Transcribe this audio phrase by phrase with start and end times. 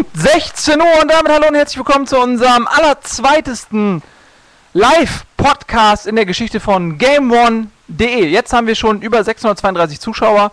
[0.00, 4.02] Punkt 16 Uhr und damit hallo und herzlich willkommen zu unserem allerzweitesten
[4.72, 8.26] Live-Podcast in der Geschichte von GameOne.de.
[8.26, 10.52] Jetzt haben wir schon über 632 Zuschauer.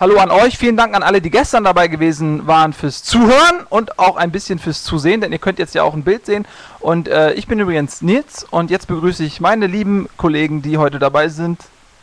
[0.00, 3.96] Hallo an euch, vielen Dank an alle, die gestern dabei gewesen waren fürs Zuhören und
[4.00, 6.44] auch ein bisschen fürs Zusehen, denn ihr könnt jetzt ja auch ein Bild sehen.
[6.80, 10.98] Und äh, ich bin übrigens Nils und jetzt begrüße ich meine lieben Kollegen, die heute
[10.98, 11.60] dabei sind.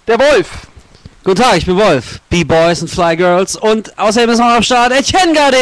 [0.08, 0.68] Der Wolf.
[1.28, 2.22] Guten Tag, ich bin Wolf.
[2.30, 5.58] B-Boys und Fly Girls und außerdem ist noch am Start Etienne Gade.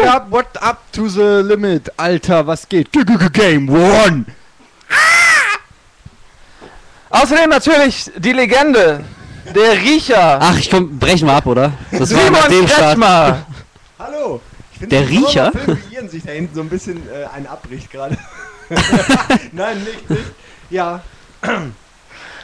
[0.00, 1.88] What up, what up to the limit?
[1.96, 2.90] Alter, was geht?
[2.90, 4.24] G -g -g Game One!
[7.10, 9.04] Außerdem natürlich die Legende,
[9.54, 10.40] der Riecher.
[10.42, 11.72] Ach, ich komm, brechen wir ab, oder?
[11.92, 12.80] Das war Simon dem Start.
[12.80, 13.46] Kretschmer.
[14.00, 14.40] Hallo!
[14.80, 15.52] Ich Der ein Riecher?
[15.92, 18.18] Ian sich da hinten so ein bisschen äh, einen abbricht gerade.
[19.52, 20.32] Nein, nicht, nicht.
[20.70, 21.02] Ja.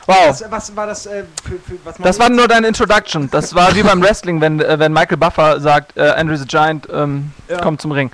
[0.06, 0.28] Wow.
[0.28, 3.28] Was, was war das äh, für, für was Das war nur deine Introduction.
[3.30, 6.88] Das war wie beim Wrestling, wenn, äh, wenn Michael Buffer sagt, äh, Andrew the Giant
[6.92, 7.60] ähm, Ja.
[7.60, 8.10] kommt zum Ring.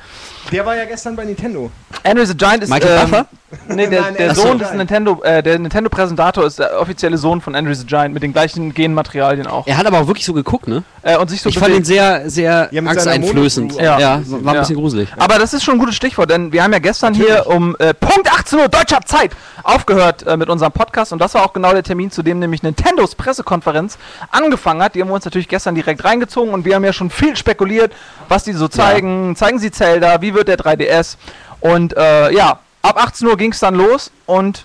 [0.51, 1.71] Der war ja gestern bei Nintendo.
[2.05, 3.27] Andrew the Giant ist Michael ähm, Buffer?
[3.69, 4.73] Nee, der, Nein, der er ist Sohn so des.
[4.73, 8.33] Nintendo, äh, der Nintendo Präsentator ist der offizielle Sohn von Andrew the Giant mit den
[8.33, 9.67] gleichen Genmaterialien auch.
[9.67, 10.83] Er hat aber auch wirklich so geguckt, ne?
[11.03, 13.75] Äh, und sich so Ich fand ihn sehr, sehr Ja, angsteinflößend.
[13.77, 14.23] Ja, Ja.
[14.27, 14.61] war ein Ja.
[14.61, 15.09] bisschen gruselig.
[15.19, 17.93] Aber das ist schon ein gutes Stichwort, denn wir haben ja gestern hier um äh,
[17.95, 19.33] Punkt 18 Uhr deutscher Zeit
[19.65, 22.63] aufgehört äh, mit unserem Podcast und das war auch genau der Termin, zu dem nämlich
[22.63, 23.97] Nintendos Pressekonferenz
[24.31, 24.95] angefangen hat.
[24.95, 27.93] Die haben wir uns natürlich gestern direkt reingezogen und wir haben ja schon viel spekuliert,
[28.29, 29.37] was die so zeigen.
[29.37, 31.17] Zeigen sie Zelda, wie wird der 3DS?
[31.61, 34.65] Und äh, ja, ab 18 Uhr ging es dann los und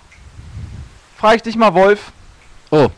[1.18, 2.12] frage ich dich mal, Wolf,
[2.70, 2.90] Oh.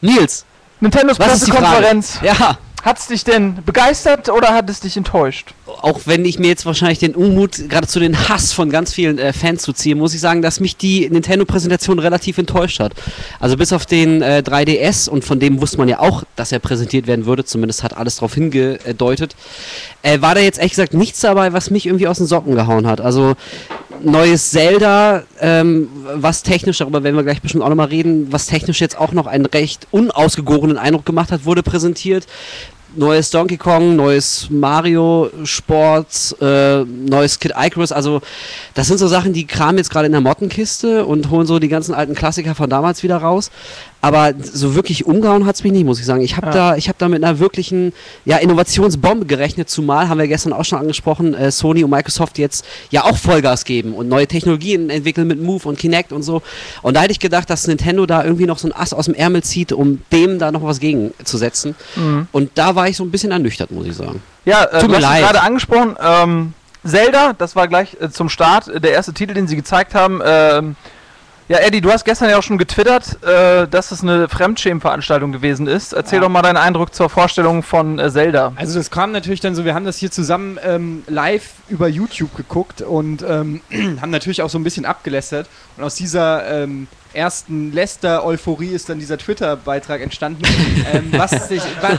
[0.00, 0.44] Nils,
[0.80, 1.16] Nintendos?
[1.18, 5.52] Pressekonferenz, Ja, hat es dich denn begeistert oder hat es dich enttäuscht?
[5.82, 9.32] auch wenn ich mir jetzt wahrscheinlich den Unmut, geradezu den Hass von ganz vielen äh,
[9.32, 12.92] Fans zuziehe, muss ich sagen, dass mich die Nintendo-Präsentation relativ enttäuscht hat.
[13.40, 16.58] Also bis auf den äh, 3DS und von dem wusste man ja auch, dass er
[16.58, 19.36] präsentiert werden würde, zumindest hat alles darauf hingedeutet,
[20.02, 22.86] äh, war da jetzt ehrlich gesagt nichts dabei, was mich irgendwie aus den Socken gehauen
[22.86, 23.00] hat.
[23.00, 23.34] Also
[24.02, 28.80] neues Zelda, ähm, was technisch, darüber werden wir gleich bestimmt auch nochmal reden, was technisch
[28.80, 32.26] jetzt auch noch einen recht unausgegorenen Eindruck gemacht hat, wurde präsentiert.
[32.96, 38.22] Neues Donkey Kong, neues Mario Sports, äh, neues Kid Icarus, also
[38.74, 41.68] das sind so Sachen, die kramen jetzt gerade in der Mottenkiste und holen so die
[41.68, 43.50] ganzen alten Klassiker von damals wieder raus.
[44.02, 46.20] Aber so wirklich umgehauen hat es mich nicht, muss ich sagen.
[46.22, 46.52] Ich habe Ja.
[46.52, 47.92] da, ich habe da mit einer wirklichen
[48.24, 52.64] ja, Innovationsbombe gerechnet, zumal haben wir gestern auch schon angesprochen, äh, Sony und Microsoft jetzt
[52.90, 56.42] ja auch Vollgas geben und neue Technologien entwickeln mit Move und Kinect und so.
[56.82, 59.14] Und da hätte ich gedacht, dass Nintendo da irgendwie noch so ein Ass aus dem
[59.14, 61.74] Ärmel zieht, um dem da noch was gegenzusetzen.
[62.32, 64.22] Und da war ich so ein bisschen ernüchtert, muss ich sagen.
[64.44, 65.96] Ja, äh, Tut du mir hast gerade angesprochen.
[66.00, 66.52] Ähm,
[66.84, 70.20] Zelda, das war gleich äh, zum Start äh, der erste Titel, den sie gezeigt haben.
[70.24, 70.76] Ähm,
[71.48, 75.66] ja, Eddie, du hast gestern ja auch schon getwittert, äh, dass es eine Fremdschämen-Veranstaltung gewesen
[75.68, 75.92] ist.
[75.92, 76.22] Erzähl Ja.
[76.22, 78.52] doch mal deinen Eindruck zur Vorstellung von äh, Zelda.
[78.56, 82.34] Also das kam natürlich dann so, wir haben das hier zusammen ähm, live über YouTube
[82.36, 83.60] geguckt und ähm,
[84.00, 85.48] haben natürlich auch so ein bisschen abgelästert.
[85.76, 90.42] Und aus dieser ähm, ersten Läster-Euphorie ist dann dieser Twitter-Beitrag entstanden.
[90.92, 91.98] ähm, was sich, war,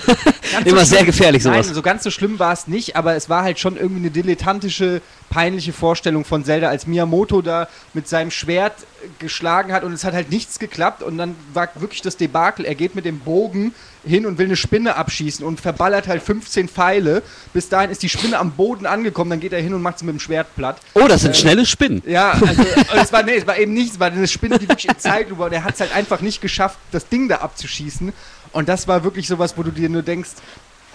[0.63, 1.75] Immer sehr schlimm- gefährlich, Nein, sowas.
[1.75, 5.01] so ganz so schlimm war es nicht, aber es war halt schon irgendwie eine dilettantische,
[5.29, 8.73] peinliche Vorstellung von Zelda, als Miyamoto da mit seinem Schwert
[9.19, 12.75] geschlagen hat und es hat halt nichts geklappt und dann war wirklich das Debakel, er
[12.75, 13.73] geht mit dem Bogen
[14.07, 17.21] hin und will eine Spinne abschießen und verballert halt 15 Pfeile.
[17.53, 20.05] Bis dahin ist die Spinne am Boden angekommen, dann geht er hin und macht sie
[20.05, 20.77] mit dem Schwert platt.
[20.93, 22.01] Oh, das sind schnelle Spinnen.
[22.05, 22.63] Ja, also
[23.01, 25.43] es war, nee, es war eben nichts, es war eine Spinne, die wirklich in Zeitlupe
[25.43, 28.13] und er hat es halt einfach nicht geschafft, das Ding da abzuschießen.
[28.53, 30.29] Und das war wirklich sowas, wo du dir nur denkst,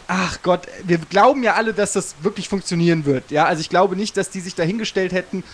[0.09, 3.31] ach Gott, wir glauben ja alle, dass das wirklich funktionieren wird.
[3.31, 5.45] Ja, also ich glaube nicht, dass die sich da hingestellt hätten,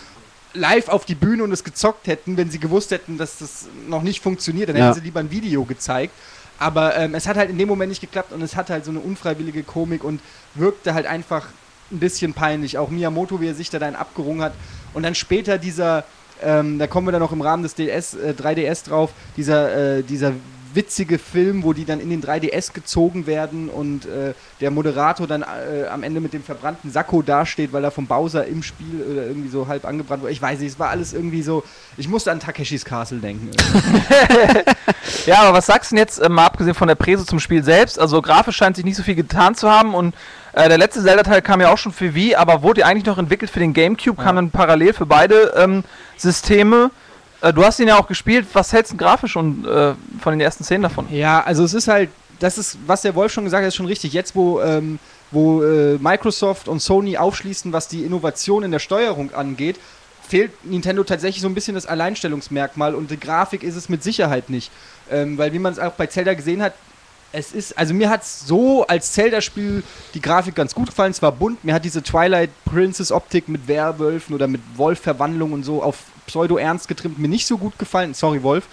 [0.54, 4.02] live auf die Bühne und es gezockt hätten, wenn sie gewusst hätten, dass das noch
[4.02, 4.68] nicht funktioniert.
[4.68, 4.86] Dann Ja.
[4.86, 6.12] hätten sie lieber ein Video gezeigt.
[6.58, 8.90] Aber ähm, es hat halt in dem Moment nicht geklappt und es hat halt so
[8.90, 10.20] eine unfreiwillige Komik und
[10.54, 11.46] wirkte halt einfach
[11.90, 12.78] ein bisschen peinlich.
[12.78, 14.52] Auch Miyamoto, wie er sich da dann abgerungen hat.
[14.92, 16.04] Und dann später dieser,
[16.42, 20.02] ähm, da kommen wir dann noch im Rahmen des DS, äh, 3DS drauf, dieser, äh,
[20.02, 20.32] dieser
[20.74, 25.42] witzige Film, wo die dann in den 3DS gezogen werden und äh, der Moderator dann
[25.42, 29.26] äh, am Ende mit dem verbrannten Sakko dasteht, weil er vom Bowser im Spiel oder
[29.26, 30.32] irgendwie so halb angebrannt wurde.
[30.32, 31.64] Ich weiß nicht, es war alles irgendwie so.
[31.96, 33.50] Ich musste an Takeshis Castle denken.
[35.26, 37.62] Ja, aber was sagst du denn jetzt, äh, mal abgesehen von der Präse zum Spiel
[37.62, 37.98] selbst?
[37.98, 40.14] Also grafisch scheint sich nicht so viel getan zu haben und
[40.54, 43.18] äh, der letzte Zelda-Teil kam ja auch schon für Wii, aber wurde ja eigentlich noch
[43.18, 45.84] entwickelt für den Gamecube, kam dann parallel für beide ähm,
[46.16, 46.90] Systeme.
[47.40, 48.46] Äh, du hast ihn ja auch gespielt.
[48.52, 51.06] Was hältst du grafisch und, äh, von den ersten Szenen davon?
[51.10, 53.86] Ja, also es ist halt, das ist, was der Wolf schon gesagt hat, ist schon
[53.86, 54.12] richtig.
[54.12, 54.98] Jetzt, wo, ähm,
[55.30, 59.78] wo äh, Microsoft und Sony aufschließen, was die Innovation in der Steuerung angeht,
[60.26, 64.50] fehlt Nintendo tatsächlich so ein bisschen das Alleinstellungsmerkmal und die Grafik ist es mit Sicherheit
[64.50, 64.70] nicht.
[65.10, 66.74] Ähm, weil wie man es auch bei Zelda gesehen hat,
[67.30, 69.82] Es ist, also mir hat es so als Zelda-Spiel
[70.14, 71.10] die Grafik ganz gut gefallen.
[71.10, 71.62] Es war bunt.
[71.62, 75.96] Mir hat diese Twilight Princess-Optik mit Werwölfen oder mit Wolf-Verwandlung und so auf
[76.28, 78.14] Pseudo-Ernst getrimmt mir nicht so gut gefallen.
[78.14, 78.64] Sorry, Wolf.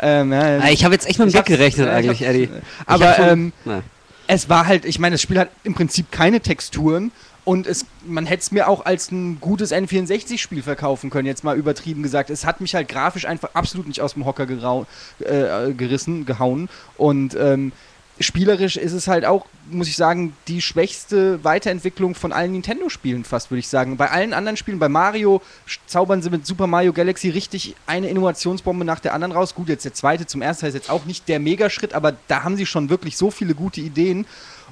[0.00, 2.50] Ähm, ja, Ah, Ich habe jetzt echt mit dem Gag gerechnet eigentlich, Eddie.
[2.84, 3.82] Aber Ich hab schon- ähm,
[4.26, 7.12] es war halt, ich meine, das Spiel hat im Prinzip keine Texturen
[7.44, 11.56] und es, man hätte es mir auch als ein gutes N64-Spiel verkaufen können, jetzt mal
[11.56, 12.28] übertrieben gesagt.
[12.28, 14.84] Es hat mich halt grafisch einfach absolut nicht aus dem Hocker gerau
[15.20, 17.72] äh, gerissen, gehauen und ähm,
[18.18, 23.50] spielerisch ist es halt auch, muss ich sagen, die schwächste Weiterentwicklung von allen Nintendo-Spielen fast,
[23.50, 23.96] würde ich sagen.
[23.96, 25.42] Bei allen anderen Spielen, bei Mario,
[25.86, 29.54] zaubern sie mit Super Mario Galaxy richtig eine Innovationsbombe nach der anderen raus.
[29.54, 32.56] Gut, jetzt der zweite zum ersten ist jetzt auch nicht der Megaschritt, aber da haben
[32.56, 34.26] sie schon wirklich so viele gute Ideen.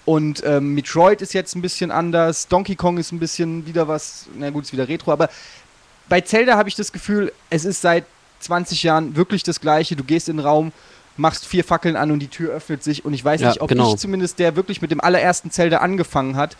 [0.06, 4.26] Und ähm, Metroid ist jetzt ein bisschen anders, Donkey Kong ist ein bisschen wieder was,
[4.37, 5.31] na gut, ist wieder Retro, aber
[6.08, 8.05] bei Zelda habe ich das Gefühl, es ist seit
[8.40, 9.97] 20 Jahren wirklich das Gleiche.
[9.97, 10.73] Du gehst in den Raum,
[11.16, 13.05] machst vier Fackeln an und die Tür öffnet sich.
[13.05, 13.93] Und ich weiß Ja, nicht, ob genau.
[13.94, 16.56] ich zumindest, der wirklich mit dem allerersten Zelda angefangen hat,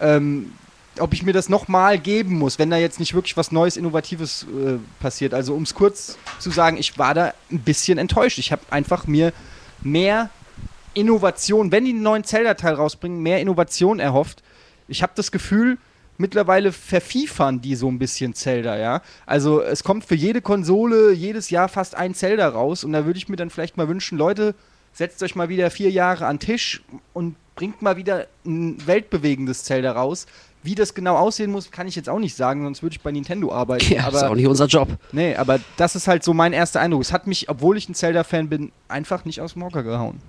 [0.00, 0.52] ähm,
[0.98, 4.44] ob ich mir das nochmal geben muss, wenn da jetzt nicht wirklich was Neues, Innovatives
[4.44, 5.34] äh, passiert.
[5.34, 8.38] Also um es kurz zu sagen, ich war da ein bisschen enttäuscht.
[8.38, 9.32] Ich habe einfach mir
[9.82, 10.30] mehr
[10.94, 14.42] Innovation, wenn die einen neuen Zelda-Teil rausbringen, mehr Innovation erhofft.
[14.88, 15.78] Ich habe das Gefühl,
[16.18, 19.02] mittlerweile verfiefern die so ein bisschen Zelda, ja.
[19.24, 23.18] Also es kommt für jede Konsole jedes Jahr fast ein Zelda raus und da würde
[23.18, 24.54] ich mir dann vielleicht mal wünschen, Leute,
[24.92, 26.82] setzt euch mal wieder vier Jahre an den Tisch
[27.14, 30.26] und bringt mal wieder ein weltbewegendes Zelda raus.
[30.62, 33.12] Wie das genau aussehen muss, kann ich jetzt auch nicht sagen, sonst würde ich bei
[33.12, 33.92] Nintendo arbeiten.
[33.92, 34.88] Ja, ist aber auch nicht unser Job.
[35.12, 37.02] nee, aber das ist halt so mein erster Eindruck.
[37.02, 40.20] Es hat mich, obwohl ich ein Zelda-Fan bin, einfach nicht aus dem Hocker gehauen.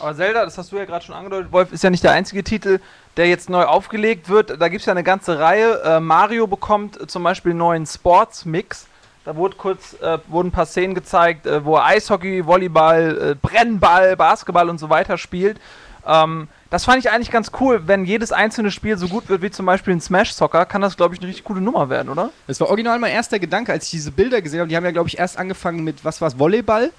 [0.00, 2.44] Aber Zelda, das hast du ja gerade schon angedeutet, Wolf, ist ja nicht der einzige
[2.44, 2.80] Titel,
[3.16, 4.60] der jetzt neu aufgelegt wird.
[4.60, 5.82] Da gibt es ja eine ganze Reihe.
[5.82, 8.86] Äh, Mario bekommt äh, zum Beispiel einen neuen Sports-Mix.
[9.24, 13.34] Da wurde kurz, äh, wurden ein paar Szenen gezeigt, äh, wo er Eishockey, Volleyball, äh,
[13.34, 15.60] Brennball, Basketball und so weiter spielt.
[16.06, 17.82] Ähm, das fand ich eigentlich ganz cool.
[17.86, 20.96] Wenn jedes einzelne Spiel so gut wird wie zum Beispiel ein Smash Soccer, kann das,
[20.96, 22.30] glaube ich, eine richtig gute Nummer werden, oder?
[22.46, 24.68] Das war original mein erster Gedanke, als ich diese Bilder gesehen habe.
[24.68, 26.90] Die haben ja, glaube ich, erst angefangen mit, was war es, Volleyball?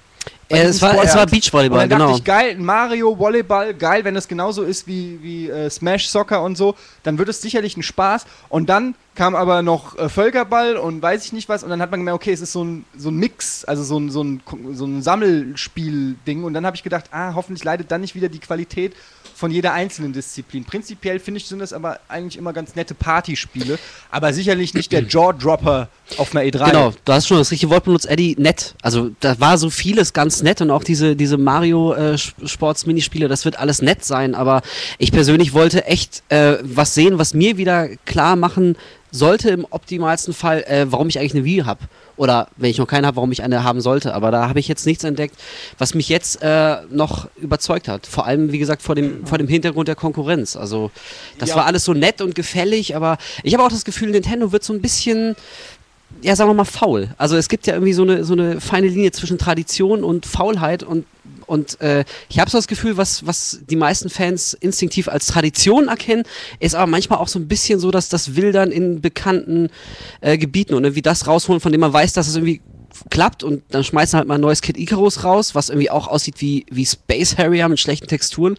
[0.48, 2.16] Äh, es war, Sport- es war Und Beachvolleyball, dann dachte genau.
[2.16, 6.56] ich, geil, Mario, Volleyball, geil, wenn das genauso ist wie, wie äh, Smash Soccer und
[6.56, 6.74] so,
[7.04, 8.26] dann wird es sicherlich ein Spaß.
[8.48, 11.62] Und dann kam aber noch äh, Völkerball und weiß ich nicht was.
[11.62, 13.98] Und dann hat man gemerkt, okay, es ist so ein, so ein Mix, also so
[13.98, 16.42] ein, so ein, so ein Sammelspiel-Ding.
[16.42, 18.94] Und dann habe ich gedacht, ah, hoffentlich leidet dann nicht wieder die Qualität
[19.40, 20.66] von jeder einzelnen Disziplin.
[20.66, 23.78] Prinzipiell finde ich, sind das aber eigentlich immer ganz nette Partyspiele,
[24.10, 25.88] aber sicherlich nicht der Jaw-Dropper
[26.18, 26.66] auf einer E E3.
[26.66, 28.74] Genau, du hast schon das richtige Wort benutzt, Eddie, nett.
[28.82, 33.80] Also da war so vieles ganz nett und auch diese, diese Mario-Sports-Minispiele, das wird alles
[33.80, 34.60] nett sein, aber
[34.98, 38.76] ich persönlich wollte echt äh, was sehen, was mir wieder klar machen
[39.10, 41.80] sollte im optimalsten Fall, äh, warum ich eigentlich eine Wii habe.
[42.20, 44.12] Oder wenn ich noch keine habe, warum ich eine haben sollte.
[44.12, 45.36] Aber da habe ich jetzt nichts entdeckt,
[45.78, 48.06] was mich jetzt äh, noch überzeugt hat.
[48.06, 50.54] Vor allem, wie gesagt, vor dem, vor dem Hintergrund der Konkurrenz.
[50.54, 50.90] Also
[51.38, 51.56] das Ja.
[51.56, 54.74] war alles so nett und gefällig, aber ich habe auch das Gefühl, Nintendo wird so
[54.74, 55.34] ein bisschen
[56.22, 57.08] ja, sagen wir mal, faul.
[57.16, 60.82] Also es gibt ja irgendwie so eine, so eine feine Linie zwischen Tradition und Faulheit
[60.82, 61.06] und,
[61.50, 65.88] und äh, ich habe so das Gefühl, was, was die meisten Fans instinktiv als Tradition
[65.88, 66.22] erkennen,
[66.60, 69.68] ist aber manchmal auch so ein bisschen so, dass das Wildern in bekannten
[70.20, 72.60] äh, Gebieten und irgendwie das rausholen, von dem man weiß, dass es irgendwie
[73.08, 76.36] klappt und dann schmeißen halt mal ein neues Kid Icarus raus, was irgendwie auch aussieht
[76.38, 78.56] wie, wie Space Harrier mit schlechten Texturen,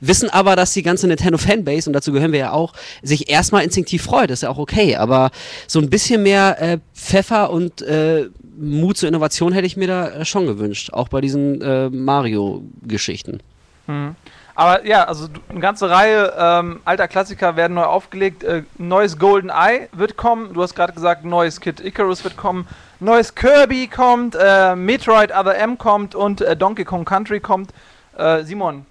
[0.00, 2.72] wissen aber, dass die ganze Nintendo Fanbase, und dazu gehören wir ja auch,
[3.02, 5.30] sich erstmal instinktiv freut, ist ja auch okay, aber
[5.66, 8.28] so ein bisschen mehr äh, Pfeffer und äh,
[8.60, 13.40] Mut zur Innovation hätte ich mir da äh, schon gewünscht, auch bei diesen äh, Mario-Geschichten.
[13.86, 14.14] Mhm.
[14.54, 18.44] Aber ja, also eine ganze Reihe ähm, alter Klassiker werden neu aufgelegt.
[18.44, 20.52] Äh, neues Golden Eye wird kommen.
[20.52, 22.68] Du hast gerade gesagt, neues Kid Icarus wird kommen.
[22.98, 24.36] Neues Kirby kommt.
[24.38, 27.70] Äh, Metroid Other M kommt und äh, Donkey Kong Country kommt.
[28.18, 28.84] Äh, Simon,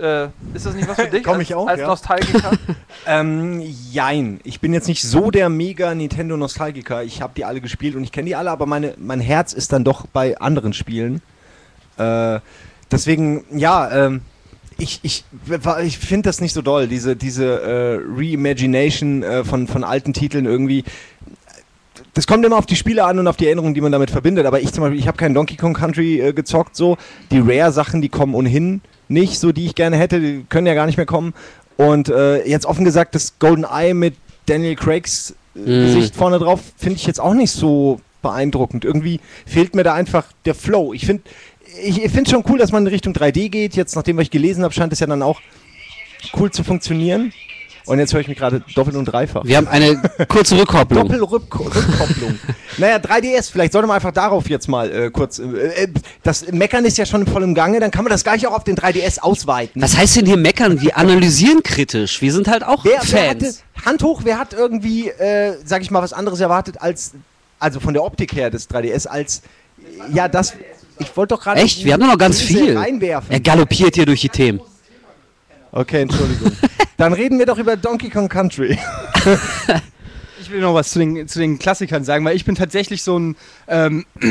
[0.00, 1.24] äh, ist das nicht was für dich?
[1.24, 1.86] Komm als, ich auch, Als ja.
[1.86, 2.52] Nostalgiker?
[3.06, 4.40] Ähm, jein.
[4.44, 7.04] Ich bin jetzt nicht so der mega Nintendo-Nostalgiker.
[7.04, 9.72] Ich habe die alle gespielt und ich kenne die alle, aber meine, mein Herz ist
[9.72, 11.22] dann doch bei anderen Spielen.
[11.96, 12.40] Äh,
[12.90, 14.20] deswegen, ja, ähm,
[14.76, 15.24] ich, ich,
[15.82, 20.44] ich finde das nicht so doll, diese, diese äh, Reimagination äh, von, von alten Titeln
[20.44, 20.84] irgendwie.
[22.14, 24.46] Das kommt immer auf die Spiele an und auf die Erinnerungen, die man damit verbindet.
[24.46, 26.96] Aber ich zum Beispiel, ich habe keinen Donkey Kong Country äh, gezockt, so.
[27.30, 30.86] Die Rare-Sachen, die kommen ohnehin nicht, so die ich gerne hätte, die können ja gar
[30.86, 31.34] nicht mehr kommen.
[31.76, 34.14] Und äh, jetzt offen gesagt, das Golden Eye mit
[34.46, 35.86] Daniel Craigs äh, Mhm.
[35.86, 38.84] Gesicht vorne drauf finde ich jetzt auch nicht so beeindruckend.
[38.84, 40.92] Irgendwie fehlt mir da einfach der Flow.
[40.92, 41.24] Ich finde
[41.82, 43.76] ich, ich finde schon cool, dass man in Richtung 3D geht.
[43.76, 45.40] Jetzt, nachdem was ich gelesen habe, scheint es ja dann auch
[46.38, 47.32] cool zu funktionieren.
[47.88, 49.44] Und jetzt höre ich mich gerade doppelt und dreifach.
[49.44, 51.08] Wir haben eine kurze Rückkopplung.
[51.08, 52.38] Doppelrückkopplung.
[52.76, 55.38] naja, 3DS, vielleicht sollte man einfach darauf jetzt mal äh, kurz.
[55.38, 55.88] Äh, äh,
[56.22, 58.64] das Meckern ist ja schon voll im Gange, dann kann man das gleich auch auf
[58.64, 59.80] den 3DS ausweiten.
[59.80, 60.82] Was heißt denn hier meckern?
[60.82, 62.20] Wir analysieren kritisch.
[62.20, 63.62] Wir sind halt auch Wer, wer hatte, Fans.
[63.86, 67.12] Hand hoch, wer hat irgendwie, äh, sag ich mal, was anderes erwartet als,
[67.58, 69.42] also von der Optik her des 3DS, als,
[70.12, 70.52] ja, das,
[70.98, 71.60] ich wollte doch gerade.
[71.60, 71.84] Echt?
[71.84, 72.76] Wir haben doch noch ganz viel.
[72.76, 73.30] Reinwerfen.
[73.30, 74.60] Er galoppiert hier durch die Themen.
[75.72, 76.52] Okay, Entschuldigung.
[76.96, 78.78] Dann reden wir doch über Donkey Kong Country.
[80.40, 83.18] Ich will noch was zu den, zu den Klassikern sagen, weil ich bin tatsächlich so
[83.18, 84.06] ein, ähm,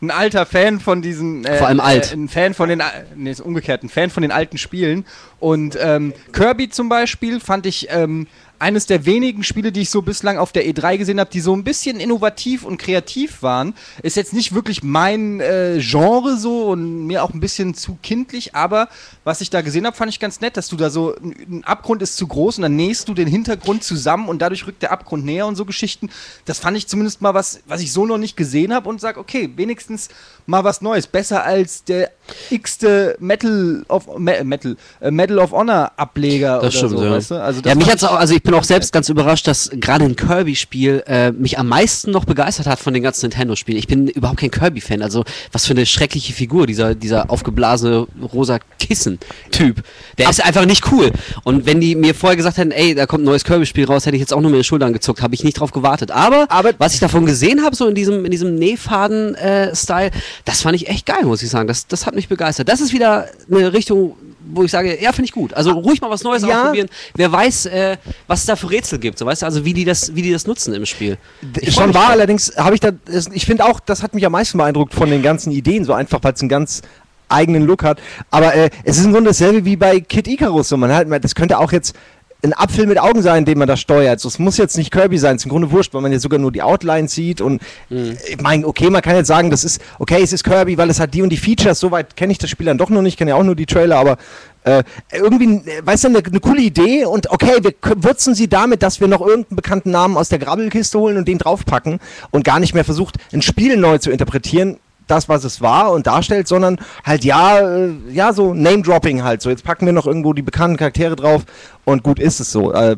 [0.00, 1.44] ein alter Fan von diesen.
[1.44, 2.12] Äh, Vor allem alt.
[2.12, 2.82] Äh, ein Fan von den.
[3.14, 3.82] Nee, ist umgekehrt.
[3.82, 5.04] Ein Fan von den alten Spielen.
[5.38, 7.88] Und ähm, Kirby zum Beispiel fand ich.
[7.90, 8.26] Ähm,
[8.60, 11.56] eines der wenigen Spiele, die ich so bislang auf der E3 gesehen habe, die so
[11.56, 13.74] ein bisschen innovativ und kreativ waren.
[14.02, 18.54] Ist jetzt nicht wirklich mein äh, Genre so und mir auch ein bisschen zu kindlich,
[18.54, 18.88] aber
[19.24, 22.02] was ich da gesehen habe, fand ich ganz nett, dass du da so, ein Abgrund
[22.02, 25.24] ist zu groß und dann nähst du den Hintergrund zusammen und dadurch rückt der Abgrund
[25.24, 26.10] näher und so Geschichten.
[26.44, 29.16] Das fand ich zumindest mal was, was ich so noch nicht gesehen habe und sag,
[29.16, 30.10] okay, wenigstens
[30.50, 31.06] mal was Neues.
[31.06, 32.10] Besser als der
[32.50, 37.10] x-te Metal of, Me, Metal, äh, Medal of Honor Ableger Das oder stimmt, so, ja.
[37.12, 37.34] weißt du?
[37.42, 40.16] Also ja, mich hat's auch, also ich bin auch selbst ganz überrascht, dass gerade ein
[40.16, 43.78] Kirby-Spiel äh, mich am meisten noch begeistert hat von den ganzen Nintendo-Spielen.
[43.78, 48.58] Ich bin überhaupt kein Kirby-Fan, also was für eine schreckliche Figur, dieser, dieser aufgeblasene rosa
[48.78, 49.82] Kissen-Typ.
[50.18, 51.10] Der ist einfach nicht cool.
[51.44, 54.16] Und wenn die mir vorher gesagt hätten, ey, da kommt ein neues Kirby-Spiel raus, hätte
[54.16, 56.10] ich jetzt auch nur mit den Schultern gezuckt, habe ich nicht drauf gewartet.
[56.10, 60.10] Aber, Aber- was ich davon gesehen habe, so in diesem, in diesem Nähfaden-Style,
[60.44, 61.68] das fand ich echt geil, muss ich sagen.
[61.68, 62.68] Das, das hat mich begeistert.
[62.68, 64.16] Das ist wieder eine Richtung,
[64.52, 65.54] wo ich sage, ja, finde ich gut.
[65.54, 66.60] Also ruhig mal was Neues Ja.
[66.62, 66.88] ausprobieren.
[67.14, 69.18] Wer weiß, äh, was es da für Rätsel gibt.
[69.18, 71.18] So, weißt du, also wie die das, wie die das nutzen im Spiel.
[71.60, 72.90] Ich Schon war, allerdings habe ich da,
[73.32, 76.20] ich finde auch, das hat mich am meisten beeindruckt von den ganzen Ideen, so einfach,
[76.22, 76.82] weil es einen ganz
[77.28, 78.00] eigenen Look hat.
[78.30, 80.68] Aber äh, es ist im Grunde dasselbe wie bei Kid Icarus.
[80.68, 81.94] So, man halt, das könnte auch jetzt
[82.42, 84.20] ein Apfel mit Augen sein, den man da steuert.
[84.20, 86.22] So, es muss jetzt nicht Kirby sein, es ist im Grunde wurscht, weil man jetzt
[86.22, 89.80] sogar nur die Outline sieht und ich meine, okay, man kann jetzt sagen, das ist,
[89.98, 92.50] okay, es ist Kirby, weil es hat die und die Features, soweit kenne ich das
[92.50, 94.16] Spiel dann doch noch nicht, kenne ja auch nur die Trailer, aber
[94.64, 94.82] äh,
[95.12, 99.08] irgendwie, weißt du, eine, eine coole Idee und okay, wir würzen sie damit, dass wir
[99.08, 101.98] noch irgendeinen bekannten Namen aus der Grabbelkiste holen und den draufpacken
[102.30, 104.78] und gar nicht mehr versucht, ein Spiel neu zu interpretieren,
[105.10, 109.42] das, was es war und darstellt, sondern halt ja, äh, ja, so Name-Dropping halt.
[109.42, 111.42] So, jetzt packen wir noch irgendwo die bekannten Charaktere drauf
[111.84, 112.72] und gut ist es so.
[112.72, 112.96] Äh,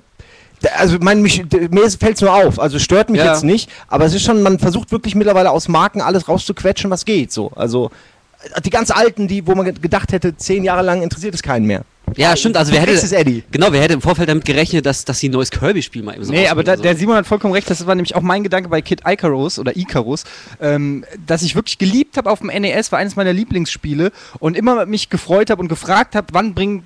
[0.76, 3.32] also mein, mich, mir fällt es nur auf, also es stört mich Ja.
[3.32, 7.04] jetzt nicht, aber es ist schon, man versucht wirklich mittlerweile aus Marken alles rauszuquetschen, was
[7.04, 7.32] geht.
[7.32, 7.90] So, also
[8.54, 11.42] äh, die ganz alten, die, wo man ge- gedacht hätte, zehn Jahre lang interessiert es
[11.42, 11.82] keinen mehr.
[12.16, 12.56] Ja, stimmt.
[12.56, 13.44] Also wer hätte, Vergiss es, Eddie.
[13.50, 16.24] genau, wer hätte im Vorfeld damit gerechnet, dass, dass sie ein neues Kirby-Spiel mal eben
[16.24, 16.98] so Nee, aber da, rausbringen, der so.
[17.00, 20.24] Simon hat vollkommen recht, das war nämlich auch mein Gedanke bei Kid Icarus oder Icarus,
[20.60, 24.86] ähm, dass ich wirklich geliebt habe auf dem NES, war eines meiner Lieblingsspiele und immer
[24.86, 26.84] mich gefreut habe und gefragt habe, wann bringt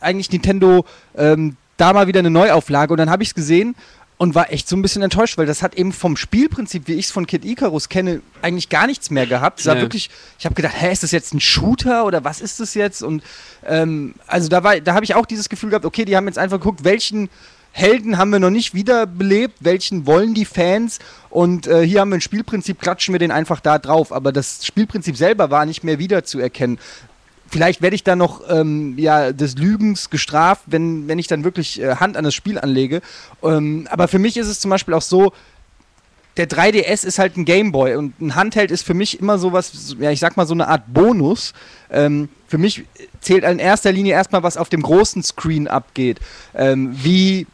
[0.00, 0.84] eigentlich Nintendo
[1.16, 3.74] ähm, da mal wieder eine Neuauflage und dann habe ich es gesehen
[4.16, 7.06] und war echt so ein bisschen enttäuscht, weil das hat eben vom Spielprinzip, wie ich
[7.06, 9.60] es von Kid Icarus kenne, eigentlich gar nichts mehr gehabt.
[9.60, 9.80] Es war Nee.
[9.82, 13.02] wirklich, ich habe gedacht, hä, ist das jetzt ein Shooter oder was ist das jetzt?
[13.02, 13.22] Und
[13.66, 16.38] ähm, also da war, da habe ich auch dieses Gefühl gehabt, okay, die haben jetzt
[16.38, 17.28] einfach geguckt, welchen
[17.72, 22.18] Helden haben wir noch nicht wiederbelebt, welchen wollen die Fans und äh, hier haben wir
[22.18, 24.12] ein Spielprinzip, klatschen wir den einfach da drauf.
[24.12, 26.78] Aber das Spielprinzip selber war nicht mehr wiederzuerkennen.
[27.48, 31.80] Vielleicht werde ich dann noch ähm, ja, des Lügens gestraft, wenn, wenn ich dann wirklich
[31.80, 33.00] äh, Hand an das Spiel anlege.
[33.42, 35.32] Ähm, aber für mich ist es zum Beispiel auch so,
[36.36, 40.10] der 3DS ist halt ein Gameboy und ein Handheld ist für mich immer sowas, ja,
[40.10, 41.52] ich sag mal so eine Art Bonus.
[41.90, 42.84] Ähm, für mich
[43.20, 46.18] zählt in erster Linie erstmal, was auf dem großen Screen abgeht.
[46.54, 47.46] Ähm, wie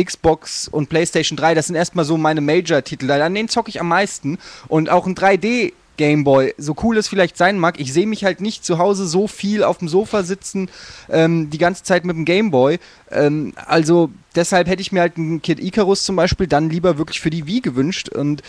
[0.00, 3.10] Xbox und PlayStation 3, das sind erstmal so meine Major-Titel.
[3.10, 4.38] An denen zocke ich am meisten.
[4.68, 8.40] Und auch ein 3D Gameboy, so cool es vielleicht sein mag, ich sehe mich halt
[8.40, 10.68] nicht zu Hause so viel auf dem Sofa sitzen,
[11.10, 12.78] ähm, die ganze Zeit mit dem Gameboy.
[13.10, 17.20] Ähm, also deshalb hätte ich mir halt einen Kid Icarus zum Beispiel dann lieber wirklich
[17.20, 18.42] für die Wii gewünscht und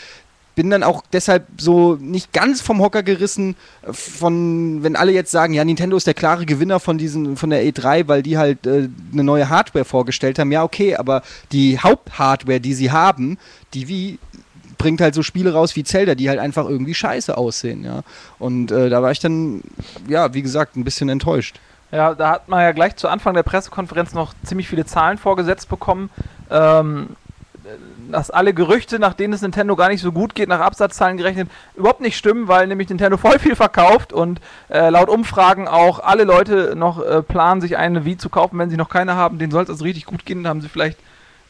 [0.55, 3.55] bin dann auch deshalb so nicht ganz vom Hocker gerissen
[3.89, 7.63] von, wenn alle jetzt sagen, ja, Nintendo ist der klare Gewinner von diesen, von der
[7.63, 10.51] E3, weil die halt äh, eine neue Hardware vorgestellt haben.
[10.51, 13.37] Ja, okay, aber die Haupthardware, die sie haben,
[13.73, 14.19] die Wii
[14.83, 18.01] bringt halt so Spiele raus wie Zelda, die halt einfach irgendwie scheiße aussehen, ja.
[18.37, 19.61] Und äh, da war ich dann,
[20.09, 21.57] ja, wie gesagt, ein bisschen enttäuscht.
[21.93, 25.69] Ja, da hat man ja gleich zu Anfang der Pressekonferenz noch ziemlich viele Zahlen vorgesetzt
[25.69, 26.09] bekommen,
[26.51, 27.15] ähm,
[28.11, 31.49] dass alle Gerüchte, nach denen es Nintendo gar nicht so gut geht, nach Absatzzahlen gerechnet,
[31.77, 36.25] überhaupt nicht stimmen, weil nämlich Nintendo voll viel verkauft und äh, laut Umfragen auch alle
[36.25, 39.39] Leute noch äh, planen, sich eine Wii zu kaufen, wenn sie noch keine haben.
[39.39, 40.99] Denen soll es also richtig gut gehen, da haben sie vielleicht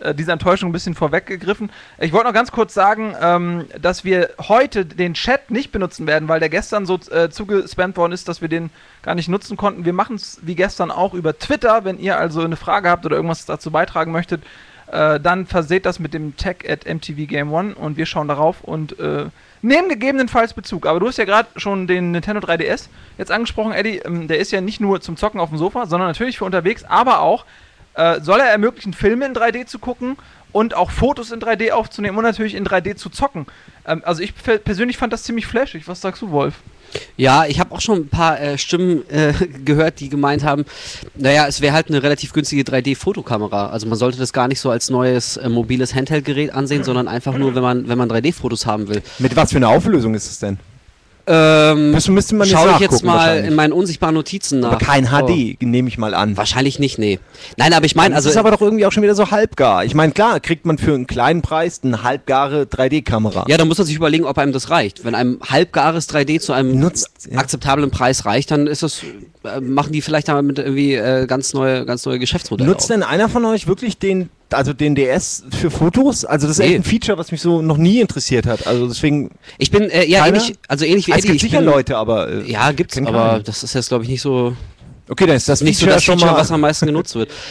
[0.04, 1.72] äh, dieser Enttäuschung ein bisschen vorweggegriffen.
[2.00, 6.28] Ich wollte noch ganz kurz sagen, ähm, dass wir heute den Chat nicht benutzen werden,
[6.28, 8.70] weil der gestern so äh, zugespammt worden ist, dass wir den
[9.02, 9.86] gar nicht nutzen konnten.
[9.86, 11.86] Wir machen es wie gestern auch über Twitter.
[11.86, 14.44] Wenn ihr also eine Frage habt oder irgendwas dazu beitragen möchtet,
[14.92, 18.62] äh, dann verseht das mit dem Tag at MTV Game One und wir schauen darauf
[18.62, 19.26] und äh,
[19.62, 20.86] nehmen gegebenenfalls Bezug.
[20.86, 24.00] Aber du hast ja gerade schon den Nintendo 3DS jetzt angesprochen, Eddie.
[24.00, 26.84] Ähm, der ist ja nicht nur zum Zocken auf dem Sofa, sondern natürlich für unterwegs,
[26.84, 27.46] aber auch
[27.96, 30.18] äh, soll er ermöglichen, Filme in 3D zu gucken
[30.52, 33.46] und auch Fotos in 3D aufzunehmen und natürlich in 3D zu zocken.
[33.88, 35.88] Ähm, also ich pe- persönlich fand das ziemlich flashig.
[35.88, 36.56] Was sagst du, Wolf?
[37.18, 39.34] Ja, ich habe auch schon ein paar äh, Stimmen äh,
[39.66, 40.64] gehört, die gemeint haben,
[41.16, 43.70] naja, es wäre halt eine relativ günstige 3D-Fotokamera.
[43.72, 47.36] Also man sollte das gar nicht so als neues äh, mobiles Handheld-Gerät ansehen, sondern einfach
[47.36, 49.02] nur, wenn man, wenn man 3D-Fotos haben will.
[49.18, 50.60] Mit was für einer Auflösung ist es denn?
[51.26, 54.74] Ähm, Müsste, müsste man Schaue ich jetzt mal in meinen unsichtbaren Notizen nach.
[54.74, 55.28] Aber kein Oh.
[55.28, 56.36] HD, nehme ich mal an.
[56.36, 57.20] Wahrscheinlich nicht, nee.
[57.56, 58.32] Nein, aber ich meine, Das also.
[58.32, 59.86] ist aber doch irgendwie auch schon wieder so halbgar.
[59.86, 63.46] Ich meine, klar, kriegt man für einen kleinen Preis eine halbgare 3D-Kamera.
[63.48, 65.06] ja, da muss man sich überlegen, ob einem das reicht.
[65.06, 67.38] Wenn einem halbgares 3D zu einem Nutzt, ja.
[67.38, 69.02] akzeptablen Preis reicht, dann ist das,
[69.46, 72.70] äh, machen die vielleicht damit irgendwie äh, ganz neue, ganz neue Geschäftsmodelle.
[72.70, 72.88] Nutzt auf.
[72.90, 76.26] denn einer von euch wirklich den, also den DS für Fotos?
[76.26, 78.68] Also das ist echt ein Feature, was mich so noch nie interessiert hat.
[78.68, 80.38] Also deswegen, Ich bin äh, ja Keiner?
[80.38, 81.28] ähnlich, also ähnlich wie es Eddie.
[81.28, 83.44] gibt ich sicher bin, Leute, aber äh, Ja, gibt's, aber keinen.
[83.46, 84.56] das ist jetzt glaube ich nicht so
[85.10, 86.42] okay, dann ist das nicht so Feature das schon Feature, mal.
[86.42, 87.30] was am meisten genutzt wird.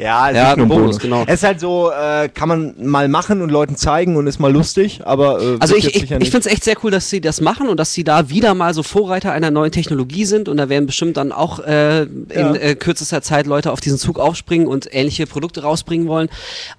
[0.00, 0.98] ja, es Ja, ist nur ein Bonus, Bonus.
[0.98, 1.24] genau.
[1.26, 4.52] Es ist halt so, äh, kann man mal machen und Leuten zeigen und ist mal
[4.52, 7.40] lustig, aber äh, Also ich, ich, ich finde es echt sehr cool, dass sie das
[7.40, 10.68] machen und dass sie da wieder mal so Vorreiter einer neuen Technologie sind und da
[10.68, 12.54] werden bestimmt dann auch äh, in Ja.
[12.54, 16.28] äh, kürzester Zeit Leute auf diesen Zug aufspringen und ähnliche Produkte rausbringen wollen.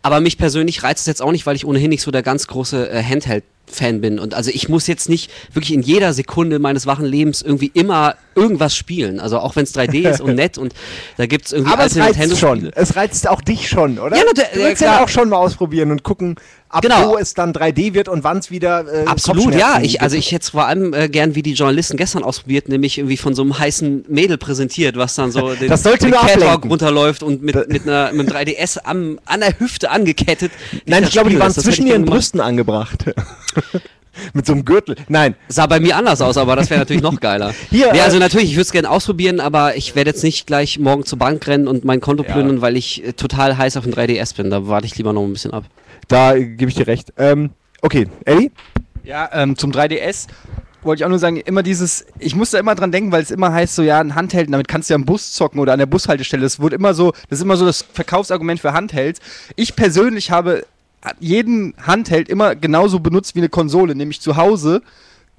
[0.01, 2.47] Aber mich persönlich reizt es jetzt auch nicht, weil ich ohnehin nicht so der ganz
[2.47, 6.59] große äh, Handheld Fan bin und also ich muss jetzt nicht wirklich in jeder Sekunde
[6.59, 9.19] meines wachen Lebens irgendwie immer irgendwas spielen.
[9.19, 10.73] Also auch wenn es 3D ist und nett und
[11.17, 12.71] da gibt es irgendwie aber es alte reizt Nintendo-Spiele.
[12.71, 12.81] schon.
[12.83, 14.17] Es reizt auch dich schon, oder?
[14.17, 15.03] Ja, natürlich, Du ja, willst ja, klar.
[15.03, 16.35] auch schon mal ausprobieren und gucken,
[16.71, 17.09] ab Genau.
[17.09, 19.79] wo es dann 3D wird und wann es wieder äh, Absolut, ja.
[19.81, 20.03] Ich, gibt.
[20.03, 23.17] also ich hätte es vor allem äh, gern wie die Journalisten gestern ausprobiert, nämlich irgendwie
[23.17, 27.23] von so einem heißen Mädel präsentiert, was dann so den, Das sollte den Catwalk runterläuft
[27.23, 30.51] und mit, mit, einer, mit einem 3DS am, an der Hüfte angekettet.
[30.85, 32.05] Nein, ich glaube, die waren zwischen ihren.
[32.05, 33.05] Brüsten angebracht.
[34.33, 34.95] Mit so einem Gürtel.
[35.07, 37.53] Nein, Sah bei mir anders aus, aber das wäre natürlich noch geiler.
[37.69, 40.45] Hier, nee, äh, also natürlich, ich würde es gerne ausprobieren, aber ich werde jetzt nicht
[40.47, 43.85] gleich morgen zur Bank rennen und mein Konto plündern, weil ich äh, total heiß auf
[43.85, 44.49] den 3DS bin.
[44.49, 45.63] Da warte ich lieber noch ein bisschen ab.
[46.11, 47.13] Da gebe ich dir recht.
[47.17, 47.51] Ähm,
[47.81, 48.51] okay, Eddie?
[49.03, 50.27] Ja, ähm, zum 3DS
[50.83, 53.31] wollte ich auch nur sagen, immer dieses, ich muss da immer dran denken, weil es
[53.31, 55.79] immer heißt so, ja, ein Handheld, damit kannst du ja am Bus zocken oder an
[55.79, 56.41] der Bushaltestelle.
[56.43, 59.19] Das wird immer so, das ist immer so das Verkaufsargument für Handhelds.
[59.55, 60.65] Ich persönlich habe
[61.19, 64.81] jeden Handheld immer genauso benutzt wie eine Konsole, nämlich zu Hause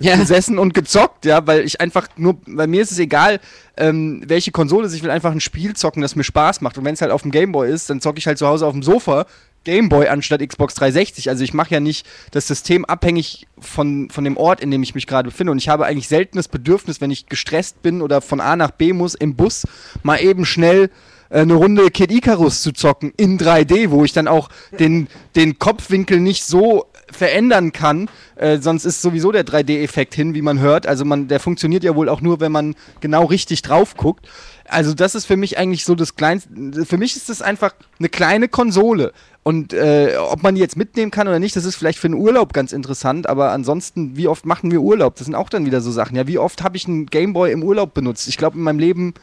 [0.01, 0.17] Ja.
[0.17, 3.39] gesessen und gezockt, ja, weil ich einfach nur, bei mir ist es egal,
[3.77, 6.79] ähm, welche Konsole es ist, ich will einfach ein Spiel zocken, das mir Spaß macht.
[6.79, 8.73] Und wenn es halt auf dem Gameboy ist, dann zocke ich halt zu Hause auf
[8.73, 9.27] dem Sofa
[9.65, 11.29] Gameboy anstatt Xbox 360.
[11.29, 14.95] Also ich mache ja nicht das System abhängig von, von dem Ort, in dem ich
[14.95, 15.53] mich gerade befinde.
[15.53, 18.71] Und ich habe eigentlich selten das Bedürfnis, wenn ich gestresst bin oder von A nach
[18.71, 19.67] B muss im Bus,
[20.03, 20.91] mal eben schnell
[21.31, 24.49] äh, eine Runde Kid Icarus zu zocken in 3D, wo ich dann auch
[24.79, 30.43] den, den Kopfwinkel nicht so verändern kann, äh, sonst ist sowieso der 3D-Effekt hin, wie
[30.43, 30.87] man hört.
[30.87, 34.27] Also man, der funktioniert ja wohl auch nur, wenn man genau richtig drauf guckt.
[34.73, 36.49] Also das ist für mich eigentlich so das kleinste.
[36.87, 39.13] Für mich ist das einfach eine kleine Konsole.
[39.43, 42.15] Und äh, ob man die jetzt mitnehmen kann oder nicht, das ist vielleicht für einen
[42.15, 43.29] Urlaub ganz interessant.
[43.29, 45.17] Aber ansonsten, wie oft machen wir Urlaub?
[45.17, 46.17] Das sind auch dann wieder so Sachen.
[46.17, 48.29] Ja, wie oft habe ich einen Gameboy im Urlaub benutzt?
[48.29, 49.15] Ich glaube in meinem Leben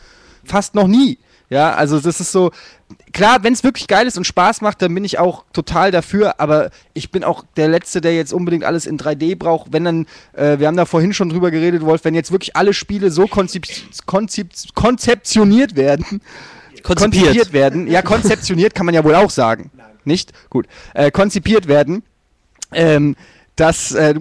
[0.44, 1.18] fast noch nie.
[1.50, 2.52] Ja, also das ist so,
[3.12, 6.40] klar, wenn es wirklich geil ist und Spaß macht, dann bin ich auch total dafür,
[6.40, 9.74] aber ich bin auch der Letzte, der jetzt unbedingt alles in 3D braucht.
[9.74, 12.74] Wenn dann, äh, wir haben da vorhin schon drüber geredet, Wolf, wenn jetzt wirklich alle
[12.74, 13.66] Spiele so konzip
[14.06, 16.22] konzip konzeptioniert werden,
[16.84, 19.72] konzipiert werden, ja, konzeptioniert kann man ja wohl auch sagen,
[20.06, 20.32] nicht?
[20.52, 22.04] Gut, äh, konzipiert werden,
[22.72, 23.16] ähm,
[23.56, 24.14] dass, äh,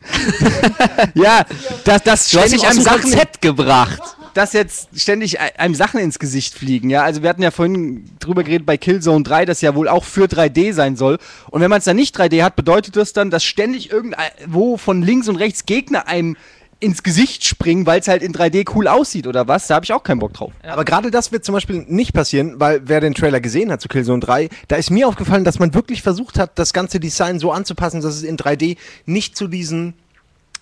[1.14, 1.44] ja,
[1.84, 4.16] dass, mich ständig einem Sachen gebracht.
[4.34, 7.02] Dass jetzt ständig ei- einem Sachen ins Gesicht fliegen, ja.
[7.02, 10.26] Also wir hatten ja vorhin drüber geredet bei Killzone 3, das ja wohl auch für
[10.26, 11.18] 3D sein soll.
[11.50, 15.02] Und wenn man es dann nicht 3D hat, bedeutet das dann, dass ständig irgendwo von
[15.02, 16.36] links und rechts Gegner einem
[16.82, 19.66] ins Gesicht springen, weil es halt in 3D cool aussieht oder was?
[19.66, 20.50] Da habe ich auch keinen Bock drauf.
[20.62, 23.88] Aber gerade das wird zum Beispiel nicht passieren, weil wer den Trailer gesehen hat zu
[23.88, 27.52] Killzone 3, da ist mir aufgefallen, dass man wirklich versucht hat, das ganze Design so
[27.52, 29.92] anzupassen, dass es in 3D nicht zu diesen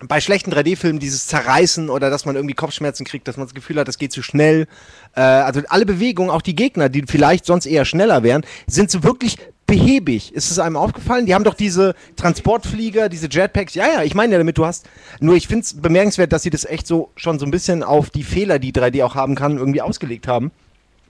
[0.07, 3.77] bei schlechten 3D-Filmen dieses Zerreißen oder dass man irgendwie Kopfschmerzen kriegt, dass man das Gefühl
[3.79, 4.67] hat, das geht zu schnell.
[5.15, 9.03] Äh, also alle Bewegungen, auch die Gegner, die vielleicht sonst eher schneller wären, sind so
[9.03, 10.33] wirklich behäbig.
[10.33, 11.25] Ist es einem aufgefallen?
[11.25, 13.75] Die haben doch diese Transportflieger, diese Jetpacks.
[13.75, 14.87] Ja, ja, ich meine ja damit, du hast.
[15.19, 18.09] Nur ich finde es bemerkenswert, dass sie das echt so schon so ein bisschen auf
[18.09, 20.51] die Fehler, die 3D auch haben kann, irgendwie ausgelegt haben.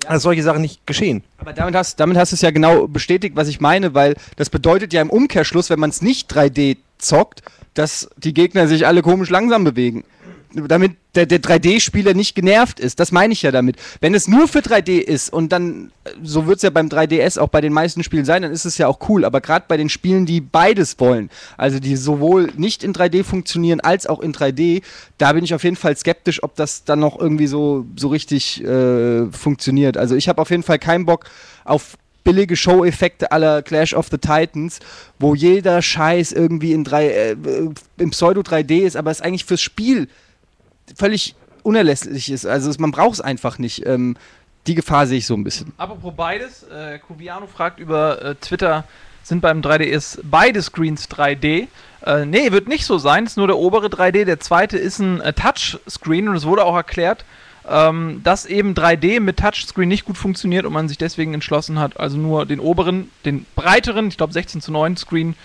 [0.07, 1.23] dass solche Sachen nicht geschehen.
[1.37, 4.49] Aber damit hast, damit hast du es ja genau bestätigt, was ich meine, weil das
[4.49, 9.01] bedeutet ja im Umkehrschluss, wenn man es nicht 3D zockt, dass die Gegner sich alle
[9.01, 10.03] komisch langsam bewegen.
[10.51, 12.99] Damit der, der 3D-Spieler nicht genervt ist.
[12.99, 13.75] Das meine ich ja damit.
[14.01, 17.39] Wenn es nur für 3D ist und dann, äh, so wird es ja beim 3DS
[17.39, 19.25] auch bei den meisten Spielen sein, dann ist es ja auch cool.
[19.25, 23.79] Aber gerade bei den Spielen, die beides wollen, also die sowohl nicht in 3D funktionieren
[23.79, 24.81] als auch in 3D,
[25.19, 28.63] da bin ich auf jeden Fall skeptisch, ob das dann noch irgendwie so, so richtig
[28.63, 29.97] äh, funktioniert.
[29.97, 31.25] Also ich habe auf jeden Fall keinen Bock
[31.63, 31.95] auf
[32.29, 34.79] billige Show-Effekte aller Clash of the Titans,
[35.17, 39.45] wo jeder Scheiß irgendwie in drei, äh, äh, im Pseudo 3D ist, aber es eigentlich
[39.45, 40.07] fürs Spiel
[40.95, 42.45] völlig unerlässlich ist.
[42.45, 43.83] Also es, man braucht es einfach nicht.
[43.87, 44.15] Ähm,
[44.67, 45.73] die Gefahr sehe ich so ein bisschen.
[45.77, 48.83] Apropos beides, äh, Kuviano fragt über äh, Twitter,
[49.23, 51.67] sind beim 3DS beide Screens 3D?
[52.05, 55.19] Äh, nee, wird nicht so sein, ist nur der obere 3D, der zweite ist ein
[55.21, 57.25] äh, Touchscreen und es wurde auch erklärt,
[57.69, 61.99] ähm, dass eben 3D mit Touchscreen nicht gut funktioniert und man sich deswegen entschlossen hat,
[61.99, 65.35] also nur den oberen, den breiteren, ich glaube 16 zu 9 Screen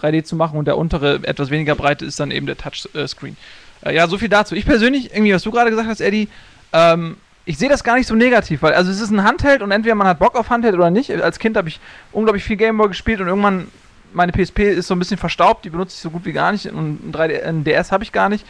[0.00, 3.36] 3D zu machen und der untere, etwas weniger breite, ist dann eben der Touchscreen.
[3.82, 4.54] Äh, ja, so viel dazu.
[4.54, 6.28] Ich persönlich, irgendwie, was du gerade gesagt hast, Eddie,
[6.72, 9.70] ähm, ich sehe das gar nicht so negativ, weil also es ist ein Handheld und
[9.70, 11.10] entweder man hat Bock auf Handheld oder nicht.
[11.12, 11.78] Als Kind habe ich
[12.12, 13.68] unglaublich viel Gameboy gespielt und irgendwann
[14.12, 16.66] meine PSP ist so ein bisschen verstaubt, die benutze ich so gut wie gar nicht
[16.66, 18.44] und ein, 3D, ein DS habe ich gar nicht.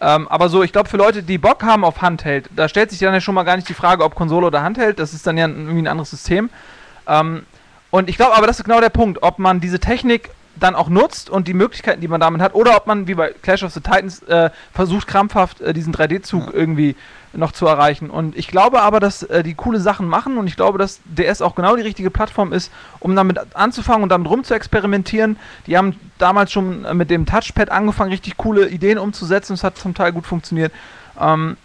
[0.00, 2.98] Ähm, aber so, ich glaube, für Leute, die Bock haben auf Handheld, da stellt sich
[3.00, 5.36] dann ja schon mal gar nicht die Frage, ob Konsole oder Handheld, das ist dann
[5.36, 6.48] ja irgendwie ein anderes System.
[7.06, 7.44] Ähm,
[7.90, 10.88] und ich glaube aber, das ist genau der Punkt, ob man diese Technik dann auch
[10.88, 13.72] nutzt und die Möglichkeiten, die man damit hat, oder ob man wie bei Clash of
[13.72, 16.52] the Titans äh, versucht, krampfhaft äh, diesen 3D-Zug ja.
[16.52, 16.96] irgendwie
[17.32, 18.10] noch zu erreichen.
[18.10, 21.42] Und ich glaube aber, dass äh, die coole Sachen machen und ich glaube, dass DS
[21.42, 25.36] auch genau die richtige Plattform ist, um damit anzufangen und damit rum zu experimentieren.
[25.66, 29.54] Die haben damals schon äh, mit dem Touchpad angefangen, richtig coole Ideen umzusetzen.
[29.54, 30.72] Es hat zum Teil gut funktioniert.
[31.18, 31.56] Ähm,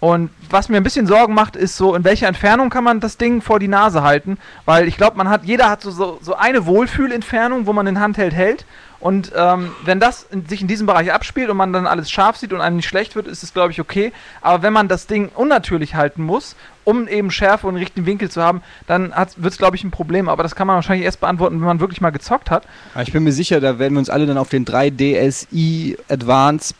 [0.00, 3.18] und was mir ein bisschen Sorgen macht, ist so, in welcher Entfernung kann man das
[3.18, 4.38] Ding vor die Nase halten?
[4.64, 8.00] Weil ich glaube, man hat, jeder hat so, so, so eine Wohlfühlentfernung, wo man den
[8.00, 8.64] Handheld hält.
[8.98, 12.36] Und ähm, wenn das in, sich in diesem Bereich abspielt und man dann alles scharf
[12.36, 14.12] sieht und einem nicht schlecht wird, ist es, glaube ich, okay.
[14.40, 18.30] Aber wenn man das Ding unnatürlich halten muss, um eben Schärfe und den richtigen Winkel
[18.30, 20.28] zu haben, dann wird es, glaube ich, ein Problem.
[20.28, 22.66] Aber das kann man wahrscheinlich erst beantworten, wenn man wirklich mal gezockt hat.
[23.02, 26.74] Ich bin mir sicher, da werden wir uns alle dann auf den 3DSi Advance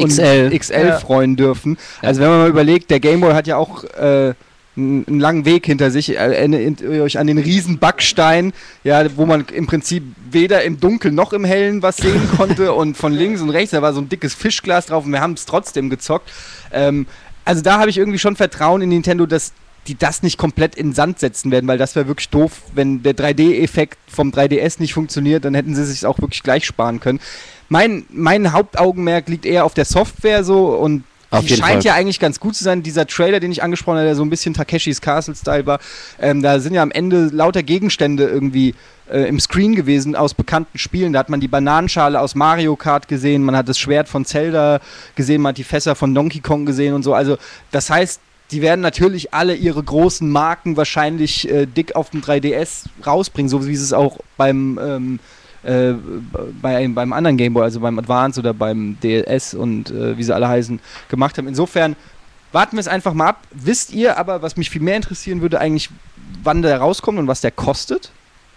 [0.00, 0.98] XL, XL ja.
[0.98, 1.78] freuen dürfen.
[2.00, 4.34] Also wenn man mal überlegt, der Gameboy hat ja auch äh,
[4.76, 6.16] einen langen Weg hinter sich.
[6.16, 8.52] Erinnert euch an den riesen Backstein,
[8.84, 12.96] ja, wo man im Prinzip weder im Dunkeln noch im Hellen was sehen konnte und
[12.96, 15.44] von links und rechts, da war so ein dickes Fischglas drauf und wir haben es
[15.44, 16.30] trotzdem gezockt.
[16.72, 17.06] Ähm,
[17.44, 19.52] also da habe ich irgendwie schon Vertrauen in Nintendo, dass
[19.88, 23.16] die das nicht komplett in Sand setzen werden, weil das wäre wirklich doof, wenn der
[23.16, 27.18] 3D-Effekt vom 3DS nicht funktioniert, dann hätten sie sich auch wirklich gleich sparen können
[27.72, 31.82] mein, mein Hauptaugenmerk liegt eher auf der Software so und auf die scheint Fall.
[31.82, 32.82] ja eigentlich ganz gut zu sein.
[32.82, 35.80] Dieser Trailer, den ich angesprochen habe, der so ein bisschen Takeshis Castle-Style war,
[36.20, 38.74] ähm, da sind ja am Ende lauter Gegenstände irgendwie
[39.10, 41.14] äh, im Screen gewesen aus bekannten Spielen.
[41.14, 44.80] Da hat man die Bananenschale aus Mario Kart gesehen, man hat das Schwert von Zelda
[45.14, 47.14] gesehen, man hat die Fässer von Donkey Kong gesehen und so.
[47.14, 47.38] Also,
[47.70, 52.84] das heißt, die werden natürlich alle ihre großen Marken wahrscheinlich äh, dick auf dem 3DS
[53.06, 54.78] rausbringen, so wie sie es auch beim.
[54.78, 55.20] Ähm,
[55.62, 55.94] äh,
[56.60, 60.48] bei, beim anderen Gameboy, also beim Advance oder beim DLS und äh, wie sie alle
[60.48, 61.48] heißen, gemacht haben.
[61.48, 61.96] Insofern
[62.52, 63.46] warten wir es einfach mal ab.
[63.50, 65.90] Wisst ihr aber, was mich viel mehr interessieren würde, eigentlich,
[66.42, 68.10] wann der rauskommt und was der kostet?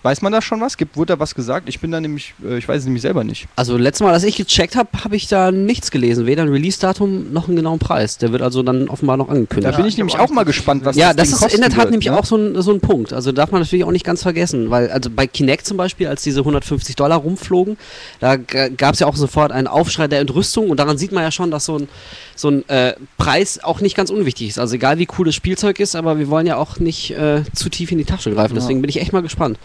[0.05, 0.77] Weiß man da schon was?
[0.77, 1.67] Gibt, wurde da was gesagt?
[1.67, 3.47] Ich bin da nämlich, äh, ich weiß es nämlich selber nicht.
[3.55, 6.27] Also letztes Mal, als ich gecheckt habe, habe ich da nichts gelesen.
[6.27, 8.19] Weder ein Release-Datum noch einen genauen Preis.
[8.19, 9.73] Der wird also dann offenbar noch angekündigt.
[9.73, 11.85] Da bin ich nämlich auch mal gespannt, was ja, das, das ist in der Tat
[11.85, 12.19] wird, nämlich ne?
[12.19, 13.13] auch so ein, so ein Punkt.
[13.13, 16.21] Also darf man natürlich auch nicht ganz vergessen, weil also bei Kinect zum Beispiel, als
[16.21, 17.75] diese 150 Dollar rumflogen,
[18.19, 21.31] da gab es ja auch sofort einen Aufschrei der Entrüstung und daran sieht man ja
[21.31, 21.87] schon, dass so ein,
[22.35, 24.59] so ein äh, Preis auch nicht ganz unwichtig ist.
[24.59, 27.69] Also egal wie cool das Spielzeug ist, aber wir wollen ja auch nicht äh, zu
[27.69, 28.53] tief in die Tasche greifen.
[28.53, 29.57] Deswegen bin ich echt mal gespannt.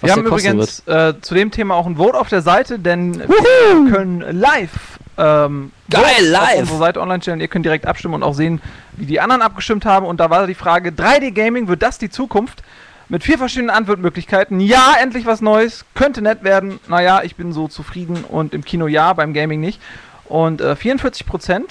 [0.00, 3.20] Was wir haben übrigens äh, zu dem Thema auch ein Vote auf der Seite, denn
[3.20, 3.84] Woohoo!
[3.86, 6.54] wir können live ähm, Geil, live!
[6.54, 7.40] auf unsere Seite online stellen.
[7.40, 8.60] Ihr könnt direkt abstimmen und auch sehen,
[8.96, 10.06] wie die anderen abgestimmt haben.
[10.06, 12.62] Und da war die Frage: 3D Gaming, wird das die Zukunft?
[13.08, 14.58] Mit vier verschiedenen Antwortmöglichkeiten.
[14.60, 15.84] Ja, endlich was Neues.
[15.94, 16.80] Könnte nett werden.
[16.88, 18.24] Naja, ich bin so zufrieden.
[18.24, 19.82] Und im Kino ja, beim Gaming nicht.
[20.24, 21.62] Und äh, 44%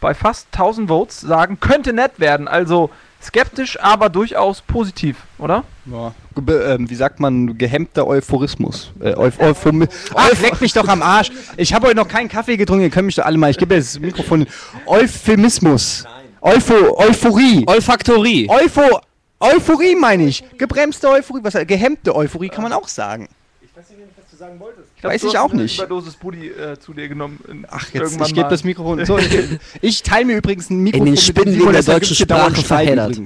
[0.00, 2.48] bei fast 1000 Votes sagen, könnte nett werden.
[2.48, 2.90] Also
[3.22, 5.64] skeptisch, aber durchaus positiv, oder?
[5.86, 6.14] Ja.
[6.36, 8.92] Ähm, wie sagt man, gehemmter Euphorismus.
[9.00, 11.30] Äh, Euph Euphom Ach, leck mich doch am Arsch.
[11.56, 13.74] Ich habe heute noch keinen Kaffee getrunken, ihr könnt mich doch alle mal, ich gebe
[13.74, 14.46] jetzt das Mikrofon.
[14.86, 16.04] Euphemismus.
[16.40, 17.64] Eupho Euphorie.
[17.66, 18.48] Olfaktorie.
[18.48, 19.00] Eupho
[19.40, 20.44] Euphorie meine ich.
[20.56, 21.40] Gebremste Euphorie.
[21.42, 23.28] Was, gehemmte Euphorie kann man auch sagen.
[23.60, 24.00] Ich weiß nicht,
[24.38, 24.88] sagen wolltest.
[24.94, 25.78] Ich glaub, Weiß ich auch nicht.
[25.78, 27.66] Überdosis Buddy äh, zu dir genommen.
[27.70, 29.04] Ach, jetzt, ich gebe das Mikrofon.
[29.04, 33.18] So, ich, ich teile mir übrigens ein Mikrofon In den Spinnenweben der deutschen Sprache verheddert.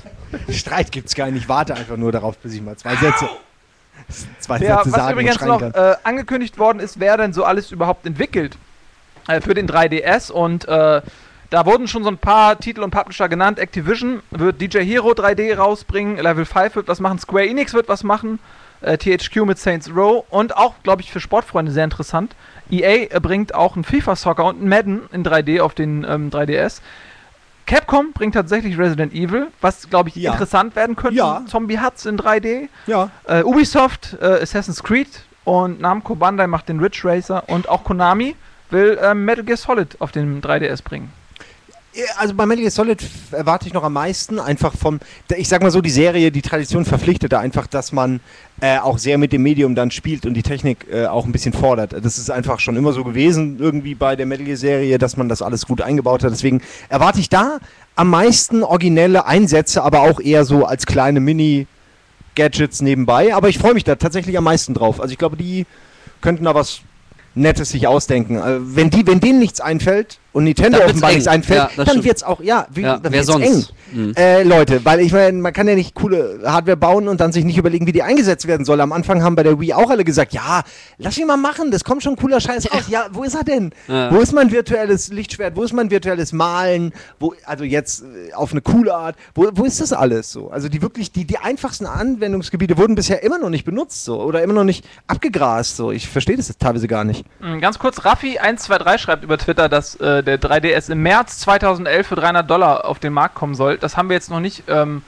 [0.50, 1.42] Streit gibt's gar nicht.
[1.42, 3.28] Ich warte einfach nur darauf, bis ich mal zwei Sätze,
[4.38, 7.44] zwei Ja, Sätze was sagen und übrigens noch äh, angekündigt worden ist, wer denn so
[7.44, 8.56] alles überhaupt entwickelt
[9.26, 11.02] äh, für den 3DS und äh,
[11.50, 13.58] da wurden schon so ein paar Titel und Publisher genannt.
[13.58, 18.04] Activision wird DJ Hero 3D rausbringen, Level 5 wird was machen, Square Enix wird was
[18.04, 18.38] machen,
[18.82, 22.34] äh, THQ mit Saints Row und auch, glaube ich, für Sportfreunde sehr interessant.
[22.70, 26.30] EA äh, bringt auch ein FIFA Soccer und ein Madden in 3D auf den ähm,
[26.30, 26.80] 3DS.
[27.66, 30.32] Capcom bringt tatsächlich Resident Evil, was, glaube ich, Ja.
[30.32, 31.18] interessant werden könnte.
[31.18, 31.42] Ja.
[31.46, 32.68] Zombie Huts in 3D.
[32.86, 33.10] Ja.
[33.24, 35.08] Äh, Ubisoft, äh, Assassin's Creed
[35.44, 38.34] und Namco Bandai macht den Ridge Racer und auch Konami
[38.70, 41.12] will ähm, Metal Gear Solid auf den 3DS bringen.
[42.18, 45.00] Also bei Metal Gear Solid erwarte ich noch am meisten einfach vom,
[45.36, 48.20] ich sag mal so, die Serie, die Tradition verpflichtet da einfach, dass man
[48.60, 51.52] äh, auch sehr mit dem Medium dann spielt und die Technik äh, auch ein bisschen
[51.52, 51.92] fordert.
[51.92, 55.28] Das ist einfach schon immer so gewesen, irgendwie bei der Metal Gear Serie, dass man
[55.28, 56.30] das alles gut eingebaut hat.
[56.30, 57.58] Deswegen erwarte ich da
[57.96, 63.34] am meisten originelle Einsätze, aber auch eher so als kleine Mini-Gadgets nebenbei.
[63.34, 65.00] Aber ich freue mich da tatsächlich am meisten drauf.
[65.00, 65.66] Also ich glaube, die
[66.20, 66.82] könnten da was
[67.34, 68.36] Nettes sich ausdenken.
[68.36, 72.04] Äh, wenn, die, wenn denen nichts einfällt und Nintendo offenbar nichts einfällt, Ja, dann stimmt.
[72.04, 73.44] wird es auch, ja, wie, Ja, dann wer wird's sonst?
[73.46, 73.64] eng.
[73.92, 74.14] Hm.
[74.16, 77.44] Äh, Leute, weil ich meine, man kann ja nicht coole Hardware bauen und dann sich
[77.44, 78.80] nicht überlegen, wie die eingesetzt werden soll.
[78.80, 80.62] Am Anfang haben bei der Wii auch alle gesagt, ja,
[80.98, 82.84] lass ihn mal machen, das kommt schon cooler Scheiß raus.
[82.88, 83.72] Ja, wo ist er denn?
[83.88, 84.12] Ja.
[84.14, 85.56] Wo ist mein virtuelles Lichtschwert?
[85.56, 86.92] Wo ist mein virtuelles Malen?
[87.18, 89.16] Wo, also jetzt äh, auf eine coole Art.
[89.34, 90.50] Wo, wo ist das alles so?
[90.50, 94.42] Also die wirklich, die, die einfachsten Anwendungsgebiete wurden bisher immer noch nicht benutzt so oder
[94.42, 95.90] immer noch nicht abgegrast so.
[95.90, 97.24] Ich verstehe das jetzt teilweise gar nicht.
[97.40, 102.16] Mhm, Ganz kurz, Raffi123 schreibt über Twitter, dass äh, der 3DS im März 2011 für
[102.16, 103.78] 300 Dollar auf den Markt kommen soll.
[103.78, 105.02] Das haben wir jetzt noch nicht ähm,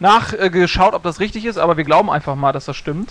[0.00, 3.10] nachgeschaut, ob das richtig ist, aber wir glauben einfach mal, dass das stimmt.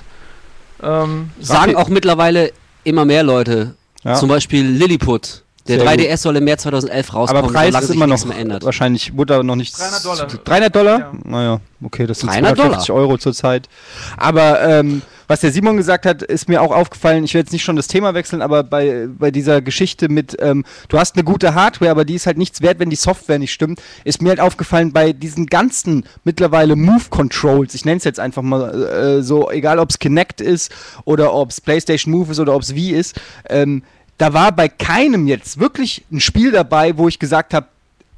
[0.82, 2.52] Ähm, Sagen auch mittlerweile
[2.84, 3.76] immer mehr Leute.
[4.04, 4.16] Ja.
[4.16, 5.42] Zum Beispiel Lilliput.
[5.68, 8.14] Der Sehr 3DS soll im März 2011 rauskommen, Aber Preis solange ist sich immer noch
[8.14, 8.64] nichts mehr ändert.
[8.64, 9.80] wahrscheinlich, wurde da noch nichts.
[9.80, 10.28] 300 Dollar.
[10.44, 11.00] 300 Dollar?
[11.00, 11.12] Ja.
[11.24, 13.68] Naja, okay, das sind 300 250 Euro zurzeit.
[14.16, 17.24] Aber ähm, was der Simon gesagt hat, ist mir auch aufgefallen.
[17.24, 20.66] Ich will jetzt nicht schon das Thema wechseln, aber bei, bei dieser Geschichte mit, ähm,
[20.88, 23.54] du hast eine gute Hardware, aber die ist halt nichts wert, wenn die Software nicht
[23.54, 27.74] stimmt, ist mir halt aufgefallen bei diesen ganzen mittlerweile Move Controls.
[27.74, 30.72] Ich nenne es jetzt einfach mal äh, so, egal ob es Kinect ist
[31.06, 33.20] oder ob es PlayStation Move ist oder ob es Wii ist.
[33.50, 33.84] Ähm,
[34.18, 37.68] da war bei keinem jetzt wirklich ein Spiel dabei, wo ich gesagt habe,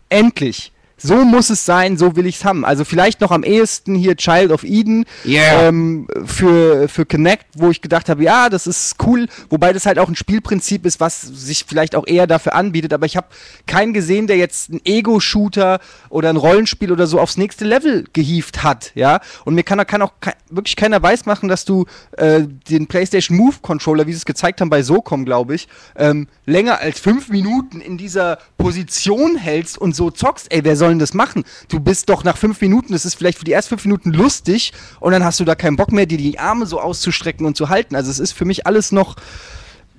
[0.09, 0.71] endlich.
[0.97, 2.65] So muss es sein, so will ich es haben.
[2.65, 5.67] Also vielleicht noch am ehesten hier Child of Eden Yeah.
[5.67, 9.99] ähm, für, für Connect, wo ich gedacht habe, ja, das ist cool, wobei das halt
[9.99, 13.27] auch ein Spielprinzip ist, was sich vielleicht auch eher dafür anbietet, aber ich habe
[13.67, 15.79] keinen gesehen, der jetzt einen Ego-Shooter
[16.09, 19.19] oder ein Rollenspiel oder so aufs nächste Level gehievt hat, ja.
[19.45, 23.57] Und mir kann, kann auch ke wirklich keiner weismachen, dass du äh, den PlayStation Move
[23.61, 27.81] Controller, wie sie es gezeigt haben bei SOCOM, glaube ich, ähm, länger als fünf Minuten
[27.81, 30.51] in dieser Position hältst und so zockst.
[30.51, 31.43] Ey, wer soll denn das machen?
[31.69, 34.73] Du bist doch nach fünf Minuten, das ist vielleicht für die ersten fünf Minuten lustig
[34.99, 37.69] und dann hast du da keinen Bock mehr, dir die Arme so auszustrecken und zu
[37.69, 37.95] halten.
[37.95, 39.15] Also es ist für mich alles noch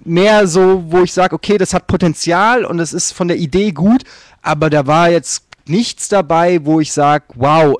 [0.05, 3.72] mehr so, wo ich sage, okay, das hat Potenzial und es ist von der Idee
[3.72, 4.05] gut,
[4.42, 7.77] aber da war jetzt nichts dabei, wo ich sage, wow,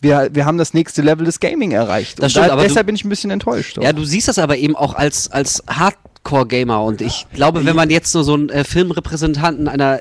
[0.00, 2.18] wir, wir haben das nächste Level des Gaming erreicht.
[2.18, 3.78] Das und stimmt, da, aber du- deshalb bin ich ein bisschen enttäuscht.
[3.82, 7.90] Ja, du siehst das aber eben auch als, als Hardcore-Gamer und ich glaube, wenn man
[7.90, 10.00] jetzt nur so einen äh, Filmrepräsentanten einer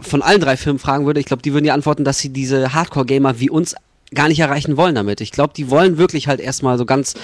[0.00, 2.72] von allen drei Filmen fragen würde, ich glaube, die würden ja antworten, dass sie diese
[2.72, 3.74] Hardcore-Gamer wie uns
[4.14, 5.20] gar nicht erreichen wollen damit.
[5.20, 7.14] Ich glaube, die wollen wirklich halt erstmal so ganz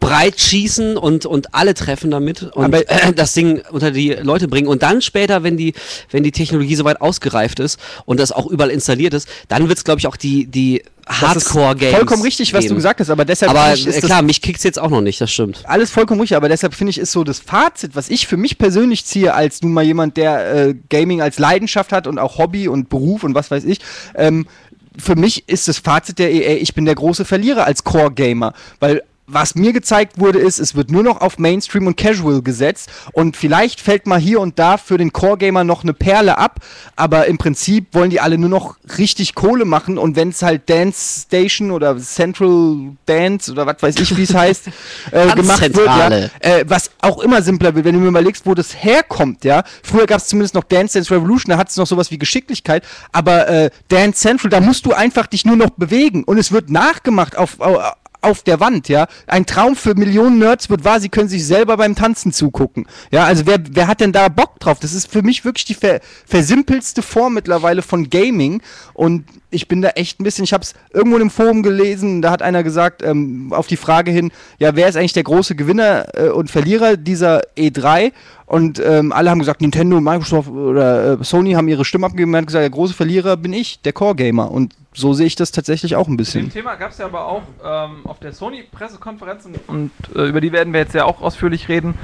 [0.00, 4.48] breit schießen und, und alle treffen damit und Aber- äh, das Ding unter die Leute
[4.48, 4.68] bringen.
[4.68, 5.72] Und dann später, wenn die,
[6.10, 9.84] wenn die Technologie soweit ausgereift ist und das auch überall installiert ist, dann wird es,
[9.84, 11.94] glaube ich, auch die, die Hardcore-Games.
[11.96, 12.76] Vollkommen richtig, was du geben.
[12.76, 15.02] gesagt hast, aber deshalb Aber ich, ist äh, das klar, mich kickt's jetzt auch noch
[15.02, 15.62] nicht, das stimmt.
[15.64, 18.56] alles vollkommen richtig, aber deshalb finde ich, ist so das Fazit, was ich für mich
[18.58, 22.68] persönlich ziehe, als nun mal jemand, der äh, Gaming als Leidenschaft hat und auch Hobby
[22.68, 23.80] und Beruf und was weiß ich,
[24.14, 24.46] ähm,
[24.96, 29.02] für mich ist das Fazit der EA, ich bin der große Verlierer als Core-Gamer, weil
[29.26, 32.90] was mir gezeigt wurde, ist, es wird nur noch auf Mainstream und Casual gesetzt.
[33.12, 36.60] Und vielleicht fällt mal hier und da für den Core-Gamer noch eine Perle ab,
[36.96, 39.98] aber im Prinzip wollen die alle nur noch richtig Kohle machen.
[39.98, 44.34] Und wenn es halt Dance Station oder Central Dance oder was weiß ich, wie es
[44.34, 44.68] heißt,
[45.10, 46.08] äh, gemacht wird, ja,
[46.40, 49.64] äh, was auch immer simpler wird, wenn du mir überlegst, wo das herkommt, ja.
[49.82, 52.84] Früher gab es zumindest noch Dance Dance Revolution, da hat es noch sowas wie Geschicklichkeit,
[53.12, 56.24] aber äh, Dance Central, da musst du einfach dich nur noch bewegen.
[56.24, 59.06] Und es wird nachgemacht auf, auf auf der Wand, ja.
[59.26, 62.86] Ein Traum für Millionen Nerds wird wahr, sie können sich selber beim Tanzen zugucken.
[63.10, 64.78] Ja, also wer, wer hat denn da Bock drauf?
[64.80, 69.82] Das ist für mich wirklich die ver versimpelste Form mittlerweile von Gaming und ich bin
[69.82, 73.02] da echt ein bisschen, ich habe es irgendwo im Forum gelesen, da hat einer gesagt,
[73.02, 76.96] ähm, auf die Frage hin, ja, wer ist eigentlich der große Gewinner äh, und Verlierer
[76.96, 78.12] dieser E3?
[78.54, 82.36] Und ähm, alle haben gesagt, Nintendo, Microsoft oder äh, Sony haben ihre Stimme abgegeben und
[82.36, 84.48] hat gesagt, der große Verlierer bin ich, der Core-Gamer.
[84.48, 86.50] Und so sehe ich das tatsächlich auch ein Zu dem bisschen.
[86.50, 90.52] Thema gab es ja aber auch ähm, auf der Sony-Pressekonferenz und, und äh, über die
[90.52, 91.98] werden wir jetzt ja auch ausführlich reden.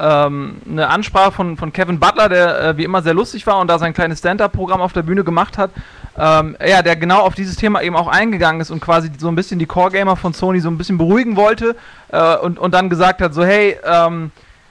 [0.00, 3.66] Ähm, eine Ansprache von, von Kevin Butler, der äh, wie immer sehr lustig war und
[3.66, 5.72] da sein kleines Stand-Up-Programm auf der Bühne gemacht hat.
[6.16, 9.34] Ähm, ja, der genau auf dieses Thema eben auch eingegangen ist und quasi so ein
[9.34, 11.74] bisschen die Core-Gamer von Sony so ein bisschen beruhigen wollte
[12.12, 14.30] äh, und, und dann gesagt hat: so, hey, ähm,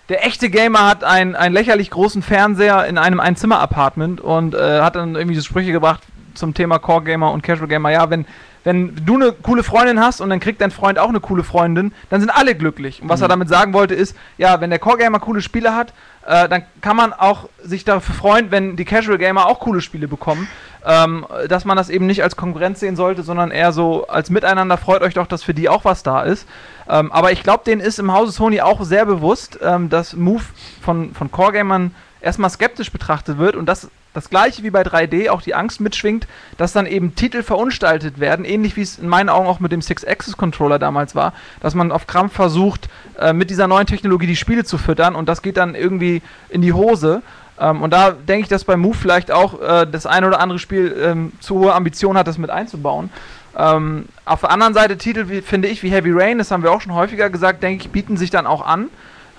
[0.09, 4.95] der echte Gamer hat einen, einen lächerlich großen Fernseher in einem Einzimmer-Apartment und äh, hat
[4.95, 6.03] dann irgendwie so Sprüche gebracht
[6.35, 7.89] zum Thema Core Gamer und Casual Gamer.
[7.91, 8.25] Ja, wenn,
[8.63, 11.91] wenn du eine coole Freundin hast und dann kriegt dein Freund auch eine coole Freundin,
[12.09, 13.01] dann sind alle glücklich.
[13.01, 15.93] Und was er damit sagen wollte ist, ja, wenn der Core Gamer coole Spiele hat,
[16.25, 20.07] äh, dann kann man auch sich dafür freuen, wenn die Casual Gamer auch coole Spiele
[20.07, 20.47] bekommen.
[20.87, 24.77] Ähm, dass man das eben nicht als Konkurrenz sehen sollte, sondern eher so als Miteinander
[24.77, 26.47] freut euch doch, dass für die auch was da ist.
[26.87, 30.43] Ähm, aber ich glaube, denen ist im Hause Sony auch sehr bewusst, ähm, dass Move
[30.81, 35.41] von, von Core-Gamern erstmal skeptisch betrachtet wird und dass das gleiche wie bei 3D auch
[35.41, 39.45] die Angst mitschwingt, dass dann eben Titel verunstaltet werden, ähnlich wie es in meinen Augen
[39.45, 43.85] auch mit dem Six-Axis-Controller damals war, dass man auf Krampf versucht, äh, mit dieser neuen
[43.85, 47.21] Technologie die Spiele zu füttern und das geht dann irgendwie in die Hose.
[47.59, 50.59] Ähm, und da denke ich, dass bei Move vielleicht auch äh, das ein oder andere
[50.59, 53.09] Spiel ähm, zu hohe Ambition hat, das mit einzubauen.
[53.57, 56.71] Ähm, auf der anderen Seite Titel, wie, finde ich, wie Heavy Rain, das haben wir
[56.71, 58.87] auch schon häufiger gesagt, denke ich, bieten sich dann auch an.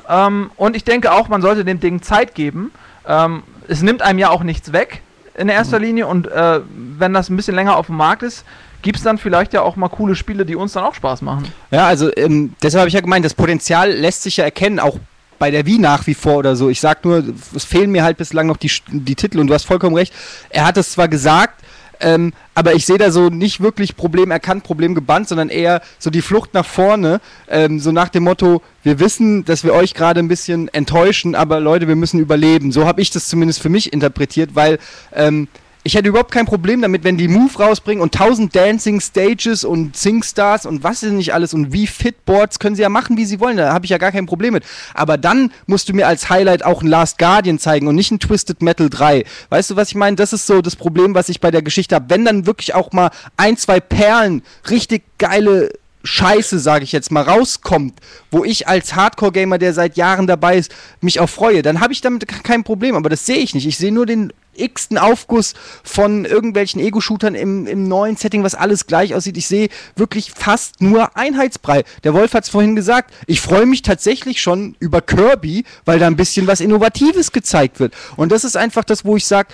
[0.09, 2.73] Ähm, und ich denke auch, man sollte dem Ding Zeit geben.
[3.07, 5.03] Ähm, es nimmt einem ja auch nichts weg
[5.37, 6.61] in erster Linie und äh,
[6.99, 8.45] wenn das ein bisschen länger auf dem Markt ist,
[8.83, 11.47] gibt es dann vielleicht ja auch mal coole Spiele, die uns dann auch Spaß machen.
[11.71, 14.99] Ja, also ähm, deshalb habe ich ja gemeint, das Potenzial lässt sich ja erkennen, auch
[15.39, 16.69] bei der Wii nach wie vor oder so.
[16.71, 17.23] Ich sag nur,
[17.55, 20.15] es fehlen mir halt bislang noch die, die Titel und du hast vollkommen recht.
[20.49, 21.63] Er hat es zwar gesagt,
[22.01, 26.11] ähm, aber ich sehe da so nicht wirklich Problem erkannt, Problem gebannt, sondern eher so
[26.11, 30.21] die Flucht nach vorne, ähm, so nach dem Motto, wir wissen, dass wir euch gerade
[30.21, 32.73] ein bisschen enttäuschen, aber Leute, wir müssen überleben.
[32.73, 34.79] So habe ich das zumindest für mich interpretiert, weil
[35.13, 35.49] ähm,
[35.87, 39.96] ich hätte überhaupt kein Problem damit, wenn die Move rausbringen und 1000 Dancing Stages und
[39.96, 43.38] Singstars und was ist nicht alles und wie Fitboards können sie ja machen, wie sie
[43.38, 43.57] wollen.
[43.57, 44.64] Da habe ich ja gar kein Problem mit.
[44.94, 48.18] Aber dann musst du mir als Highlight auch ein Last Guardian zeigen und nicht ein
[48.18, 49.25] Twisted Metal 3.
[49.51, 50.16] Weißt du, was ich meine?
[50.16, 52.07] Das ist so das Problem, was ich bei der Geschichte habe.
[52.11, 55.70] Wenn dann wirklich auch mal ein, zwei Perlen richtig geile
[56.07, 57.95] Scheiße, sage ich jetzt mal, rauskommt,
[58.31, 62.01] wo ich als Hardcore-Gamer, der seit Jahren dabei ist, mich auch freue, dann habe ich
[62.01, 62.95] damit ke- kein Problem.
[62.95, 63.66] Aber das sehe ich nicht.
[63.66, 65.53] Ich sehe nur den x-ten Aufguss
[65.85, 69.37] von irgendwelchen Ego-Shootern im, im neuen Setting, was alles gleich aussieht.
[69.37, 71.85] Ich sehe wirklich fast nur Einheitsbrei.
[72.05, 73.12] Der Wolf hat es vorhin gesagt.
[73.27, 77.92] Ich freue mich tatsächlich schon über Kirby, weil da ein bisschen was Innovatives gezeigt wird.
[78.16, 79.49] Und das ist einfach das, wo ich sage,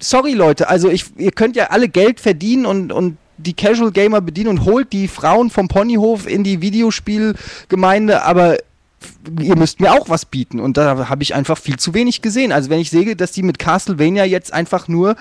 [0.00, 4.20] sorry Leute, also ich, ihr könnt ja alle Geld verdienen und, und die Casual Gamer
[4.20, 8.58] bedienen und holt die Frauen vom Ponyhof in die Videospielgemeinde, aber
[9.40, 12.52] ihr müsst mir auch was bieten und da habe ich einfach viel zu wenig gesehen.
[12.52, 15.16] Also wenn ich sehe, dass die mit Castlevania jetzt einfach nur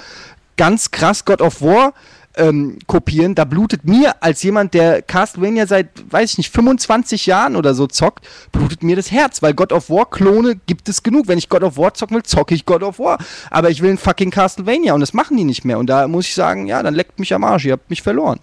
[0.57, 1.93] ganz krass God of War
[2.37, 7.55] ähm, kopieren, da blutet mir als jemand, der Castlevania seit, weiß ich nicht, 25 Jahren
[7.55, 11.27] oder so zockt, blutet mir das Herz, weil God of War Klone gibt es genug.
[11.27, 13.17] Wenn ich God of War zocken will, zocke ich God of War.
[13.49, 15.77] Aber ich will ein fucking Castlevania und das machen die nicht mehr.
[15.79, 18.39] Und da muss ich sagen, ja, dann leckt mich am Arsch, ihr habt mich verloren.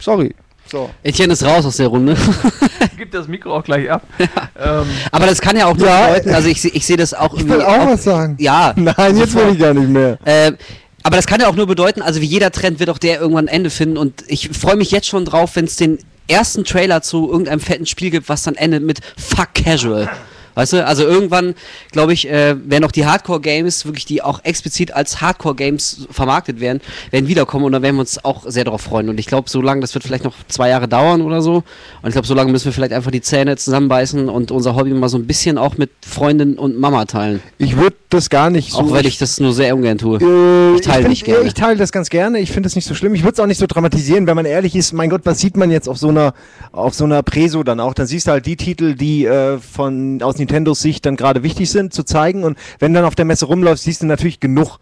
[0.00, 0.34] Sorry.
[0.70, 0.90] So.
[1.02, 2.14] Etienne ist raus aus der Runde.
[2.98, 4.02] Gibt das Mikro auch gleich ab.
[4.18, 7.34] ähm, Aber das kann ja auch nur Ja, bedeuten, also ich, ich sehe das auch
[7.34, 8.36] Ich will auch was sagen.
[8.38, 8.74] Ja.
[8.76, 10.18] Nein, jetzt will ich gar nicht mehr.
[10.26, 10.52] Äh,
[11.08, 13.46] aber das kann ja auch nur bedeuten, also wie jeder Trend wird auch der irgendwann
[13.46, 15.96] ein Ende finden und ich freue mich jetzt schon drauf, wenn es den
[16.28, 20.10] ersten Trailer zu irgendeinem fetten Spiel gibt, was dann endet mit Fuck Casual.
[20.54, 21.54] Weißt du, also irgendwann,
[21.92, 26.82] glaube ich, äh, werden auch die Hardcore-Games, wirklich die auch explizit als Hardcore-Games vermarktet werden,
[27.10, 29.08] werden wiederkommen und da werden wir uns auch sehr darauf freuen.
[29.08, 31.62] Und ich glaube, so lange, das wird vielleicht noch zwei Jahre dauern oder so.
[32.02, 34.90] Und ich glaube, so lange müssen wir vielleicht einfach die Zähne zusammenbeißen und unser Hobby
[34.90, 37.40] mal so ein bisschen auch mit Freundin und Mama teilen.
[37.56, 38.78] Ich würde das gar nicht so.
[38.78, 40.18] Auch wenn ich das nur sehr ungern tue.
[40.20, 41.46] Äh, Ich teile nicht gerne.
[41.46, 42.38] Ich teile das ganz gerne.
[42.40, 43.14] Ich finde es nicht so schlimm.
[43.14, 44.92] Ich würde es auch nicht so dramatisieren, wenn man ehrlich ist.
[44.92, 46.34] Mein Gott, was sieht man jetzt auf so einer,
[46.72, 47.94] auf so einer Preso dann auch?
[47.94, 51.70] Dann siehst du halt die Titel, die äh, von aus Nintendos Sicht dann gerade wichtig
[51.70, 52.44] sind zu zeigen.
[52.44, 54.78] Und wenn du dann auf der Messe rumläufst, siehst du natürlich genug.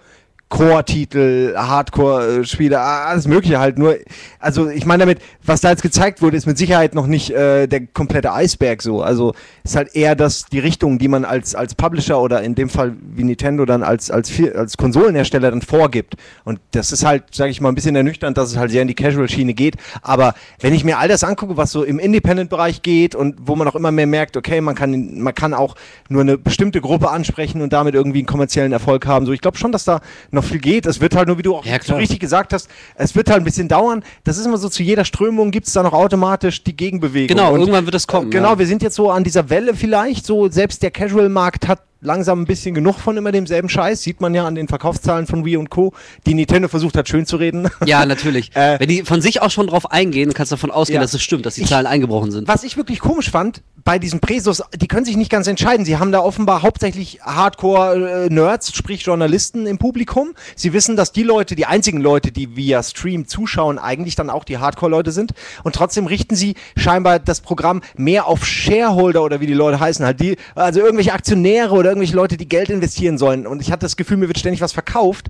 [0.48, 3.78] Core-Titel, Hardcore-Spiele, alles Mögliche halt.
[3.78, 3.96] Nur,
[4.38, 7.66] also ich meine damit, was da jetzt gezeigt wurde, ist mit Sicherheit noch nicht äh,
[7.66, 9.02] der komplette Eisberg so.
[9.02, 12.68] Also ist halt eher das die Richtung, die man als als Publisher oder in dem
[12.68, 16.14] Fall wie Nintendo dann als als als Konsolenhersteller dann vorgibt.
[16.44, 18.88] Und das ist halt, sage ich mal, ein bisschen ernüchternd, dass es halt sehr in
[18.88, 19.74] die Casual-Schiene geht.
[20.00, 23.66] Aber wenn ich mir all das angucke, was so im Independent-Bereich geht und wo man
[23.66, 25.74] auch immer mehr merkt, okay, man kann man kann auch
[26.08, 29.26] nur eine bestimmte Gruppe ansprechen und damit irgendwie einen kommerziellen Erfolg haben.
[29.26, 30.00] So, ich glaube schon, dass da
[30.36, 30.86] noch viel geht.
[30.86, 33.40] Es wird halt nur, wie du auch Ja, so richtig gesagt hast, es wird halt
[33.40, 34.04] ein bisschen dauern.
[34.24, 37.36] Das ist immer so, zu jeder Strömung gibt es da noch automatisch die Gegenbewegung.
[37.36, 38.30] Genau, Und, irgendwann wird das kommen.
[38.30, 38.58] Genau, ja.
[38.58, 42.44] wir sind jetzt so an dieser Welle vielleicht, so selbst der Casual-Markt hat langsam ein
[42.44, 45.70] bisschen genug von immer demselben Scheiß, sieht man ja an den Verkaufszahlen von Wii und
[45.70, 45.92] Co.,
[46.26, 47.68] die Nintendo versucht hat, schön zu reden.
[47.86, 48.54] Ja, natürlich.
[48.54, 51.00] Äh, Wenn die von sich auch schon drauf eingehen, kannst du davon ausgehen, Ja.
[51.02, 52.46] dass es stimmt, dass die Ich- Zahlen eingebrochen sind.
[52.46, 55.86] Was ich wirklich komisch fand, bei diesen Presos, die können sich nicht ganz entscheiden.
[55.86, 60.34] Sie haben da offenbar hauptsächlich Hardcore-Nerds, sprich Journalisten im Publikum.
[60.56, 64.42] Sie wissen, dass die Leute, die einzigen Leute, die via Stream zuschauen, eigentlich dann auch
[64.42, 65.34] die Hardcore-Leute sind.
[65.62, 70.04] Und trotzdem richten sie scheinbar das Programm mehr auf Shareholder oder wie die Leute heißen,
[70.04, 73.46] halt die, also irgendwelche Aktionäre oder irgendwelche Leute, die Geld investieren sollen.
[73.46, 75.28] Und ich hatte das Gefühl, mir wird ständig was verkauft,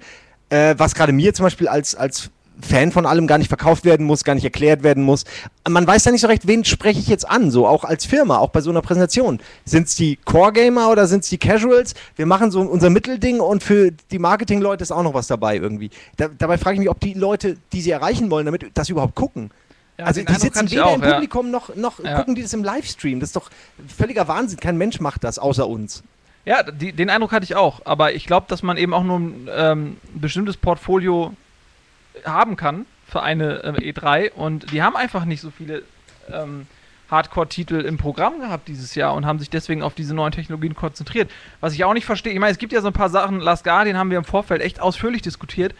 [0.49, 2.31] äh, was gerade mir zum Beispiel als, als
[2.61, 5.25] Fan von allem gar nicht verkauft werden muss, gar nicht erklärt werden muss.
[5.69, 8.39] Man weiß ja nicht so recht, wen spreche ich jetzt an, so auch als Firma,
[8.39, 9.41] auch bei so einer Präsentation.
[9.65, 11.95] Sind es die Core-Gamer oder sind es die Casuals?
[12.17, 15.91] Wir machen so unser Mittelding und für die Marketing-Leute ist auch noch was dabei irgendwie.
[16.17, 19.15] Da, dabei frage ich mich, ob die Leute, die sie erreichen wollen, damit das überhaupt
[19.15, 19.51] gucken.
[19.99, 21.13] Ja, also die Eindruck sitzen weder auch, im ja.
[21.15, 22.19] Publikum noch, noch Ja.
[22.19, 23.21] gucken die das im Livestream.
[23.21, 23.51] Das ist doch
[23.97, 24.59] völliger Wahnsinn.
[24.61, 26.03] Kein Mensch macht das außer uns.
[26.45, 27.81] Ja, die, den Eindruck hatte ich auch.
[27.85, 31.33] Aber ich glaube, dass man eben auch nur ein ähm, bestimmtes Portfolio
[32.25, 34.33] haben kann für eine äh, E3.
[34.33, 35.83] Und die haben einfach nicht so viele
[36.33, 36.67] ähm,
[37.11, 41.31] Hardcore-Titel im Programm gehabt dieses Jahr und haben sich deswegen auf diese neuen Technologien konzentriert.
[41.61, 43.65] Was ich auch nicht verstehe, ich meine, es gibt ja so ein paar Sachen, Last
[43.65, 45.75] Guardian haben wir im Vorfeld echt ausführlich diskutiert.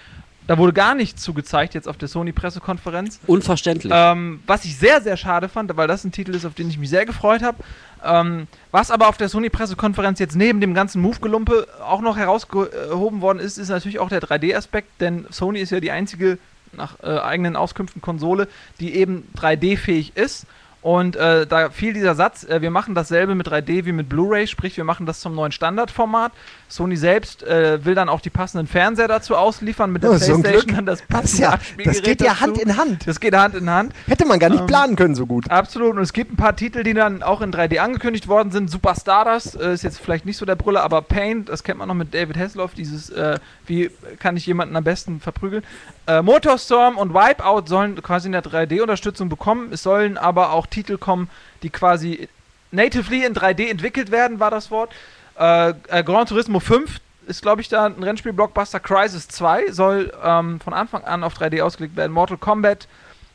[0.47, 3.21] Da wurde gar nichts zugezeigt jetzt auf der Sony-Pressekonferenz.
[3.27, 3.93] Unverständlich.
[3.95, 6.79] Ähm, was ich sehr, sehr schade fand, weil das ein Titel ist, auf den ich
[6.79, 7.59] mich sehr gefreut habe.
[8.05, 13.41] Ähm, was aber auf der Sony-Pressekonferenz jetzt neben dem ganzen Move-Gelumpe auch noch herausgehoben worden
[13.41, 16.39] ist, ist natürlich auch der 3D-Aspekt, denn Sony ist ja die einzige
[16.73, 18.49] nach äh, eigenen Auskünften Konsole,
[18.81, 20.47] die eben 3D-fähig ist.
[20.87, 24.47] Und äh, da fiel dieser Satz, äh, wir machen dasselbe mit 3D wie mit Blu-ray,
[24.47, 26.31] sprich wir machen das zum neuen Standardformat.
[26.69, 30.39] Sony selbst äh, will dann auch die passenden Fernseher dazu ausliefern, mit der Oh, so
[30.39, 32.41] Playstation dann das Das, passende ist ja, das geht ja dazu.
[32.41, 33.05] Hand in Hand.
[33.05, 33.95] Das geht Hand in Hand.
[34.07, 35.51] Hätte man gar nicht Ähm, planen können so gut.
[35.51, 35.97] Absolut.
[35.97, 38.71] Und es gibt ein paar Titel, die dann auch in 3D angekündigt worden sind.
[38.71, 41.89] Super Stardust äh, ist jetzt vielleicht nicht so der Brüller, aber Paint, das kennt man
[41.89, 45.65] noch mit David Hasselhoff, dieses, äh, wie kann ich jemanden am besten verprügeln.
[46.07, 49.73] Äh, Motorstorm und Wipeout sollen quasi eine 3D-Unterstützung bekommen.
[49.73, 51.29] Es sollen aber auch Titel kommen,
[51.63, 52.29] die quasi
[52.71, 54.93] natively in 3D entwickelt werden, war das Wort.
[55.39, 58.33] Äh, äh, Gran Turismo 5 ist, glaube ich, da ein Rennspiel.
[58.33, 62.13] Blockbuster Crisis 2 soll ähm, von Anfang an auf 3D ausgelegt werden.
[62.13, 62.87] Mortal Kombat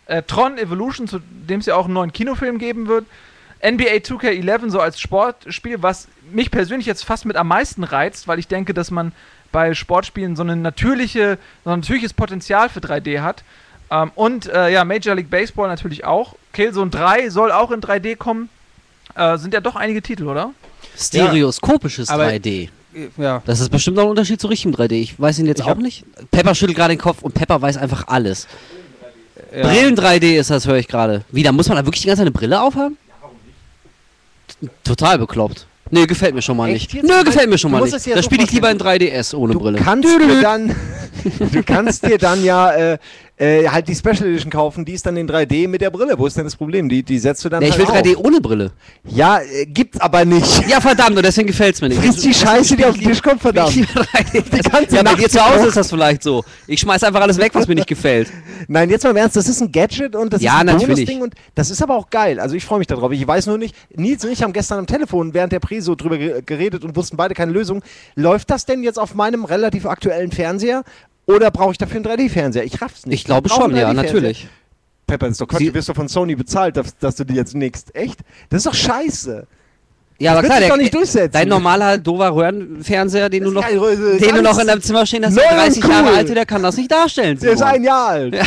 [0.05, 3.05] äh, Tron Evolution, zu dem es ja auch einen neuen Kinofilm geben wird.
[3.63, 8.39] NBA 2K11 so als Sportspiel, was mich persönlich jetzt fast mit am meisten reizt, weil
[8.39, 9.11] ich denke, dass man
[9.51, 13.43] bei Sportspielen so, eine natürliche, so ein natürliches Potenzial für 3D hat.
[13.89, 16.35] Ähm, und äh, ja, Major League Baseball natürlich auch.
[16.53, 18.49] Killzone 3 soll auch in 3D kommen.
[19.15, 20.51] Äh, sind ja doch einige Titel, oder?
[20.97, 22.69] Stereoskopisches aber- 3D.
[23.17, 23.41] Ja.
[23.45, 24.91] Das ist bestimmt auch ein Unterschied zu richtigem 3D.
[25.01, 26.03] Ich weiß ihn jetzt Ich auch nicht.
[26.29, 28.47] Pepper schüttelt gerade den Kopf und Pepper weiß einfach alles.
[29.55, 29.61] ja.
[29.65, 31.23] Brillen 3D ist das, höre ich gerade.
[31.31, 32.97] Wie, da muss man da wirklich die ganze Zeit eine Brille aufhaben?
[34.61, 35.67] T- Total bekloppt.
[35.91, 37.03] Nee, gefällt mir schon mal Echt nicht.
[37.03, 37.15] jetzt?
[37.17, 37.97] Nö, gefällt mir schon Du mal musst nicht.
[37.99, 39.11] es dir Da so spiele ich lieber in vorstellen.
[39.13, 39.77] 3DS ohne Du Brille.
[39.79, 40.75] kannst dir dann,
[41.51, 42.97] du kannst dir dann ja äh,
[43.41, 46.17] äh, halt die Special Edition kaufen, die ist dann in 3D mit der Brille.
[46.17, 46.87] Wo ist denn das Problem?
[46.87, 48.23] Die, die setzt du dann Nee, ich will halt 3D auf.
[48.25, 48.71] ohne Brille.
[49.03, 50.67] Ja, äh, gibt's aber nicht.
[50.69, 52.01] Ja, verdammt, und deswegen gefällt es mir nicht.
[52.01, 53.71] Friss die Scheiße, die auf den Tisch kommt, verdammt.
[53.71, 54.43] 3D.
[54.43, 56.43] Die ganze ja, bei Nacht dir zu Hause ist das vielleicht so.
[56.67, 58.29] Ich schmeiß einfach alles weg, was mir nicht gefällt.
[58.67, 60.87] Nein, jetzt mal im Ernst, das ist ein Gadget und das Ja, ist ein natürlich.
[60.97, 62.39] Bonusding und das ist aber auch geil.
[62.39, 63.11] Also ich freue mich darauf.
[63.11, 66.17] Ich weiß nur nicht, Nils und ich haben gestern am Telefon während der Preso drüber
[66.19, 67.81] ge- geredet und wussten beide keine Lösung.
[68.15, 70.83] Läuft das denn jetzt auf meinem relativ aktuellen Fernseher
[71.35, 72.63] oder brauche ich dafür einen 3D-Fernseher?
[72.63, 73.19] Ich raff's nicht.
[73.21, 74.03] Ich glaube schon, ja, 3D-Fernseher.
[74.13, 74.47] natürlich.
[75.07, 75.59] Pepper, das ist doch Quatsch.
[75.59, 77.85] Sie- Du wirst doch von Sony bezahlt, dass, dass du die jetzt nix.
[77.93, 78.19] Echt?
[78.49, 79.47] Das ist doch scheiße.
[80.21, 81.31] Ja, aber klar, der, doch nicht durchsetzen.
[81.31, 85.33] dein normaler doofer Röhrenfernseher, den du noch, den du noch in deinem Zimmer stehen hast,
[85.33, 86.15] und 30 Jahre cool.
[86.15, 87.39] alt, der kann das nicht darstellen.
[87.39, 88.35] Der ist ein Jahr alt.
[88.35, 88.43] Ja.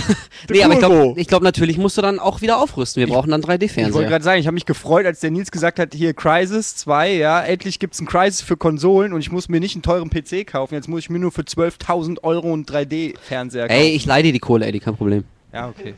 [0.48, 3.00] Der Nee, aber ich glaube, ich glaub, natürlich musst du dann auch wieder aufrüsten.
[3.00, 4.04] Wir brauchen dann Ich wollte 3D-Fernseher.
[4.04, 7.40] gerade sagen, ich habe mich gefreut, als der Nils gesagt hat, hier Crisis 2, ja,
[7.40, 10.46] endlich gibt es ein Crisis für Konsolen und ich muss mir nicht einen teuren PC
[10.46, 10.74] kaufen.
[10.74, 13.80] Jetzt muss ich mir nur für 12.000 Euro einen 3D-Fernseher kaufen.
[13.80, 15.24] Ey, ich leide dir die Kohle, Eddie, kein Problem.
[15.52, 15.94] Ja, okay.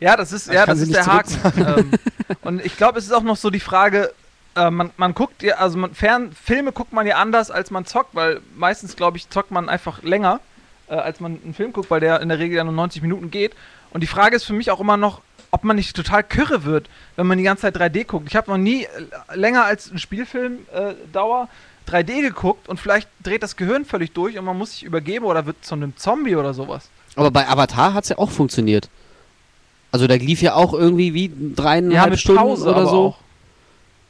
[0.00, 1.34] Ja, das ist, ja, das ist der Haken.
[1.56, 1.90] ähm,
[2.42, 4.12] und ich glaube, es ist auch noch so die Frage,
[4.58, 7.86] äh, man, man guckt ja, also man, Fern, Filme guckt man ja anders, als man
[7.86, 10.40] zockt, weil meistens, glaube ich, zockt man einfach länger,
[10.88, 13.30] äh, als man einen Film guckt, weil der in der Regel ja nur 90 Minuten
[13.30, 13.54] geht.
[13.90, 16.88] Und die Frage ist für mich auch immer noch, ob man nicht total kürre wird,
[17.16, 18.26] wenn man die ganze Zeit 3D guckt.
[18.28, 18.88] Ich habe noch nie äh,
[19.34, 21.48] länger als ein Spielfilm äh, Dauer
[21.88, 25.46] 3D geguckt und vielleicht dreht das Gehirn völlig durch und man muss sich übergeben oder
[25.46, 26.90] wird zu einem Zombie oder sowas.
[27.16, 28.90] Aber bei Avatar hat es ja auch funktioniert.
[29.90, 32.96] Also da lief ja auch irgendwie wie dreieinhalb mit Stunden Pause oder so.
[32.96, 33.18] auch.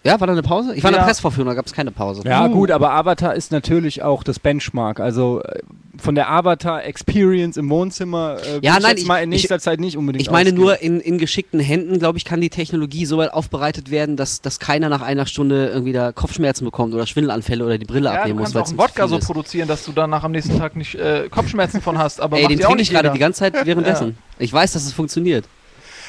[0.08, 0.74] Ja, war da eine Pause?
[0.74, 1.00] Ich war in Ja.
[1.02, 2.22] der Pressvorführung, da gab es keine Pause.
[2.24, 2.50] Ja, Uh.
[2.50, 5.00] gut, aber Avatar ist natürlich auch das Benchmark.
[5.00, 5.60] Also äh,
[5.98, 9.96] von der Avatar-Experience im Wohnzimmer äh, Ja, nein, ich- mal in ich- nächster Zeit nicht
[9.96, 10.60] unbedingt Ich meine ausgehen.
[10.62, 14.40] nur, in, in geschickten Händen, glaube ich, kann die Technologie so weit aufbereitet werden, dass,
[14.40, 18.12] dass keiner nach einer Stunde irgendwie da Kopfschmerzen bekommt oder Schwindelanfälle oder die Brille Ja,
[18.14, 19.26] du abnehmen muss, kannst weil auch einen ein Wodka so ist.
[19.26, 22.20] produzieren, dass du danach am nächsten Tag nicht äh, Kopfschmerzen von hast.
[22.20, 24.16] Aber Ey, den ja auch trinke ich nicht gerade die ganze Zeit währenddessen.
[24.38, 25.44] Ich weiß, dass es funktioniert.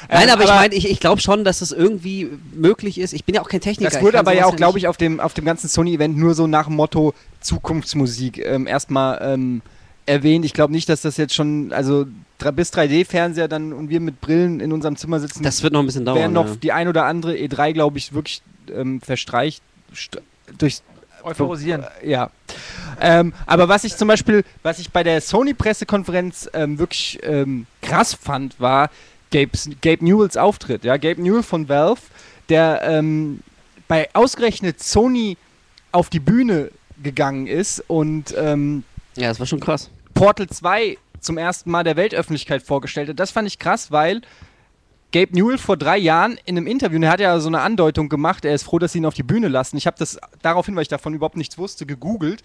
[0.10, 3.14] Nein, Ähm, aber, ich aber- meine, ich, ich glaube schon, dass es irgendwie möglich ist.
[3.14, 3.90] Ich bin ja auch kein Techniker.
[3.90, 6.34] Das ich wurde aber ja auch, glaube ich, auf dem, auf dem ganzen Sony-Event nur
[6.36, 9.62] so nach dem Motto Zukunftsmusik ähm, erstmal ähm,
[10.06, 10.46] erwähnt.
[10.46, 12.06] Ich glaube nicht, dass das jetzt schon, also
[12.56, 15.86] bis 3D-Fernseher dann und wir mit Brillen in unserem Zimmer sitzen, Das wird noch ein
[15.86, 16.18] bisschen dauern.
[16.20, 16.56] werden noch ja.
[16.56, 18.42] die ein oder andere E3, glaube ich, wirklich
[18.74, 19.62] ähm, verstreicht
[19.94, 20.20] st-
[20.58, 20.82] durch
[21.24, 21.84] Euphorisieren.
[22.02, 22.30] ja.
[23.02, 28.14] Ähm, aber was ich zum Beispiel, was ich bei der Sony-Pressekonferenz ähm, wirklich ähm, krass
[28.14, 28.90] fand, war
[29.32, 30.84] Gabe's, Gabe Newells Auftritt.
[30.84, 32.02] Ja, Gabe Newell von Valve,
[32.50, 33.42] der ähm,
[33.88, 35.38] bei ausgerechnet Sony
[35.92, 36.72] auf die Bühne
[37.02, 38.84] gegangen ist und ähm,
[39.16, 39.90] ja, das war schon krass.
[40.14, 43.20] Portal 2 zum ersten Mal der Weltöffentlichkeit vorgestellt hat.
[43.20, 44.22] Das fand ich krass, weil
[45.12, 48.10] Gabe Newell vor drei Jahren in einem Interview, und er hat ja so eine Andeutung
[48.10, 49.78] gemacht, er ist froh, dass sie ihn auf die Bühne lassen.
[49.78, 52.44] Ich habe das daraufhin, weil ich davon überhaupt nichts wusste, gegoogelt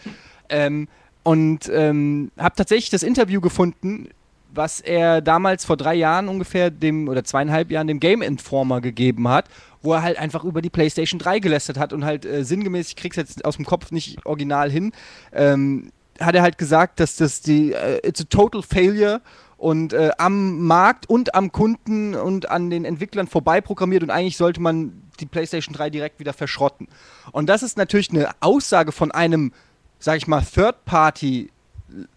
[0.48, 0.88] ähm,
[1.22, 4.08] und ähm, habe tatsächlich das Interview gefunden,
[4.56, 9.28] was er damals vor drei Jahren ungefähr dem oder zweieinhalb Jahren dem Game Informer gegeben
[9.28, 9.46] hat,
[9.82, 12.96] wo er halt einfach über die PlayStation 3 gelästert hat und halt äh, sinngemäß, ich
[12.96, 14.92] krieg's jetzt aus dem Kopf nicht original hin,
[15.32, 15.90] ähm,
[16.20, 19.20] hat er halt gesagt, dass das die äh, it's a total failure
[19.56, 24.36] und äh, am Markt und am Kunden und an den Entwicklern vorbei programmiert und eigentlich
[24.36, 26.88] sollte man die PlayStation 3 direkt wieder verschrotten.
[27.32, 29.52] Und das ist natürlich eine Aussage von einem,
[29.98, 31.50] sag ich mal, Third-Party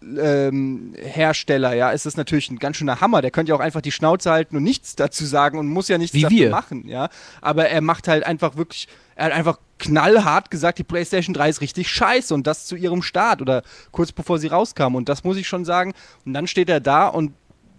[0.02, 3.22] ähm, Hersteller, ja, ist das natürlich ein ganz schöner Hammer.
[3.22, 5.98] Der könnte ja auch einfach die Schnauze halten und nichts dazu sagen und muss ja
[5.98, 6.50] nichts Wie dafür wir.
[6.50, 7.08] machen, ja.
[7.40, 11.60] Aber er macht halt einfach wirklich, er hat einfach knallhart gesagt, die PlayStation 3 ist
[11.60, 13.62] richtig scheiße und das zu ihrem Start oder
[13.92, 14.94] kurz bevor sie rauskam.
[14.94, 15.94] Und das muss ich schon sagen.
[16.24, 17.32] Und dann steht er da und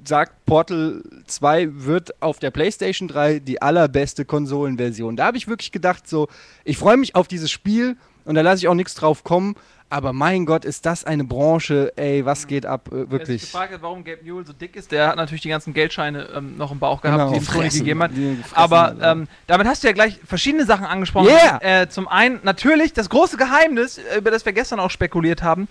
[0.05, 5.15] sagt, Portal 2 wird auf der PlayStation 3 die allerbeste Konsolenversion.
[5.15, 6.27] Da habe ich wirklich gedacht, so,
[6.63, 9.55] ich freue mich auf dieses Spiel und da lasse ich auch nichts drauf kommen.
[9.91, 13.41] Aber mein Gott, ist das eine Branche, ey, was geht ab, äh, Wer sich wirklich.
[13.41, 16.57] gefragt hat, warum Gabe Newell so dick ist, der hat natürlich die ganzen Geldscheine ähm,
[16.57, 17.33] noch im Bauch gehabt, Genau.
[17.39, 17.79] die Sony Fressen.
[17.79, 18.11] gegeben hat.
[18.53, 21.29] Aber ähm, damit hast du ja gleich verschiedene Sachen angesprochen.
[21.29, 21.81] Yeah!
[21.81, 25.67] Äh, zum einen natürlich das große Geheimnis, äh, über das wir gestern auch spekuliert haben.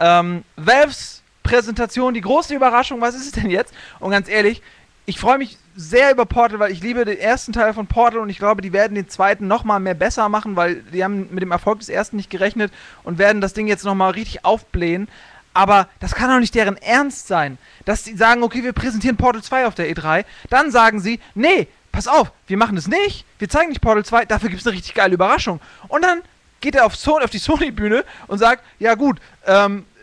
[0.00, 3.72] Ähm, Valves Präsentation, die große Überraschung, was ist es denn jetzt?
[4.00, 4.62] Und ganz ehrlich,
[5.08, 8.28] ich freue mich sehr über Portal, weil ich liebe den ersten Teil von Portal und
[8.28, 11.50] ich glaube, die werden den zweiten nochmal mehr besser machen, weil die haben mit dem
[11.50, 12.70] Erfolg des ersten nicht gerechnet
[13.04, 15.08] und werden das Ding jetzt nochmal richtig aufblähen.
[15.54, 17.56] Aber das kann doch nicht deren Ernst sein,
[17.86, 20.26] dass sie sagen, okay, wir präsentieren Portal 2 auf der E3.
[20.50, 23.24] Dann sagen sie, nee, pass auf, wir machen das nicht.
[23.38, 25.58] Wir zeigen nicht Portal 2, dafür gibt es eine richtig geile Überraschung.
[25.88, 26.20] Und dann
[26.60, 29.97] geht er auf, so auf die Sony-Bühne und sagt, ja gut, ähm, äh,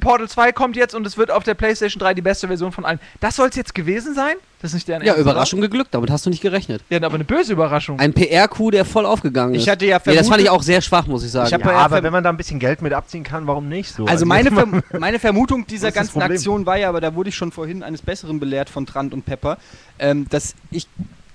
[0.00, 2.84] Portal 2 kommt jetzt und es wird auf der PlayStation 3 die beste Version von
[2.84, 3.00] allen.
[3.20, 4.34] Das soll es jetzt gewesen sein?
[4.60, 5.30] Das ist nicht deren Ja, Ernst, oder?
[5.32, 6.82] Überraschung geglückt, damit hast du nicht gerechnet.
[6.90, 8.00] Ja, aber eine böse Überraschung.
[8.00, 9.62] Ein PR-Coup, der voll aufgegangen ist.
[9.62, 11.46] Ich hatte ja nee, das fand vermutet- ich auch sehr schwach, muss ich sagen.
[11.46, 13.92] Ich Ja, ja aber wenn man da ein bisschen Geld mit abziehen kann, warum nicht
[13.92, 14.04] so?
[14.06, 16.20] Also meine, jetzt mal- Verm meine Vermutung dieser ganzen?
[16.22, 19.24] Aktion war ja, aber da wurde ich schon vorhin eines Besseren belehrt von Trant und
[19.24, 19.58] Pepper,
[20.00, 20.88] ähm, dass ich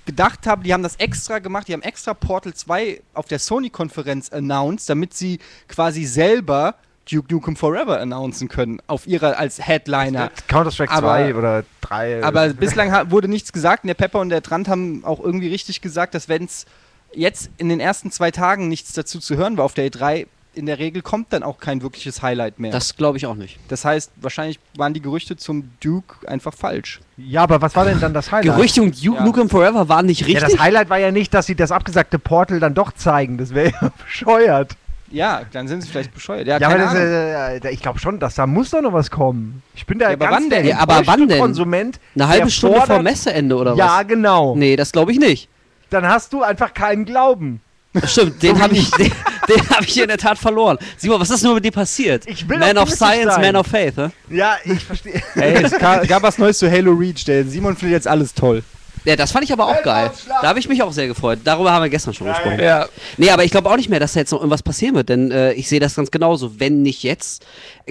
[0.06, 4.30] gedacht habe, die haben das extra gemacht, die haben extra Portal 2 auf der Sony-Konferenz
[4.30, 6.74] announced, damit sie quasi selber
[7.10, 10.30] Duke Nukem Forever announcen können, auf ihrer als Headliner.
[10.48, 12.22] Counter-Strike Aber- 2 oder 3.
[12.24, 15.80] Aber bislang wurde nichts gesagt und der Pepper und der Trant haben auch irgendwie richtig
[15.80, 16.66] gesagt, dass wenn es
[17.12, 20.26] jetzt in den ersten zwei Tagen nichts dazu zu hören war auf der E3,
[20.56, 22.70] in der Regel kommt dann auch kein wirkliches Highlight mehr.
[22.70, 23.58] das glaube ich auch nicht.
[23.68, 27.00] Das heißt, wahrscheinlich waren die Gerüchte zum Duke einfach falsch.
[27.16, 28.54] ja, aber was war denn dann das Highlight?
[28.56, 29.24] Gerüchte und Duke Ja.
[29.24, 30.44] Nukem Forever waren nicht Ja, richtig.
[30.52, 33.36] das Highlight war ja nicht, dass sie das abgesagte Portal dann doch zeigen.
[33.36, 34.76] Das wäre ja bescheuert.
[35.10, 36.46] Ja, dann sind sie vielleicht bescheuert.
[36.46, 39.62] Ja, Ja, aber das, äh, ich glaube schon, dass da muss doch noch was kommen.
[39.74, 40.68] Ich bin da Ja, aber ganz wann der denn?
[40.70, 41.38] Ja, aber wann denn?
[41.40, 42.00] Konsument.
[42.14, 44.08] Eine halbe Stunde vor fordert- Messeende oder Ja, was?
[44.08, 44.56] genau.
[44.56, 45.48] Nee, das glaube ich nicht.
[45.90, 47.60] Dann hast du einfach keinen Glauben.
[48.06, 49.12] Stimmt, den habe ich, den,
[49.48, 50.78] den hab ich in der Tat verloren.
[50.96, 52.24] Simon, was ist nur mit dir passiert?
[52.26, 53.42] Ich will Man of Science, sein.
[53.42, 53.96] Man of Faith.
[53.96, 54.10] Ne?
[54.30, 55.22] Ja, ich verstehe.
[55.36, 57.24] Ey, es ga- gab was Neues zu Halo Reach.
[57.24, 58.64] Der Simon findet jetzt alles toll.
[59.04, 60.10] Ja, das fand ich aber auch geil.
[60.40, 61.40] Da habe ich mich auch sehr gefreut.
[61.44, 62.58] Darüber haben wir gestern schon gesprochen.
[62.60, 62.86] ja.
[63.16, 65.30] Nee, aber ich glaube auch nicht mehr, dass da jetzt noch irgendwas passieren wird, denn
[65.30, 66.58] äh, ich sehe das ganz genauso.
[66.58, 67.44] Wenn nicht jetzt,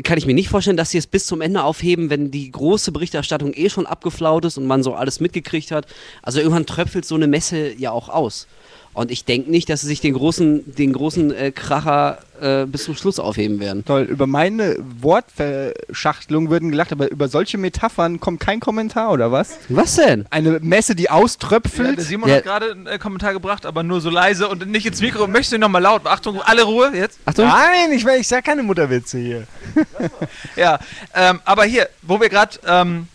[0.03, 2.91] kann ich mir nicht vorstellen, dass sie es bis zum Ende aufheben, wenn die große
[2.91, 5.85] Berichterstattung eh schon abgeflaut ist und man so alles mitgekriegt hat.
[6.23, 8.47] Also irgendwann tröpfelt so eine Messe ja auch aus.
[8.93, 12.83] Und ich denke nicht, dass sie sich den großen, den großen äh, Kracher äh, bis
[12.83, 13.83] zum Schluss aufheben werden.
[13.85, 19.57] Toll, über meine Wortverschachtelung würden gelacht, aber über solche Metaphern kommt kein Kommentar, oder was?
[19.69, 20.25] Was denn?
[20.29, 21.97] Eine Messe, die Ja, auströpfelt.
[21.97, 22.35] der Simon Ja.
[22.37, 25.25] hat gerade einen äh, Kommentar gebracht, aber nur so leise und nicht ins Mikro.
[25.27, 26.05] Möchtest du nochmal laut?
[26.05, 27.19] Achtung, alle Ruhe jetzt.
[27.25, 27.45] Achtung.
[27.47, 29.47] Nein, ich, ich sag keine Mutterwitze hier.
[30.55, 30.79] Ja,
[31.15, 33.07] ähm, aber hier, wo wir gerade ähm,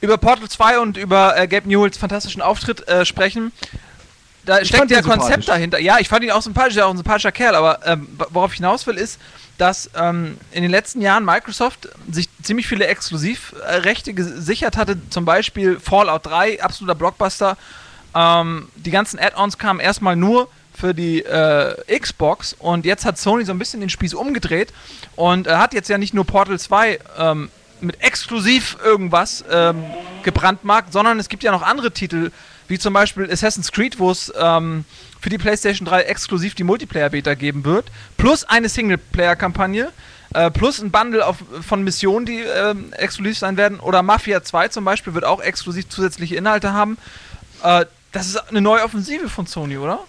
[0.00, 3.52] über Portal 2 und über äh, Gabe Newells fantastischen Auftritt äh, sprechen,
[4.44, 5.78] da steckt ja Konzept dahinter.
[5.78, 8.52] Ja, ich fand ihn auch sympathisch, er ist auch ein sympathischer Kerl, aber ähm, worauf
[8.52, 9.20] ich hinaus will, ist,
[9.58, 15.78] dass ähm, in den letzten Jahren Microsoft sich ziemlich viele Exklusivrechte gesichert hatte, zum Beispiel
[15.78, 17.56] Fallout 3, absoluter Blockbuster.
[18.14, 23.44] Ähm, die ganzen Add-ons kamen erstmal nur für die äh, Xbox und jetzt hat Sony
[23.44, 24.72] so ein bisschen den Spieß umgedreht
[25.16, 29.84] und er hat jetzt ja nicht nur Portal 2 ähm, mit exklusiv irgendwas ähm,
[30.22, 32.30] gebrandmarkt, sondern es gibt ja noch andere Titel,
[32.68, 34.84] wie zum Beispiel Assassin's Creed, wo es ähm,
[35.20, 37.86] für die PlayStation 3 exklusiv die Multiplayer-Beta geben wird,
[38.16, 39.92] plus eine Singleplayer-Kampagne,
[40.34, 41.36] äh, plus ein Bundle auf,
[41.66, 45.88] von Missionen, die ähm, exklusiv sein werden, oder Mafia 2 zum Beispiel wird auch exklusiv
[45.88, 46.98] zusätzliche Inhalte haben.
[47.62, 50.00] Äh, das ist eine neue Offensive von Sony, oder?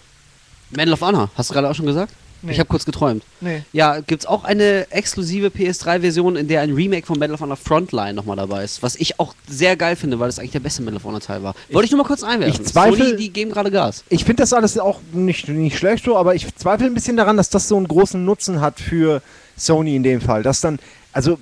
[0.70, 2.12] Medal of Honor, hast du gerade auch schon gesagt?
[2.44, 2.52] Nee.
[2.52, 3.24] Ich habe kurz geträumt.
[3.40, 3.62] Nee.
[3.72, 8.14] Ja, gibt's auch eine exklusive PS3-Version, in der ein Remake von Medal of Honor Frontline
[8.14, 8.82] nochmal dabei ist.
[8.82, 11.42] Was ich auch sehr geil finde, weil das eigentlich der beste Medal of Honor Teil
[11.42, 11.54] war.
[11.72, 12.60] Wollte ich nur mal kurz einwerfen.
[12.62, 14.04] ich zweifle- Sony, die geben gerade Gas.
[14.08, 17.36] Ich finde das alles auch nicht, nicht schlecht so, aber ich zweifle ein bisschen daran,
[17.36, 19.22] dass das so einen großen Nutzen hat für
[19.56, 20.42] Sony in dem Fall.
[20.42, 20.78] Dass dann,
[21.12, 21.38] also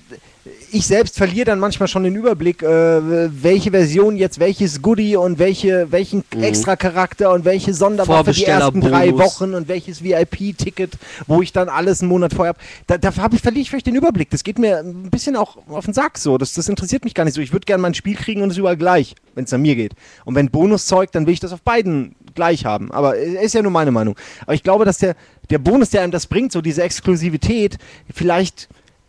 [0.73, 5.39] ich selbst verliere dann manchmal schon den Überblick, äh, welche Version jetzt welches Goodie und
[5.39, 6.43] welche, welchen Mhm.
[6.43, 9.13] extra Charakter und welche Sonderwaffe die ersten drei.
[9.13, 10.93] Wochen und welches VIP-Ticket,
[11.27, 12.59] wo ich dann alles einen Monat vorher habe.
[12.87, 14.31] Da, da hab ich, verliere ich vielleicht den Überblick.
[14.31, 16.39] Das geht mir ein bisschen auch auf den Sack so.
[16.39, 17.41] Das, das interessiert mich gar nicht so.
[17.41, 19.93] Ich würde gerne mein Spiel kriegen und es überall gleich, wenn es an mir geht.
[20.25, 22.91] Und wenn Bonuszeug, dann will ich das auf beiden gleich haben.
[22.93, 24.17] Aber äh, ist ja nur meine Meinung.
[24.43, 25.15] Aber ich glaube, dass der,
[25.51, 27.77] der Bonus, der einem das bringt, so diese Exklusivität,
[28.13, 28.69] vielleicht.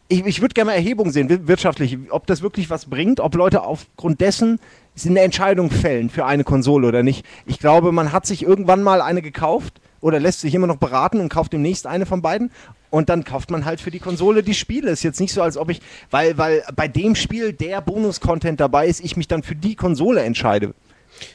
[0.10, 3.36] Ich, ich würde gerne mal Erhebung sehen, wir- wirtschaftlich, ob das wirklich was bringt, ob
[3.36, 4.60] Leute aufgrund dessen
[5.06, 7.26] eine Entscheidung fällen für eine Konsole oder nicht.
[7.48, 11.20] Ich glaube, man hat sich irgendwann mal eine gekauft oder lässt sich immer noch beraten
[11.20, 12.52] und kauft demnächst eine von beiden.
[12.92, 14.92] Und dann kauft man halt für die Konsole die Spiele.
[14.92, 15.82] Ist jetzt nicht so, als ob ich,
[16.12, 20.22] weil, weil bei dem Spiel der Bonus-Content dabei ist, ich mich dann für die Konsole
[20.22, 20.76] entscheide.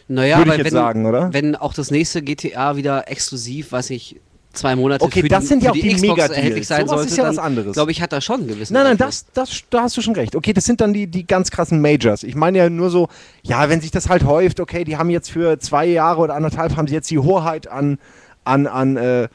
[0.06, 1.32] Naja, Würde ich aber jetzt wenn, sagen, oder?
[1.32, 4.20] wenn auch das nächste GTA wieder exklusiv, weiß ich,
[4.52, 6.30] zwei Monate Okay, für das die, sind ja auch die Xbox Mega-Deals.
[6.36, 7.72] erhältlich sein Sowas sollte, ist ja dann was anderes.
[7.74, 9.26] glaube ich, hat er schon gewissen Nein, nein, Einfluss.
[9.32, 10.34] das, das, da hast du schon recht.
[10.34, 12.22] Okay, das sind dann die, die ganz krassen Majors.
[12.22, 13.08] Ich meine ja nur so,
[13.42, 16.76] ja, wenn sich das halt häuft, okay, die haben jetzt für zwei Jahre oder anderthalb
[16.76, 17.98] haben sie jetzt die Hoheit an,
[18.44, 19.28] an, an äh,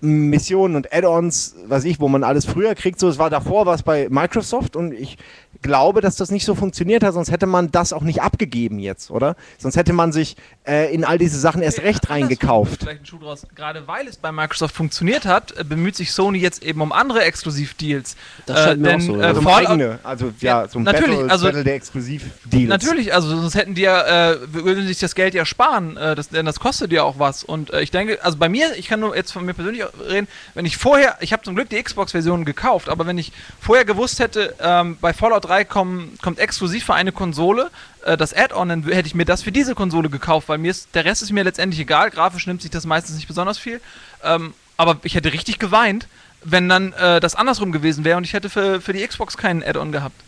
[0.00, 3.00] Missionen und Add-ons, weiß ich, wo man alles früher kriegt.
[3.00, 5.16] So, es war davor was bei Microsoft und ich
[5.64, 9.10] glaube, dass das nicht so funktioniert hat, sonst hätte man das auch nicht abgegeben jetzt,
[9.10, 9.34] oder?
[9.58, 10.36] Sonst hätte man sich
[10.68, 12.82] äh, in all diese Sachen erst recht reingekauft.
[12.82, 13.46] Vielleicht ein Schuh draus.
[13.54, 17.22] Gerade weil es bei Microsoft funktioniert hat, äh, bemüht sich Sony jetzt eben um andere
[17.24, 18.14] Exklusivdeals.
[18.46, 19.22] Das scheint mir auch so, ja.
[19.22, 22.68] Äh, Also eigene, also ja, Ja, so ein natürlich, Battle, also- Battle der Exklusivdeals.
[22.68, 26.28] Natürlich, also sonst hätten die ja, äh, würden sich das Geld ja sparen, äh, das,
[26.28, 27.42] denn das kostet ja auch was.
[27.42, 30.28] Und äh, ich denke, also bei mir, ich kann nur jetzt von mir persönlich reden,
[30.54, 34.20] wenn ich vorher, ich habe zum Glück die Xbox-Version gekauft, aber wenn ich vorher gewusst
[34.20, 37.70] hätte, ähm, bei Fallout 3 kommen, kommt exklusiv für eine Konsole
[38.04, 40.88] äh, das Add-on, dann hätte ich mir das für diese Konsole gekauft, weil mir ist,
[40.94, 43.80] der Rest ist mir letztendlich egal, grafisch nimmt sich das meistens nicht besonders viel.
[44.22, 46.08] Ähm, aber ich hätte richtig geweint,
[46.42, 49.62] wenn dann äh, das andersrum gewesen wäre und ich hätte für, für die Xbox keinen
[49.62, 50.20] Add-on gehabt.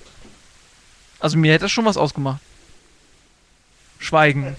[1.20, 2.40] Also mir hätte das schon was ausgemacht.
[3.98, 4.56] Schweigen.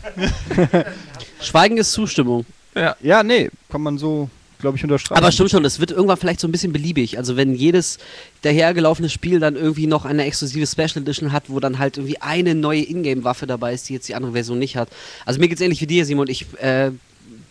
[1.41, 2.45] Schweigen ist Zustimmung.
[2.75, 2.95] Ja.
[3.01, 5.21] Ja, nee, kann man so, glaube ich, unterstreichen.
[5.21, 7.17] Aber stimmt schon, das wird irgendwann vielleicht so ein bisschen beliebig.
[7.17, 7.97] Also wenn jedes
[8.41, 12.55] dahergelaufene Spiel dann irgendwie noch eine exklusive Special Edition hat, wo dann halt irgendwie eine
[12.55, 14.89] neue Ingame-Waffe dabei ist, die jetzt die andere Version nicht hat.
[15.25, 16.27] Also mir geht's ähnlich wie dir, Simon.
[16.27, 16.91] Ich äh,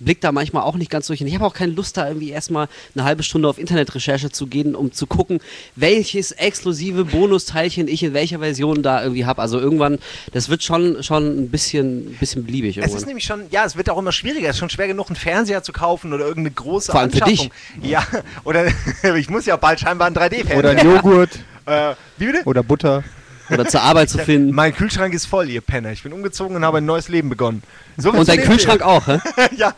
[0.00, 1.20] blick da manchmal auch nicht ganz durch.
[1.20, 4.46] Und ich habe auch keine Lust, da irgendwie erstmal eine halbe Stunde auf Internetrecherche zu
[4.46, 5.40] gehen, um zu gucken,
[5.74, 9.42] welches exklusive Bonusteilchen ich in welcher Version da irgendwie habe.
[9.42, 9.98] Also irgendwann,
[10.32, 12.98] das wird schon, schon ein bisschen, ein bisschen beliebig Es irgendwann.
[12.98, 14.48] ist nämlich schon, ja, es wird auch immer schwieriger.
[14.48, 17.22] Es ist schon schwer genug, einen Fernseher zu kaufen oder irgendeine große Vor allem für
[17.22, 17.50] Anschaffung.
[17.82, 18.06] Ja,
[18.44, 18.66] oder
[19.16, 20.58] ich muss ja bald scheinbar einen 3D-Fernseher.
[20.58, 21.30] Oder ein Joghurt
[21.66, 22.42] äh, wie bitte?
[22.44, 23.04] oder Butter.
[23.50, 24.54] Oder zur Arbeit zu finden.
[24.54, 25.92] Mein Kühlschrank ist voll, ihr Penner.
[25.92, 27.62] Ich bin umgezogen und habe ein neues Leben begonnen.
[27.96, 29.20] So Und dein Kühlschrank auch, hä?
[29.56, 29.74] Ja,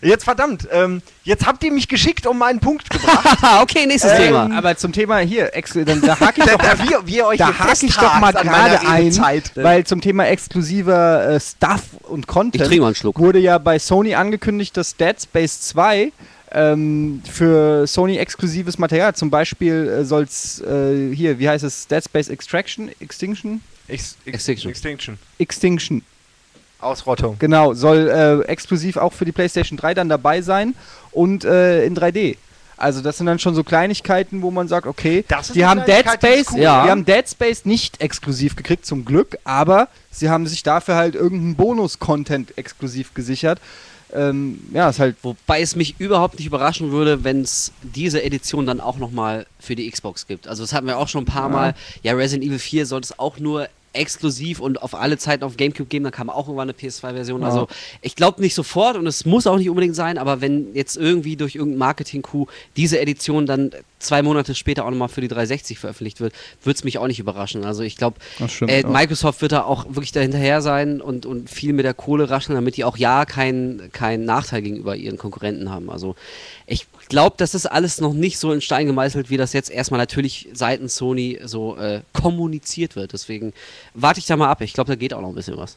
[0.00, 0.68] jetzt verdammt.
[0.70, 3.42] Ähm, jetzt habt ihr mich geschickt um meinen Punkt gebracht.
[3.42, 4.50] Haha, okay, nächstes Ähm, Thema.
[4.56, 7.22] Aber zum Thema hier, Ex dann, da hake ich da, doch mal, da, wie, wie
[7.22, 9.52] euch da hier hake ich doch mal gerade ein, Redezeit.
[9.56, 12.70] weil zum Thema exklusiver äh, Stuff und Content
[13.14, 16.12] wurde ja bei Sony angekündigt, dass Dead Space 2
[16.52, 21.86] ähm, für Sony exklusives Material, zum Beispiel äh, soll es äh, hier, wie heißt es,
[21.86, 23.60] Dead Space Extraction, Extinction?
[23.88, 24.70] Ex Ex Extinction.
[24.70, 25.18] Extinction.
[25.38, 26.02] Extinction.
[26.80, 27.36] Ausrottung.
[27.38, 30.74] Genau, soll äh, exklusiv auch für die PlayStation 3 dann dabei sein
[31.10, 32.36] und äh, in 3D.
[32.78, 36.46] Also das sind dann schon so Kleinigkeiten, wo man sagt, okay, die haben Dead Space,
[36.52, 36.60] cool.
[36.60, 36.84] Ja.
[36.84, 41.16] die haben Dead Space nicht exklusiv gekriegt zum Glück, aber sie haben sich dafür halt
[41.16, 43.60] irgendeinen Bonus-Content exklusiv gesichert.
[44.12, 48.66] Ähm, ja, ist halt Wobei es mich überhaupt nicht überraschen würde, wenn es diese Edition
[48.66, 50.48] dann auch nochmal für die Xbox gibt.
[50.48, 51.74] Also das hatten wir auch schon ein paar Mal.
[52.02, 55.88] Ja, Resident Evil 4 soll es auch nur exklusiv und auf alle Zeiten auf Gamecube
[55.88, 57.40] geben, dann kam auch irgendwann eine PS2-Version.
[57.40, 57.46] Ja.
[57.48, 57.68] Also
[58.02, 61.36] ich glaube nicht sofort und es muss auch nicht unbedingt sein, aber wenn jetzt irgendwie
[61.36, 66.20] durch irgendein Marketing-Coup diese Edition dann zwei Monate später auch nochmal für die 360 veröffentlicht
[66.20, 66.32] wird,
[66.62, 67.64] würde es mich auch nicht überraschen.
[67.64, 68.18] Also ich glaube,
[68.66, 68.84] äh.
[68.84, 72.76] Microsoft wird da auch wirklich dahinterher sein und, und viel mit der Kohle raschen, damit
[72.76, 75.90] die auch ja keinen keinen Nachteil gegenüber ihren Konkurrenten haben.
[75.90, 76.14] Also
[76.66, 79.98] ich glaube, das ist alles noch nicht so in Stein gemeißelt, wie das jetzt erstmal
[79.98, 83.12] natürlich seitens Sony so äh, kommuniziert wird.
[83.12, 83.52] Deswegen
[83.94, 84.60] warte ich da mal ab.
[84.60, 85.76] Ich glaube, da geht auch noch ein bisschen was.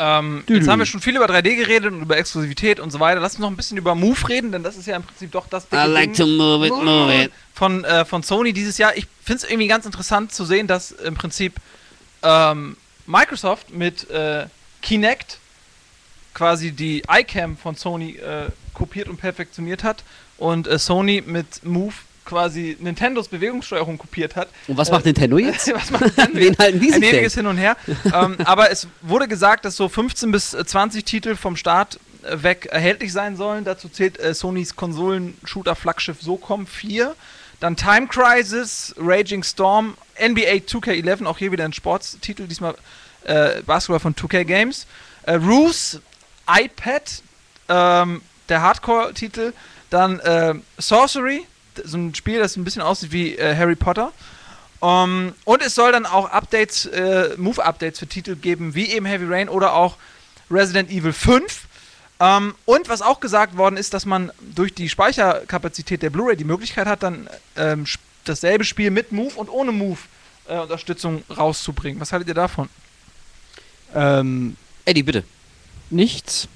[0.00, 0.60] Ähm, Düdü.
[0.60, 3.20] jetzt haben wir schon viel über 3D geredet und über Exklusivität und so weiter.
[3.20, 5.48] Lass uns noch ein bisschen über Move reden, denn das ist ja im Prinzip doch
[5.48, 7.32] das like Ding move it.
[7.52, 8.96] von, äh, von Sony dieses Jahr.
[8.96, 11.54] Ich finde es irgendwie ganz interessant zu sehen, dass im Prinzip
[12.22, 14.46] ähm, Microsoft mit äh,
[14.82, 15.38] Kinect
[16.32, 20.04] quasi die iCam von Sony äh, kopiert und perfektioniert hat
[20.38, 24.48] und äh, Sony mit Move quasi Nintendos Bewegungssteuerung kopiert hat.
[24.66, 25.72] Und was Äh, macht Nintendo jetzt?
[25.74, 27.46] Was macht Nintendo Wen halten die ein sich ewiges denn?
[27.46, 27.76] Hin und Her.
[28.14, 32.42] ähm, aber es wurde gesagt, dass so 15 bis äh, 20 Titel vom Start äh,
[32.42, 33.64] weg erhältlich sein sollen.
[33.64, 37.14] Dazu zählt äh, Sonys Konsolen-Shooter-Flaggschiff SOCOM 4.
[37.60, 42.74] Dann Time Crisis, Raging Storm, NBA 2K11, auch hier wieder ein Sportstitel, diesmal
[43.24, 44.86] äh, Basketball von 2K Games.
[45.22, 46.00] Äh, Ruse,
[46.46, 47.22] iPad,
[47.68, 49.52] ähm, der Hardcore-Titel.
[49.90, 51.46] Dann äh, Sorcery,
[51.84, 54.12] so ein Spiel, das ein bisschen aussieht wie äh, Harry Potter.
[54.80, 59.24] Um, und es soll dann auch Updates, äh, Move-Updates für Titel geben, wie eben Heavy
[59.26, 59.96] Rain oder auch
[60.50, 61.66] Resident Evil 5.
[62.20, 66.44] Ähm, und was auch gesagt worden ist, dass man durch die Speicherkapazität der Blu-ray die
[66.44, 67.86] Möglichkeit hat, dann ähm,
[68.24, 72.00] dasselbe Spiel mit Move und ohne Move-Unterstützung rauszubringen.
[72.00, 72.68] Was haltet ihr davon?
[73.94, 75.24] ähm, Eddie, bitte.
[75.90, 76.48] nichts.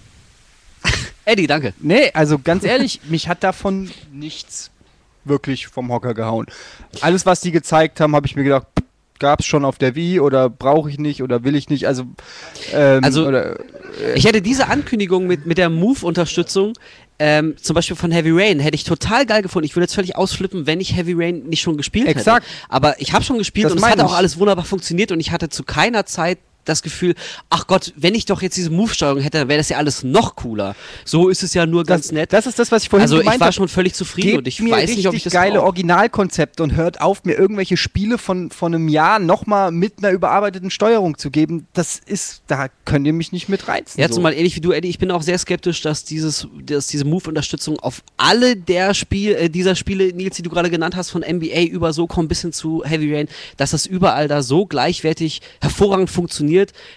[1.24, 1.72] Eddie, danke.
[1.80, 4.70] Nee, also ganz ehrlich, mich hat davon nichts
[5.24, 6.46] wirklich vom Hocker gehauen.
[7.00, 8.66] Alles, was die gezeigt haben, habe ich mir gedacht,
[9.20, 11.86] gab es schon auf der Wii oder brauche ich nicht oder will ich nicht.
[11.86, 12.04] Also,
[12.72, 13.56] ähm, Also- oder,
[14.16, 16.72] Ich hätte diese Ankündigung mit, mit der Move-Unterstützung,
[17.20, 19.66] ähm, zum Beispiel von Heavy Rain, hätte ich total geil gefunden.
[19.66, 22.44] Ich würde jetzt völlig ausflippen, wenn ich Heavy Rain nicht schon gespielt Exakt.
[22.44, 22.56] hätte.
[22.68, 25.30] Aber ich habe schon gespielt Das und es hat auch alles wunderbar funktioniert und ich
[25.30, 27.14] hatte zu keiner Zeit das Gefühl,
[27.50, 30.36] ach Gott, wenn ich doch jetzt diese Move-Steuerung hätte, dann wäre das ja alles noch
[30.36, 30.74] cooler.
[31.04, 32.32] So ist es ja nur ganz das, nett.
[32.32, 33.54] das ist das, was ich vorhin also ich gemeint war habe.
[33.54, 35.66] schon völlig zufrieden Gebt und ich mir weiß nicht, ob ich das geile brauch.
[35.66, 40.70] Originalkonzepte und hört auf, mir irgendwelche Spiele von, von einem Jahr nochmal mit einer überarbeiteten
[40.70, 41.66] Steuerung zu geben.
[41.72, 44.00] Das ist, da könnt ihr mich nicht mit reizen.
[44.00, 44.14] Ja, so.
[44.14, 47.78] zumal ähnlich wie du, Eddie, ich bin auch sehr skeptisch, dass, dieses, dass diese Move-Unterstützung
[47.80, 51.62] auf alle der Spiel, äh, dieser Spiele, Nils, die du gerade genannt hast, von NBA
[51.62, 56.51] über SOCOM bis hin zu Heavy Rain, dass das überall da so gleichwertig hervorragend funktioniert,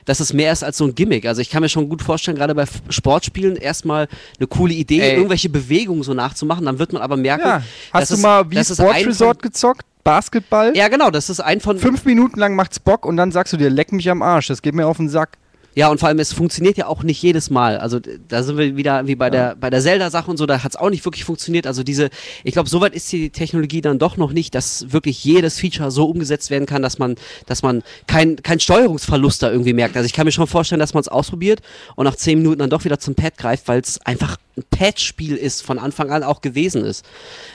[0.06, 1.26] dass es mehr ist als so ein Gimmick.
[1.26, 5.16] Also ich kann mir schon gut vorstellen, gerade bei Sportspielen erstmal eine coole Idee, Ey.
[5.16, 7.58] irgendwelche Bewegungen so nachzumachen, dann wird man aber merken, ja.
[7.58, 9.82] das Hast du ist- mal wie das ist Sports ein Resort von- gezockt?
[10.04, 10.78] Basketball?
[10.78, 13.58] Ja, genau, das ist ein von Fünf Minuten lang macht's Bock und dann sagst du
[13.58, 15.38] dir, leck mich am Arsch, das geht mir auf den Sack.
[15.76, 17.78] Ja, und vor allem, es funktioniert ja auch nicht jedes Mal.
[17.78, 20.72] Also da sind wir wieder wie bei der bei der Zelda-Sache und so, da hat
[20.72, 21.68] es auch nicht wirklich funktioniert.
[21.68, 22.10] Also diese,
[22.46, 26.06] ich glaube, soweit ist die Technologie dann doch noch nicht, dass wirklich jedes Feature so
[26.06, 27.16] umgesetzt werden kann, dass man,
[27.46, 29.98] dass man kein, kein Steuerungsverlust da irgendwie merkt.
[29.98, 31.62] Also ich kann mir schon vorstellen, dass man es ausprobiert
[31.96, 35.36] und nach zehn Minuten dann doch wieder zum Pad greift, weil es einfach ein Patch-Spiel
[35.36, 37.06] ist, von Anfang an auch gewesen ist.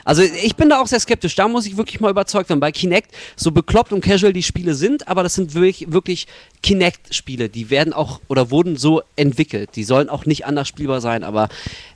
[0.05, 1.35] Also ich bin da auch sehr skeptisch.
[1.35, 2.61] Da muss ich wirklich mal überzeugt werden.
[2.61, 6.27] Bei Kinect, so bekloppt und casual die Spiele sind, aber das sind wirklich, wirklich
[6.63, 7.49] Kinect-Spiele.
[7.49, 9.71] Die werden auch oder wurden so entwickelt.
[9.77, 11.23] Die sollen auch nicht anders spielbar sein.
[11.23, 11.49] Aber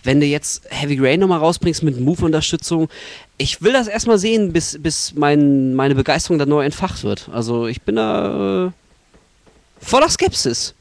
[0.02, 2.88] wenn du jetzt Heavy Rain nochmal rausbringst mit Move-Unterstützung,
[3.38, 7.28] ich will das erstmal sehen, bis, bis mein, meine Begeisterung dann neu entfacht wird.
[7.32, 8.70] Also ich bin da äh,
[9.80, 10.74] voller Skepsis.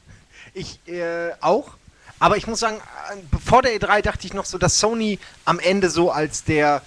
[0.54, 1.72] Ich äh, auch.
[2.20, 5.58] Aber ich muss sagen, äh, vor der E3 dachte ich noch so, dass Sony am
[5.58, 6.82] Ende so als der,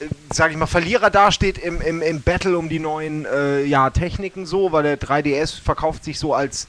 [0.00, 3.90] äh, sag ich mal, Verlierer dasteht im, im, im Battle um die neuen äh, ja,
[3.90, 6.66] Techniken so, weil der 3DS verkauft sich so als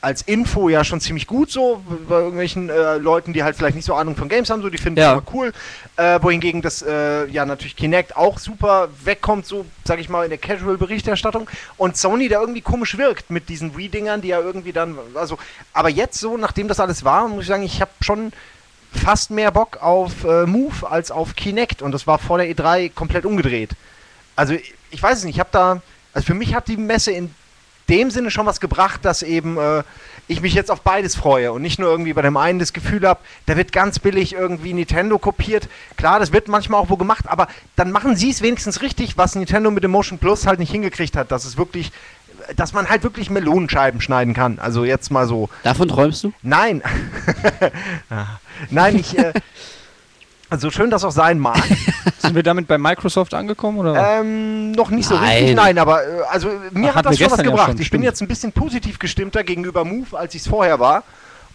[0.00, 3.84] als Info ja schon ziemlich gut so, bei irgendwelchen äh, Leuten, die halt vielleicht nicht
[3.84, 5.12] so Ahnung von Games haben, so, die finden Ja.
[5.12, 5.52] es immer cool.
[5.96, 10.30] Äh, wohingegen das, äh, ja, natürlich Kinect auch super wegkommt, so, sag ich mal, in
[10.30, 11.50] der Casual-Berichterstattung.
[11.76, 15.38] Und Sony da irgendwie komisch wirkt mit diesen Wii-Dingern, die ja irgendwie dann, also,
[15.74, 18.32] aber jetzt so, nachdem das alles war, muss ich sagen, ich habe schon
[18.92, 21.82] fast mehr Bock auf äh, Move als auf Kinect.
[21.82, 23.70] Und das war vor der E3 komplett umgedreht.
[24.34, 25.82] Also, ich, ich weiß es nicht, ich habe da,
[26.14, 27.34] also für mich hat die Messe in
[27.90, 29.82] dem Sinne schon was gebracht, dass eben äh,
[30.28, 33.06] ich mich jetzt auf beides freue und nicht nur irgendwie bei dem einen das Gefühl
[33.06, 35.68] habe, da wird ganz billig irgendwie Nintendo kopiert.
[35.96, 39.34] Klar, das wird manchmal auch wo gemacht, aber dann machen sie es wenigstens richtig, was
[39.34, 41.92] Nintendo mit dem Motion Plus halt nicht hingekriegt hat, dass es wirklich
[42.56, 44.58] dass man halt wirklich Melonenscheiben schneiden kann.
[44.58, 45.50] Also jetzt mal so.
[45.62, 46.32] Davon träumst du?
[46.42, 46.82] Nein.
[48.70, 49.16] Nein, ich.
[49.18, 49.34] Äh,
[50.50, 51.62] also schön das auch sein mag.
[52.18, 54.20] Sind wir damit bei Microsoft angekommen oder?
[54.20, 55.38] Ähm, noch nicht so Nein.
[55.38, 57.70] richtig, nein, aber äh, also mir Ach, hat das schon was gestern ja gebracht.
[57.70, 61.04] schon, ich bin jetzt ein bisschen positiv gestimmter gegenüber Move, als ich es vorher war.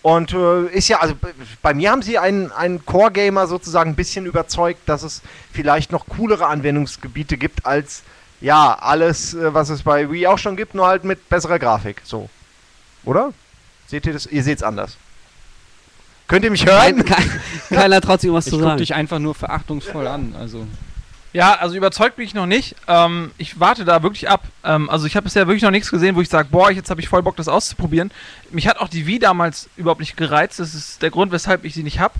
[0.01, 1.15] Und äh, ist ja, also
[1.61, 5.21] bei mir haben sie einen, einen Core-Gamer sozusagen ein bisschen überzeugt, dass es
[5.51, 8.03] vielleicht noch coolere Anwendungsgebiete gibt als
[8.39, 12.01] ja, alles, äh, was es bei Wii auch schon gibt, nur halt mit besserer Grafik.
[12.03, 12.29] So.
[13.03, 13.33] Oder?
[13.87, 14.25] Seht ihr das?
[14.27, 14.97] Ihr seht es anders.
[16.27, 17.03] Könnt ihr mich hören?
[17.03, 17.29] Kein, kein,
[17.69, 18.77] keiner traut sich irgendwas Ich zu guck sagen.
[18.77, 20.35] dich einfach nur verachtungsvoll an.
[20.39, 20.65] Also
[21.33, 22.75] Ja, also überzeugt bin ich noch nicht.
[22.87, 24.43] Ähm, ich warte da wirklich ab.
[24.63, 27.01] Ähm, also ich habe bisher wirklich noch nichts gesehen, wo ich sage, boah, jetzt habe
[27.01, 28.09] ich voll Bock, das auszuprobieren.
[28.51, 30.59] Mich hat auch die Wii damals überhaupt nicht gereizt.
[30.59, 32.15] Das ist der Grund, weshalb ich sie nicht habe.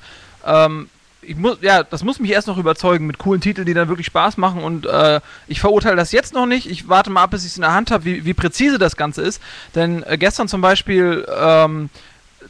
[0.46, 0.90] Ähm,
[1.28, 4.06] ich muss, ja, das muss mich erst noch überzeugen mit coolen Titeln, die dann wirklich
[4.06, 4.62] Spaß machen.
[4.62, 6.70] Und äh, ich verurteile das jetzt noch nicht.
[6.70, 8.96] Ich warte mal ab, bis ich es in der Hand habe, wie, wie präzise das
[8.96, 9.42] Ganze ist.
[9.74, 11.90] Denn äh, gestern zum Beispiel ähm,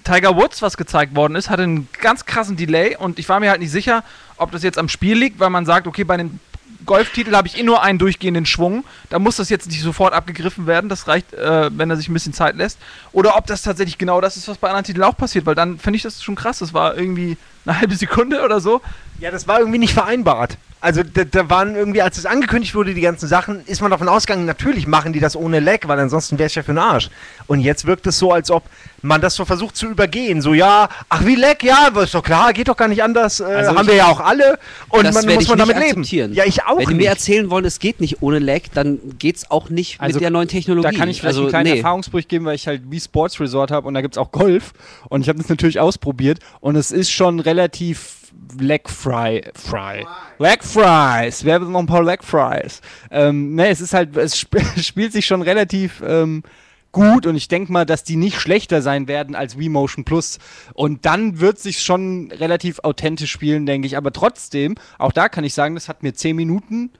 [0.06, 3.49] Tiger Woods, was gezeigt worden ist, hatte einen ganz krassen Delay und ich war mir
[3.49, 4.03] halt nicht sicher,
[4.38, 6.39] ob das jetzt am Spiel liegt, weil man sagt, okay, bei den
[6.86, 10.68] Golftitel habe ich eh nur einen durchgehenden Schwung, da muss das jetzt nicht sofort abgegriffen
[10.68, 12.78] werden, das reicht, äh, wenn er sich ein bisschen Zeit lässt.
[13.12, 15.80] Oder ob das tatsächlich genau das ist, was bei anderen Titeln auch passiert, weil dann
[15.80, 18.82] finde ich das schon krass, das war irgendwie eine halbe Sekunde oder so.
[19.20, 20.58] Ja, das war irgendwie nicht vereinbart.
[20.86, 24.08] Also da, da waren irgendwie, als es angekündigt wurde, die ganzen Sachen, ist man davon
[24.08, 27.10] ausgegangen, natürlich machen die das ohne Lag, weil ansonsten wäre es ja für den Arsch.
[27.48, 28.62] Und jetzt wirkt es so, als ob
[29.02, 30.44] man das so versucht zu übergehen.
[30.44, 33.40] So, ja, ach wie Lag, ja, aber ist doch klar, geht doch gar nicht anders,
[33.40, 34.60] äh, Also haben wir ja auch alle.
[34.90, 36.04] Und das man muss ich man damit leben.
[36.34, 39.50] Ja, ich auch Wenn die mir erzählen wollen, es geht nicht ohne Lag, dann geht's
[39.50, 40.94] auch nicht Also, mit der neuen Technologie.
[40.94, 41.78] Da kann ich vielleicht also, einen kleinen nee.
[41.78, 44.74] Erfahrungsbericht geben, weil ich halt wie Sports Resort habe und da gibt es auch Golf.
[45.10, 48.24] Und ich habe das natürlich ausprobiert und es ist schon relativ
[48.60, 49.44] Leg Fry.
[49.54, 50.06] Fry.
[50.40, 51.44] Leg Fries.
[51.44, 52.82] Wir haben noch ein paar Leg Fries.
[53.12, 56.44] Ähm, ne, es ist halt, es sp spielt sich schon relativ ähm,
[56.92, 60.40] gut und ich denke mal, dass die nicht schlechter sein werden als Wii Motion Plus.
[60.74, 63.98] Und dann wird sich schon relativ authentisch spielen, denke ich.
[63.98, 66.92] Aber trotzdem, auch da kann ich sagen, das hat mir 10 Minuten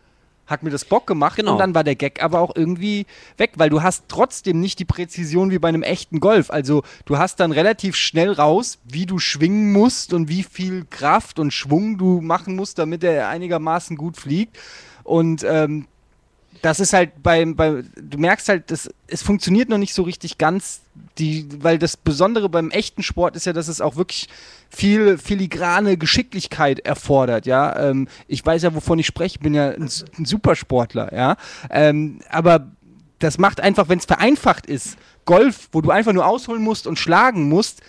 [0.48, 1.54] hat mir das Bock gemacht Genau.
[1.54, 3.06] und dann war der Gag aber auch irgendwie
[3.38, 6.52] weg, weil du hast trotzdem nicht die Präzision wie bei einem echten Golf.
[6.52, 11.40] Also du hast dann relativ schnell raus, wie du schwingen musst und wie viel Kraft
[11.40, 14.58] und Schwung du machen musst, damit er einigermaßen gut fliegt.
[15.04, 15.88] Und ähm,
[16.66, 20.40] das ist halt beim, bei, du merkst halt, das, es funktioniert noch nicht so richtig
[20.40, 20.82] ganz,
[21.20, 24.30] die, weil das Besondere beim echten Sport ist ja, dass es auch wirklich
[24.72, 27.78] viel filigrane Geschicklichkeit erfordert, ja.
[27.78, 31.38] Ähm, ich weiß ja, wovon ich spreche, ich bin ja ein, ein Supersportler, ja.
[31.70, 32.72] Ähm, aber
[33.20, 36.98] das macht einfach, wenn es vereinfacht ist, Golf, wo du einfach nur ausholen musst und
[36.98, 37.84] schlagen musst,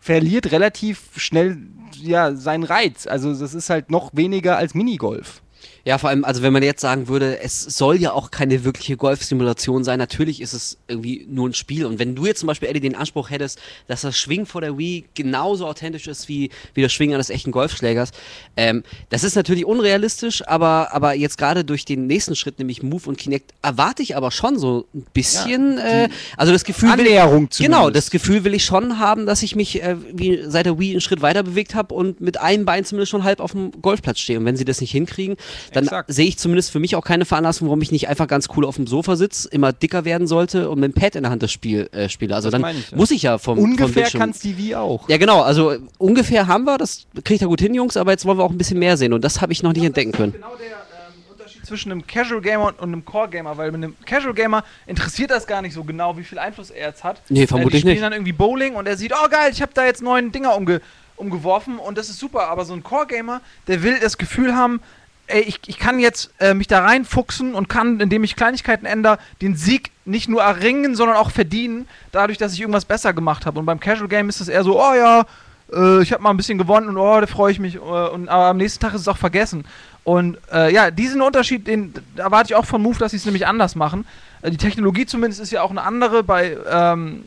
[0.00, 1.58] verliert relativ schnell
[1.94, 3.06] ja seinen Reiz.
[3.06, 5.40] Also das ist halt noch weniger als Minigolf.
[5.88, 8.98] Ja, vor allem, also wenn man jetzt sagen würde, es soll ja auch keine wirkliche
[8.98, 11.86] Golfsimulation sein, natürlich ist es irgendwie nur ein Spiel.
[11.86, 14.76] Und wenn du jetzt zum Beispiel, Eddie, den Anspruch hättest, dass das Schwingen vor der
[14.76, 18.10] Wii genauso authentisch ist wie, wie das Schwingen eines echten Golfschlägers,
[18.58, 23.08] ähm, das ist natürlich unrealistisch, aber, aber jetzt gerade durch den nächsten Schritt, nämlich Move
[23.08, 27.48] und Kinect, erwarte ich aber schon so ein bisschen, äh, also das Gefühl will, Annäherung
[27.56, 30.90] Genau, das Gefühl will ich schon haben, dass ich mich äh, wie seit der Wii
[30.90, 34.18] einen Schritt weiter bewegt habe und mit einem Bein zumindest schon halb auf dem Golfplatz
[34.18, 34.38] stehe.
[34.38, 35.38] Und wenn sie das nicht hinkriegen,
[35.80, 38.64] dann sehe ich zumindest für mich auch keine Veranlassung, warum ich nicht einfach ganz cool
[38.64, 41.42] auf dem Sofa sitze, immer dicker werden sollte und mit dem Pad in der Hand
[41.42, 42.34] das Spiel äh, spiele.
[42.34, 42.96] Also Das dann ich, ja.
[42.96, 44.20] muss ich ja vom, vom Ungefähr Bildschirm.
[44.20, 45.08] kann's die Wii auch.
[45.08, 48.24] Ja, genau, also äh, ungefähr haben wir, das kriegt er gut hin, Jungs, aber jetzt
[48.24, 50.32] wollen wir auch ein bisschen mehr sehen und das habe ich noch nicht entdecken können.
[50.32, 53.96] Genau der ähm, Unterschied zwischen einem Casual Gamer und einem Core Gamer, weil mit einem
[54.04, 57.20] Casual Gamer interessiert das gar nicht so genau, wie viel Einfluss er jetzt hat.
[57.28, 58.02] Nee, äh, vermutlich die spielen nicht.
[58.02, 60.80] dann irgendwie Bowling und er sieht, oh geil, ich habe da jetzt neun Dinger umge
[61.16, 64.80] umgeworfen und das ist super, aber so ein Core Gamer, der will das Gefühl haben,
[65.28, 69.18] ey, ich, ich kann jetzt äh, mich da reinfuchsen und kann, indem ich Kleinigkeiten ändere,
[69.40, 73.58] den Sieg nicht nur erringen, sondern auch verdienen, dadurch, dass ich irgendwas besser gemacht habe.
[73.60, 75.26] Und beim Casual Game ist es eher so, oh ja,
[75.72, 77.76] äh, ich habe mal ein bisschen gewonnen und oh, da freue ich mich.
[77.76, 79.64] Äh, und, aber am nächsten Tag ist es auch vergessen.
[80.04, 83.46] Und äh, ja, diesen Unterschied, den erwarte ich auch von Move, dass sie es nämlich
[83.46, 84.06] anders machen.
[84.42, 86.22] Äh, die Technologie zumindest ist ja auch eine andere.
[86.22, 87.24] Bei ähm,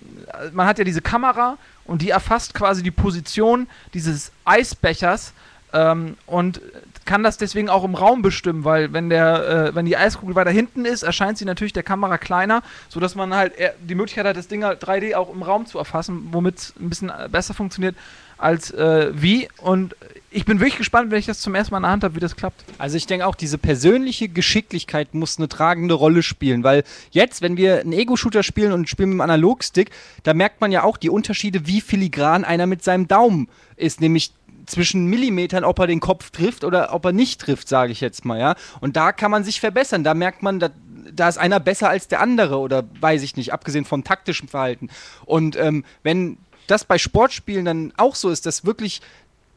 [0.53, 5.33] man hat ja diese Kamera und die erfasst quasi die Position dieses Eisbechers
[5.73, 6.61] ähm, und
[7.05, 10.51] kann das deswegen auch im Raum bestimmen, weil wenn der, äh, wenn die Eiskugel weiter
[10.51, 14.47] hinten ist, erscheint sie natürlich der Kamera kleiner, sodass man halt die Möglichkeit hat, das
[14.47, 17.95] Ding halt 3D auch im Raum zu erfassen, womit es ein bisschen äh, besser funktioniert.
[18.37, 19.47] als äh, Wii.
[19.57, 19.95] Und
[20.31, 22.19] ich bin wirklich gespannt, wenn ich das zum ersten Mal in der Hand habe, wie
[22.19, 22.63] das klappt.
[22.77, 27.57] Also ich denke auch, diese persönliche Geschicklichkeit muss eine tragende Rolle spielen, weil jetzt, wenn
[27.57, 29.91] wir einen Ego-Shooter spielen und spielen mit dem Analogstick,
[30.23, 34.31] da merkt man ja auch die Unterschiede, wie filigran einer mit seinem Daumen ist, nämlich
[34.71, 38.25] zwischen Millimetern, ob er den Kopf trifft oder ob er nicht trifft, sage ich jetzt
[38.25, 38.55] mal, ja.
[38.79, 40.03] Und da kann man sich verbessern.
[40.03, 40.69] Da merkt man, da,
[41.13, 44.89] da ist einer besser als der andere oder weiß ich nicht, abgesehen vom taktischen Verhalten.
[45.25, 49.01] Und ähm, wenn das bei Sportspielen dann auch so ist, dass wirklich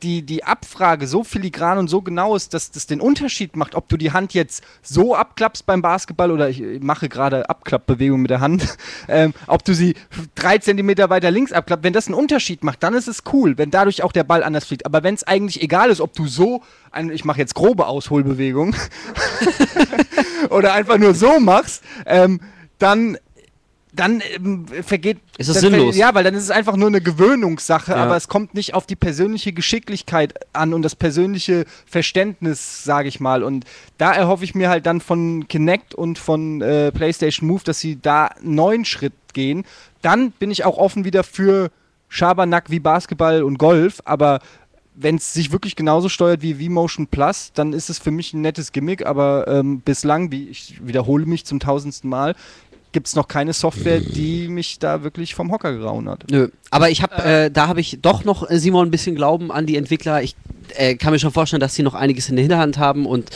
[0.04, 3.88] die, die Abfrage so filigran und so genau ist, dass das den Unterschied macht, ob
[3.88, 8.40] du die Hand jetzt so abklappst beim Basketball oder ich mache gerade Abklappbewegungen mit der
[8.40, 8.76] Hand,
[9.08, 9.94] ähm, ob du sie
[10.34, 13.70] drei Zentimeter weiter links abklappst, wenn das einen Unterschied macht, dann ist es cool, wenn
[13.70, 14.84] dadurch auch der Ball anders fliegt.
[14.84, 18.76] Aber wenn es eigentlich egal ist, ob du so, ein, ich mache jetzt grobe Ausholbewegungen
[20.50, 22.40] oder einfach nur so machst, ähm,
[22.78, 23.16] dann
[23.96, 25.18] dann ähm, vergeht.
[25.38, 25.96] Ist das sinnlos?
[25.96, 27.98] Ja, weil dann ist es einfach nur eine Gewöhnungssache, Ja.
[27.98, 33.20] aber es kommt nicht auf die persönliche Geschicklichkeit an und das persönliche Verständnis, sage ich
[33.20, 33.42] mal.
[33.42, 33.64] Und
[33.98, 37.98] da erhoffe ich mir halt dann von Kinect und von äh, PlayStation Move, dass sie
[38.00, 39.64] da einen neuen Schritt gehen.
[40.02, 41.70] Dann bin ich auch offen wieder für
[42.08, 44.40] Schabernack wie Basketball und Golf, aber
[44.94, 48.42] wenn es sich wirklich genauso steuert wie V-Motion Plus, dann ist es für mich ein
[48.42, 52.36] nettes Gimmick, aber ähm, bislang, wie ich wiederhole mich zum tausendsten Mal,
[52.94, 56.24] gibt es noch keine Software, die mich da wirklich vom Hocker gerauen hat.
[56.30, 59.52] Nö, aber ich habe, äh, da habe ich doch noch, äh, Simon, ein bisschen Glauben
[59.52, 60.22] an die Entwickler.
[60.22, 60.36] Ich
[60.76, 63.30] äh, kann mir schon vorstellen, dass sie noch einiges in der Hinterhand haben und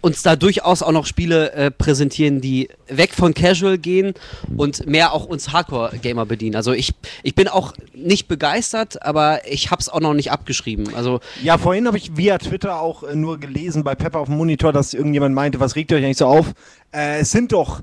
[0.00, 4.14] uns da durchaus auch noch Spiele äh, präsentieren, die weg von Casual gehen
[4.56, 6.56] und mehr auch uns Hardcore-Gamer bedienen.
[6.56, 6.92] Also ich,
[7.22, 10.94] ich bin auch nicht begeistert, aber ich habe es auch noch nicht abgeschrieben.
[10.94, 14.38] Also Ja, vorhin habe ich via Twitter auch äh, nur gelesen bei Pepper auf dem
[14.38, 16.52] Monitor, dass irgendjemand meinte, was regt ihr euch eigentlich so auf?
[16.92, 17.82] Äh, es sind doch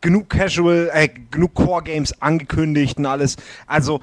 [0.00, 3.36] genug Casual, äh, genug Core Games angekündigt und alles.
[3.66, 4.00] Also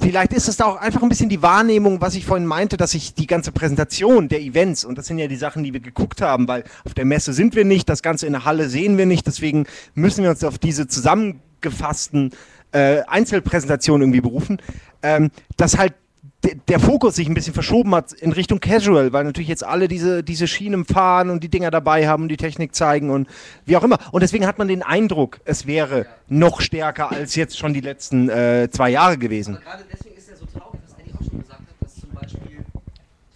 [0.00, 2.94] vielleicht ist es da auch einfach ein bisschen die Wahrnehmung, was ich vorhin meinte, dass
[2.94, 6.20] ich die ganze Präsentation der Events, und das sind ja die Sachen, die wir geguckt
[6.20, 9.06] haben, weil auf der Messe sind wir nicht, das Ganze in der Halle sehen wir
[9.06, 12.32] nicht, deswegen müssen wir uns auf diese zusammengefassten
[12.72, 14.60] äh, Einzelpräsentationen irgendwie berufen,
[15.02, 15.94] ähm, dass halt
[16.44, 19.88] de- der Fokus sich ein bisschen verschoben hat in Richtung Casual, weil natürlich jetzt alle
[19.88, 23.28] diese, diese Schienen fahren und die Dinger dabei haben und die Technik zeigen und
[23.66, 23.98] wie auch immer.
[24.12, 28.28] Und deswegen hat man den Eindruck, es wäre noch stärker als jetzt schon die letzten
[28.28, 29.58] äh, zwei Jahre gewesen.
[29.64, 32.64] gerade deswegen ist er so traurig, was Eddie auch schon gesagt hat, dass zum Beispiel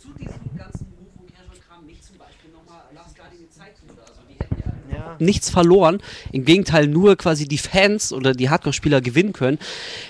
[0.00, 4.00] zu diesem ganzen Move und Casual-Kram nicht zum Beispiel nochmal Last Guardian gezeigt wurde.
[4.02, 6.00] Also die hätten ja, nichts verloren.
[6.32, 9.58] Im Gegenteil, nur quasi die Fans oder die Hardcore-Spieler gewinnen können,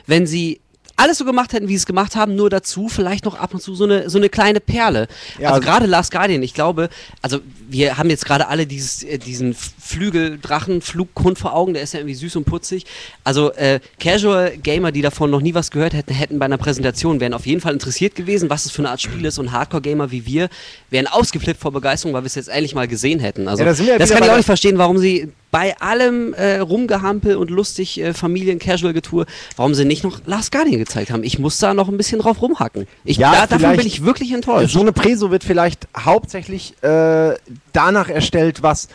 [0.06, 0.60] wenn sie
[0.98, 3.62] alles so gemacht hätten, wie sie es gemacht haben, nur dazu vielleicht noch ab und
[3.62, 5.08] zu so eine, so eine kleine Perle.
[5.38, 6.88] Ja, also also- gerade Last Guardian, ich glaube,
[7.22, 7.38] also
[7.70, 12.00] wir haben jetzt gerade alle dieses, äh, diesen Flügeldrachen, Flughund vor Augen, der ist ja
[12.00, 12.84] irgendwie süß und putzig.
[13.24, 17.20] Also äh, Casual Gamer, die davon noch nie was gehört hätten, hätten bei einer Präsentation,
[17.20, 19.82] wären auf jeden Fall interessiert gewesen, was es für eine Art Spiel ist und Hardcore
[19.82, 20.48] Gamer wie wir
[20.90, 23.48] wären ausgeflippt vor Begeisterung, weil wir es jetzt endlich mal gesehen hätten.
[23.48, 27.36] Also Ja, das wieder kann ich auch nicht verstehen, warum sie bei allem äh, Rumgehampel
[27.36, 29.24] und lustig äh, Familien-Casual-Getue,
[29.56, 31.22] warum sie nicht noch Last Guardian gezeigt haben.
[31.22, 32.86] Ich muss da noch ein bisschen drauf rumhacken.
[33.04, 34.72] Ich, Ja, da, davon bin ich wirklich enttäuscht.
[34.72, 37.34] So eine Preso wird vielleicht hauptsächlich äh,
[37.72, 38.88] danach erstellt, was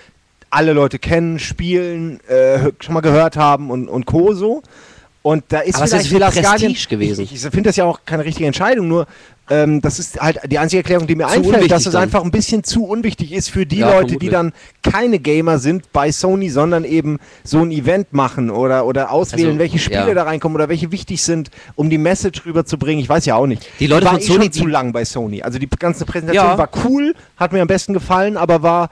[0.49, 4.33] alle Leute kennen, spielen, äh, schon mal gehört haben und, und Co.
[4.33, 4.61] so.
[5.21, 7.23] Und da ist Aber es ist vielleicht viel Last Guardian- gewesen.
[7.23, 9.07] Ich, ich finde das ja auch keine richtige Entscheidung, nur
[9.49, 12.03] ähm, das ist halt die einzige Erklärung, die mir Zu einfällt, dass es dann.
[12.03, 14.31] einfach ein bisschen zu unwichtig ist für die Ja, Leute, die vermutlich.
[14.31, 14.53] dann
[14.93, 19.59] keine Gamer sind bei Sony, sondern eben so ein Event machen oder, oder auswählen, Also,
[19.59, 20.13] welche Spiele ja.
[20.13, 23.01] da reinkommen oder welche wichtig sind, um die Message rüberzubringen.
[23.03, 23.67] Ich weiß ja auch nicht.
[23.79, 25.41] Die Leute war von eh Sony, schon zu die- lang bei Sony.
[25.41, 26.57] Also die ganze Präsentation Ja.
[26.57, 28.89] war cool, hat mir am besten gefallen, aber war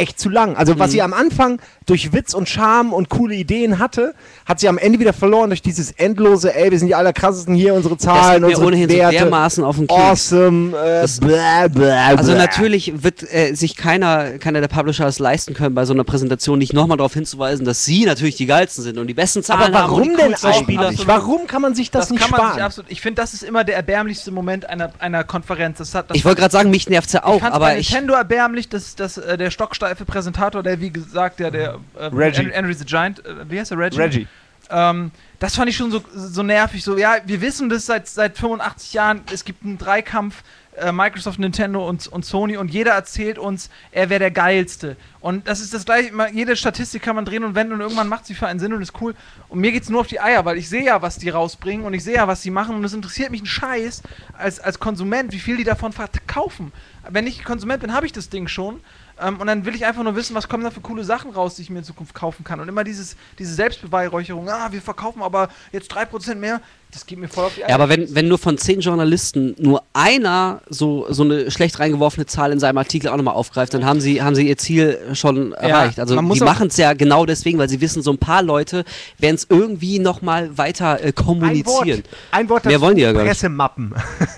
[0.00, 0.56] echt zu lang.
[0.56, 0.78] Also Mhm.
[0.80, 4.14] was sie am Anfang durch Witz und Charme und coole Ideen hatte,
[4.46, 7.74] hat sie am Ende wieder verloren durch dieses endlose, ey, wir sind die allerkrassesten hier,
[7.74, 10.00] unsere Das Zahlen, unsere ohnehin so Werte, dermaßen auf den Keks.
[10.00, 12.38] awesome, äh, Das- bläh, bläh, Also bläh.
[12.40, 16.58] natürlich wird äh, sich keiner, keiner der Publisher es leisten können, bei so einer Präsentation
[16.58, 19.78] nicht nochmal darauf hinzuweisen, dass sie natürlich die geilsten sind und die besten Zahlen Aber
[19.82, 21.06] haben und warum denn eigentlich?
[21.06, 22.54] Warum kann man sich das, nicht kann man sparen?
[22.54, 22.90] sich absolut.
[22.90, 25.78] Ich finde, das ist immer der erbärmlichste Moment einer, einer Konferenz.
[25.78, 27.90] Das hat, das Ich wollte gerade sagen, mich nervt's ja ich auch, aber bei ich.
[27.90, 29.50] Nintendo erbärmlich, dass, dass äh, der
[29.90, 32.50] stocksteife Präsentator, der wie gesagt, der, der äh, Reggie.
[32.50, 33.98] Henry, the Giant, äh, wie heißt der Reggie?
[33.98, 34.28] Reggie.
[34.70, 36.84] Ähm, das fand ich schon so, so nervig.
[36.84, 39.22] So, ja, wir wissen das seit, seit 85 Jahren.
[39.32, 40.44] Es gibt einen Dreikampf,
[40.76, 44.96] äh, Microsoft, Nintendo und, und Sony und jeder erzählt uns, er wäre der geilste.
[45.20, 48.26] Und das ist das gleiche, jede Statistik kann man drehen und wenden und irgendwann macht
[48.26, 49.16] sie für einen Sinn und ist cool.
[49.48, 51.94] Und mir geht's nur auf die Eier, weil ich sehe ja, was die rausbringen und
[51.94, 54.02] ich sehe ja, was sie machen und es interessiert mich ein Scheiß
[54.38, 56.72] als, als Konsument, wie viel die davon verkaufen.
[57.08, 58.80] Wenn ich Konsument bin, habe ich das Ding schon.
[59.20, 61.56] Ähm, und dann will ich einfach nur wissen, was kommen da für coole Sachen raus,
[61.56, 62.60] die ich mir in Zukunft kaufen kann.
[62.60, 66.60] Und immer dieses, diese Selbstbeweihräucherung, ah, wir verkaufen aber jetzt 3% mehr.
[66.92, 69.82] Das geht mir voll auf die Ja, aber wenn, wenn nur von zehn Journalisten nur
[69.92, 74.00] einer so, so eine schlecht reingeworfene Zahl in seinem Artikel auch nochmal aufgreift, dann haben
[74.00, 76.00] sie, haben sie ihr Ziel schon erreicht.
[76.00, 78.84] Also die machen es ja genau deswegen, weil sie wissen, so ein paar Leute
[79.18, 82.02] werden es irgendwie nochmal weiter äh, kommunizieren.
[82.32, 83.30] Ein Wort Mehr wollen die ja gar nicht.
[83.30, 83.94] Pressemappen.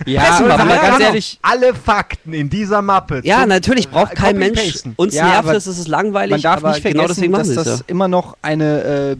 [0.06, 1.08] Ja, Pressemappe, aber ja, ganz genau.
[1.08, 3.20] ehrlich, Alle Fakten in dieser Mappe.
[3.24, 4.82] Ja, natürlich braucht kein Mensch.
[4.96, 7.54] Uns Ja, nervt es, es ist langweilig, man darf aber nicht vergessen, genau deswegen machen
[7.54, 7.84] dass das ja.
[7.86, 9.16] immer noch eine äh,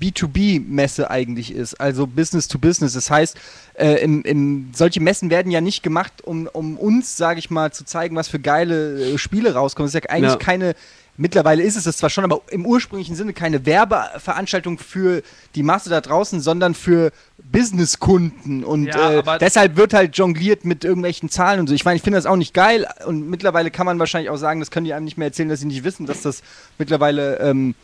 [0.00, 2.94] B2B-Messe eigentlich ist, also Business to Business.
[2.94, 3.36] Das heißt,
[3.74, 7.72] äh, im, im, solche Messen werden ja nicht gemacht, um, um uns, sage ich mal,
[7.72, 9.86] zu zeigen, was für geile äh, Spiele rauskommen.
[9.86, 10.36] Das ist ja eigentlich Ja.
[10.38, 10.74] keine,
[11.16, 15.22] mittlerweile ist es das zwar schon, aber im ursprünglichen Sinne keine Werbeveranstaltung für
[15.54, 17.12] die Masse da draußen, sondern für
[17.50, 18.64] Businesskunden.
[18.64, 21.74] Und Ja, äh, deshalb wird halt jongliert mit irgendwelchen Zahlen und so.
[21.74, 24.60] Ich meine, ich finde das auch nicht geil und mittlerweile kann man wahrscheinlich auch sagen,
[24.60, 26.42] das können die einem nicht mehr erzählen, dass sie nicht wissen, dass das
[26.78, 27.74] mittlerweile ähm,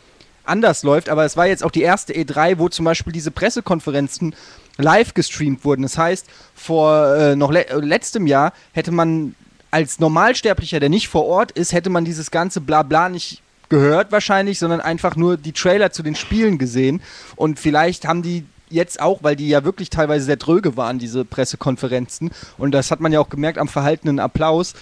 [0.43, 1.09] anders läuft.
[1.09, 4.35] Aber es war jetzt auch die erste E3, wo zum Beispiel diese Pressekonferenzen
[4.77, 5.83] live gestreamt wurden.
[5.83, 9.35] Das heißt, vor äh, noch le letztem Jahr hätte man
[9.69, 14.59] als Normalsterblicher, der nicht vor Ort ist, hätte man dieses ganze Blabla nicht gehört wahrscheinlich,
[14.59, 17.01] sondern einfach nur die Trailer zu den Spielen gesehen.
[17.37, 21.25] Und vielleicht haben die jetzt auch, weil die ja wirklich teilweise sehr dröge waren, diese
[21.25, 22.31] Pressekonferenzen.
[22.57, 24.73] Und das hat man ja auch gemerkt am verhaltenen Applaus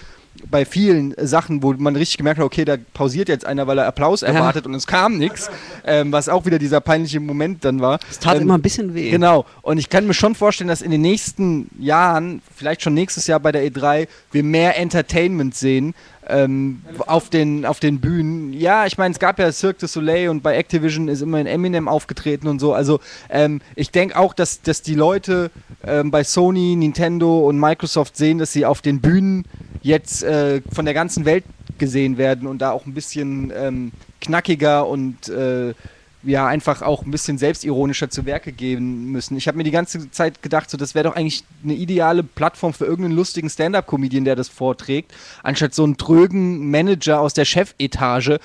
[0.50, 3.86] bei vielen Sachen, wo man richtig gemerkt hat, okay, da pausiert jetzt einer, weil er
[3.86, 5.50] Applaus erwartet und es kam nichts,
[5.84, 7.98] ähm, was auch wieder dieser peinliche Moment dann war.
[8.10, 9.10] Es tat Ähm, immer ein bisschen weh.
[9.10, 9.44] Genau.
[9.62, 13.40] Und ich kann mir schon vorstellen, dass in den nächsten Jahren, vielleicht schon nächstes Jahr
[13.40, 15.94] bei der E3, wir mehr Entertainment sehen
[16.30, 18.52] ähm, auf, den, auf den Bühnen.
[18.52, 21.88] Ja, ich meine, es gab ja Cirque du Soleil und bei Activision ist immerhin Eminem
[21.88, 22.72] aufgetreten und so.
[22.72, 25.50] Also ähm, ich denke auch, dass, dass die Leute
[25.84, 29.44] ähm, bei Sony, Nintendo und Microsoft sehen, dass sie auf den Bühnen
[29.82, 31.44] jetzt äh, von der ganzen Welt
[31.78, 35.74] gesehen werden und da auch ein bisschen ähm, knackiger und äh,
[36.22, 39.36] ja, einfach auch ein bisschen selbstironischer zu Werke gehen müssen.
[39.36, 42.74] Ich habe mir die ganze Zeit gedacht, so, das wäre doch eigentlich eine ideale Plattform
[42.74, 48.38] für irgendeinen lustigen Stand-Up-Comedian, der das vorträgt, anstatt so einen trögen Manager aus der Chefetage,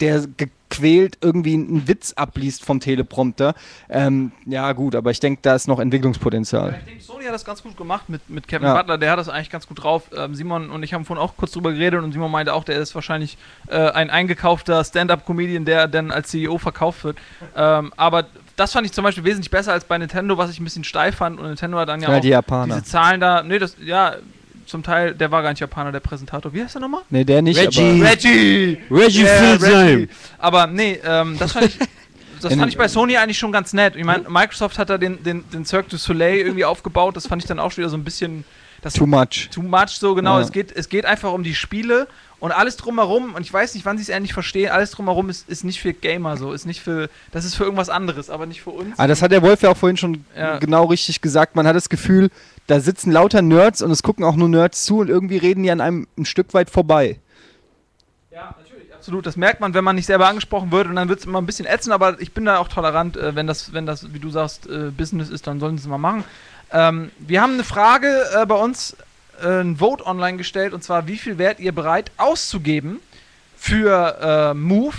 [0.00, 3.54] der gequält irgendwie einen Witz abliest vom Teleprompter.
[3.88, 6.76] Ähm, ja, gut, aber ich denke, da ist noch Entwicklungspotenzial.
[6.80, 8.74] Ich denke, Sony hat das ganz gut gemacht mit, mit Kevin Ja.
[8.80, 10.04] Butler, der hat das eigentlich ganz gut drauf.
[10.16, 12.78] Ähm, Simon und ich haben vorhin auch kurz drüber geredet und Simon meinte auch, der
[12.78, 13.36] ist wahrscheinlich
[13.68, 17.18] äh, ein eingekaufter Stand-Up-Comedian, der dann als CEO verkauft wird.
[17.56, 18.26] Ähm, aber
[18.56, 21.16] das fand ich zum Beispiel wesentlich besser als bei Nintendo, was ich ein bisschen steif
[21.16, 21.40] fand.
[21.40, 22.74] Und Nintendo hat dann ja, Ja, auch die Japaner.
[22.76, 23.42] diese Zahlen da.
[23.42, 24.14] Nee, das, ja,
[24.70, 26.52] zum Teil, der war gar nicht Japaner, der Präsentator.
[26.54, 27.02] Wie heißt der nochmal?
[27.10, 27.80] Nee, der nicht, Reggie.
[27.80, 28.78] aber Reggie!
[28.90, 29.84] Reggie Fils-Aime.
[29.84, 30.08] Reggie.
[30.38, 31.78] Aber nee, ähm, das fand ich.
[32.42, 33.96] Das fand ich bei Sony eigentlich schon ganz nett.
[33.96, 37.14] Ich meine, Microsoft hat da den, den, den Cirque du Soleil irgendwie aufgebaut.
[37.14, 38.44] Das fand ich dann auch schon wieder so ein bisschen.
[38.80, 39.50] Das too much.
[39.52, 40.38] too much, so genau.
[40.38, 40.44] Ja.
[40.44, 42.08] Es, geht, es geht einfach um die Spiele
[42.40, 43.34] und alles drumherum.
[43.34, 44.70] Und ich weiß nicht, wann sie es endlich verstehen.
[44.70, 46.52] Alles drumherum ist, ist nicht für Gamer so.
[46.52, 47.08] Ist nicht für.
[47.32, 48.98] Das ist für irgendwas anderes, aber nicht für uns.
[48.98, 50.58] Ah, das hat der Wolf ja auch vorhin schon Ja.
[50.58, 51.54] genau richtig gesagt.
[51.54, 52.30] Man hat das Gefühl,
[52.66, 55.70] da sitzen lauter Nerds und es gucken auch nur Nerds zu und irgendwie reden die
[55.70, 57.18] an einem ein Stück weit vorbei.
[58.30, 59.26] Ja, natürlich, absolut.
[59.26, 61.46] Das merkt man, wenn man nicht selber angesprochen wird und dann wird es immer ein
[61.46, 64.30] bisschen ätzend, aber ich bin da auch tolerant, äh, wenn das, wenn das, wie du
[64.30, 66.24] sagst, äh, Business ist, dann sollen sie es mal machen.
[66.72, 68.96] Ähm, wir haben eine Frage äh, bei uns,
[69.42, 73.00] ein Vote online gestellt und zwar, wie viel wärt ihr bereit auszugeben
[73.56, 74.94] für äh, Move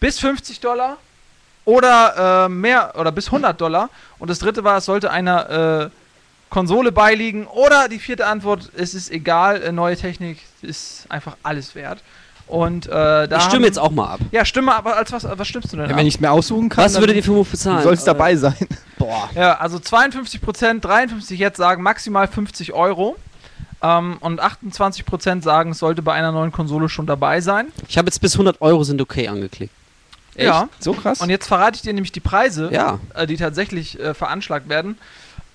[0.00, 0.96] bis 50 Dollar
[1.64, 3.90] oder äh, mehr oder bis 100 Dollar?
[4.18, 5.50] Und das dritte war, es sollte einer
[5.86, 5.90] äh,
[6.50, 11.74] Konsole beiliegen oder die vierte Antwort, es ist egal, äh, neue Technik ist einfach alles
[11.74, 12.02] wert.
[12.46, 14.20] Und äh, da Ich stimme haben- jetzt auch mal ab.
[14.30, 15.86] Ja, stimme, aber als was, was stimmst du denn?
[15.86, 15.98] Ja, ab?
[15.98, 17.82] wenn ich es mir aussuchen kann, Was würdet ihr für Move bezahlen?
[17.82, 18.54] soll es dabei sein.
[18.98, 19.30] Boah.
[19.34, 23.16] Ja, also 52%, 53% jetzt sagen maximal 50 Euro.
[23.84, 27.66] Ähm, und 28% sagen, es sollte bei einer neuen Konsole schon dabei sein.
[27.88, 29.72] Ich habe jetzt bis 100 Euro sind okay angeklickt.
[30.36, 30.68] Ja.
[30.80, 31.20] So krass.
[31.20, 32.98] Und jetzt verrate ich dir nämlich die Preise, Ja.
[33.14, 34.96] äh, die tatsächlich äh, veranschlagt werden.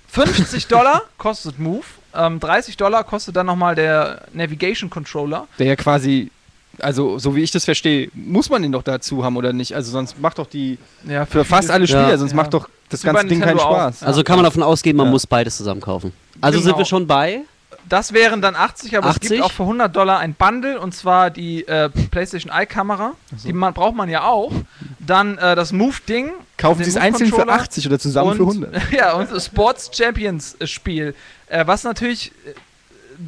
[0.10, 1.84] 50 Dollar kostet Move.
[2.16, 5.48] Ähm, 30 Dollar kostet dann nochmal der Navigation Controller.
[5.60, 6.32] der ja quasi,
[6.80, 9.76] also so wie ich das verstehe, muss man den doch dazu haben oder nicht?
[9.76, 10.78] Also sonst macht doch die
[11.08, 12.02] Ja, für fast alle Ja.
[12.02, 12.38] Spieler, sonst Ja.
[12.38, 13.76] macht doch das Wie bei ganze Ding keinen Nintendo auch.
[13.92, 14.04] Spaß.
[14.04, 15.12] Also kann man davon ausgehen, man Ja.
[15.12, 16.12] muss beides zusammen kaufen.
[16.42, 16.70] Also Genau.
[16.70, 17.42] sind wir schon bei.
[17.88, 19.30] Das wären dann 80, aber es 80?
[19.30, 23.14] gibt auch für 100 Dollar ein Bundle und zwar die äh, PlayStation Eye Kamera.
[23.44, 24.52] Die man, braucht man ja auch.
[25.00, 26.32] Dann äh, das Move-Ding.
[26.58, 28.92] Kaufen sie es einzeln für Move-Controller 80 oder zusammen für und, 100.
[28.92, 31.16] Ja, und das Sports Champions Spiel.
[31.48, 32.32] Äh, was natürlich,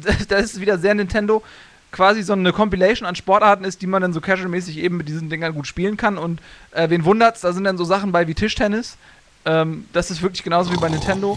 [0.06, 1.42] äh, das ist wieder sehr Nintendo,
[1.90, 5.28] quasi so eine Compilation an Sportarten ist, die man dann so casual-mäßig eben mit diesen
[5.28, 6.18] Dingern gut spielen kann.
[6.18, 6.40] Und
[6.72, 8.96] äh, wen wundert's, da sind dann so Sachen bei wie Tischtennis.
[9.44, 11.36] Ähm, das ist wirklich genauso wie bei Nintendo.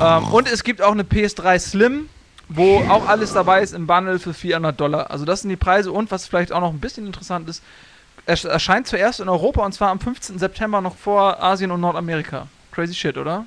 [0.00, 2.08] Ähm, und es gibt auch eine PS3 Slim,
[2.48, 5.10] wo auch alles dabei ist im Bundle für 400 Dollar.
[5.10, 7.62] Also das sind die Preise und was vielleicht auch noch ein bisschen interessant ist,
[8.24, 10.38] es erscheint zuerst in Europa und zwar am 15.
[10.38, 12.46] September noch vor Asien und Nordamerika.
[12.72, 13.46] Crazy shit, oder?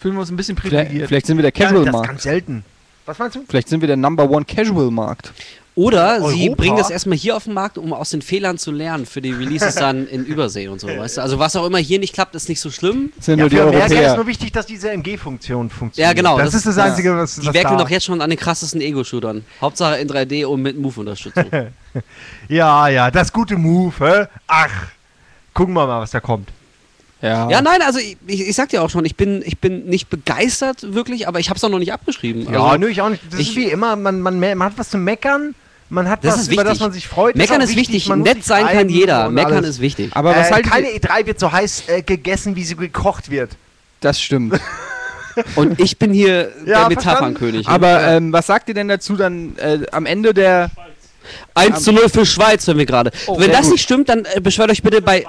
[0.00, 1.08] Fühlen wir uns ein bisschen Vielleicht, privilegiert.
[1.08, 2.08] vielleicht sind wir der Ja, das ist Casual-Markt.
[2.08, 2.64] ganz selten.
[3.06, 3.44] Was meinst du?
[3.48, 5.32] Vielleicht sind wir der Number One Casual-Markt.
[5.76, 6.62] Oder sie Europa?
[6.62, 9.32] bringen das erstmal hier auf den Markt, um aus den Fehlern zu lernen für die
[9.32, 11.20] Releases dann in Übersee und so, weißt du?
[11.22, 13.12] Also was auch immer hier nicht klappt, ist nicht so schlimm.
[13.18, 14.16] Sind Ja, nur die für Amerika ist Europäer.
[14.16, 16.08] nur wichtig, dass diese MG-Funktion funktioniert.
[16.10, 16.84] Ja, genau, Das, das- ist das ja.
[16.84, 19.44] Einzige, was, Die was werkeln doch jetzt schon an den krassesten Ego-Shootern.
[19.60, 21.44] Hauptsache in 3D und mit Move-Unterstützung.
[22.48, 24.26] Ja, ja, das gute Move, hä?
[24.46, 24.70] Ach,
[25.54, 26.48] gucken wir mal, was da kommt.
[27.22, 27.48] Ja.
[27.48, 30.10] ja, nein, also ich, ich, ich sag dir auch schon, ich bin, ich bin nicht
[30.10, 32.52] begeistert wirklich, aber ich hab's auch noch nicht abgeschrieben.
[32.52, 33.22] Ja, also, nö, ich auch nicht.
[33.30, 35.54] Das ist ich- wie immer, man, man, man hat was zu meckern,
[35.90, 36.80] man hat Das was, ist über das wichtig.
[36.82, 37.36] man sich freut.
[37.36, 39.70] Meckern auch ist wichtig, man nett sein kann jeder, meckern alles.
[39.70, 40.10] ist wichtig.
[40.14, 41.00] Aber was äh, haltet keine ihr?
[41.00, 43.50] E3 wird so heiß äh, gegessen, wie sie gekocht wird.
[44.00, 44.60] Das stimmt.
[45.56, 47.66] Und ich bin hier Ja, der Metapernkönig.
[47.68, 50.70] Aber ähm, was sagt ihr denn dazu dann äh, am Ende der
[51.54, 53.10] 1 zu 0 für Schweiz, hören wir gerade.
[53.26, 53.72] Wenn sehr das gut.
[53.72, 55.24] nicht stimmt, dann äh, beschwert euch bitte bei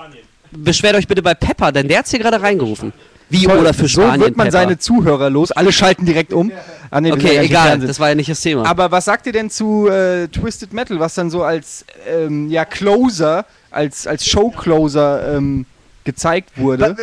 [0.51, 2.93] beschwert euch bitte bei Pepper, denn der hat's hier gerade reingerufen.
[3.29, 4.59] Wie oder für so Spanien wird man Pepper.
[4.59, 5.51] seine Zuhörer los.
[5.51, 6.51] Alle schalten direkt um.
[6.91, 8.65] Ah, nee, Okay, egal, das war ja nicht das Thema.
[8.65, 12.65] Aber was sagt ihr denn zu äh, Twisted Metal, was dann so als ähm, ja,
[12.65, 15.65] Closer, als, als Show-Closer ähm,
[16.03, 16.95] gezeigt wurde?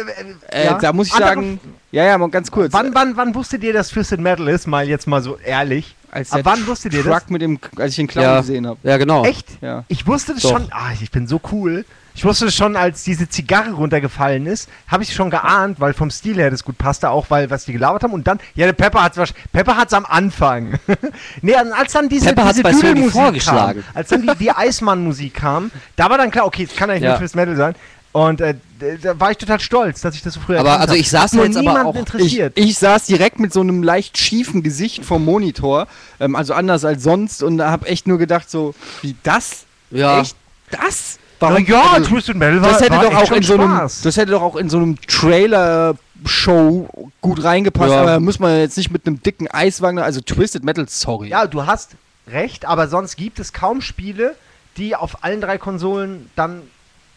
[0.49, 0.79] Äh, ja?
[0.79, 2.73] Da muss ich Andere- sagen, ja, ja, mal ganz kurz.
[2.73, 4.67] Wann, wann, wann wusstet ihr, dass Twisted Metal ist?
[4.67, 5.95] Mal jetzt mal so ehrlich.
[6.11, 7.29] als ab der wann wusstet ihr das?
[7.29, 8.41] mit dem, als ich den Clown Ja.
[8.41, 8.79] gesehen habe.
[8.85, 9.25] ja, genau.
[9.25, 9.47] Echt?
[9.61, 9.85] Ja.
[9.89, 10.51] Ich wusste das Doch.
[10.53, 10.69] schon.
[10.71, 11.85] Ah, ich bin so cool.
[12.15, 16.11] Ich wusste das schon, als diese Zigarre runtergefallen ist, habe ich schon geahnt, weil vom
[16.11, 18.13] Stil her das gut passte, auch weil was die gelabert haben.
[18.13, 20.79] Und dann, ja, der Pepper hat's wahrsch- Pepper hat's am Anfang.
[21.43, 23.83] nee, als dann diese, Pepper diese vorgeschlagen.
[23.83, 27.03] Kam, als dann die, die Eismann-Musik kam, da war dann klar, okay, es kann eigentlich
[27.05, 27.11] Ja.
[27.11, 27.75] nur fürs Metal sein.
[28.13, 28.57] Und äh,
[29.03, 31.33] da war ich total stolz, dass ich das so früh Aber also ich saß Hat
[31.33, 32.53] nur jetzt aber auch- Ich, interessiert.
[32.59, 35.87] ich saß direkt mit so einem leicht schiefen Gesicht vom Monitor,
[36.21, 39.65] ähm, also anders als sonst, und da habe echt nur gedacht, so, wie das?
[39.91, 40.21] Ja.
[40.21, 40.37] Echt?
[40.71, 41.19] Das?
[41.51, 43.55] Na ja, also, Twisted Metal war, das hätte war doch echt auch schon in so
[43.55, 44.03] einem, Spaß.
[44.03, 46.89] das hätte doch auch in so einem Trailer-Show
[47.21, 48.01] gut reingepasst, Ja.
[48.03, 51.29] aber da muss man jetzt nicht mit einem dicken Eiswagen, also Twisted Metal, sorry.
[51.29, 51.97] Ja, du hast
[52.29, 54.37] recht, aber sonst gibt es kaum Spiele,
[54.77, 56.63] die auf allen drei Konsolen dann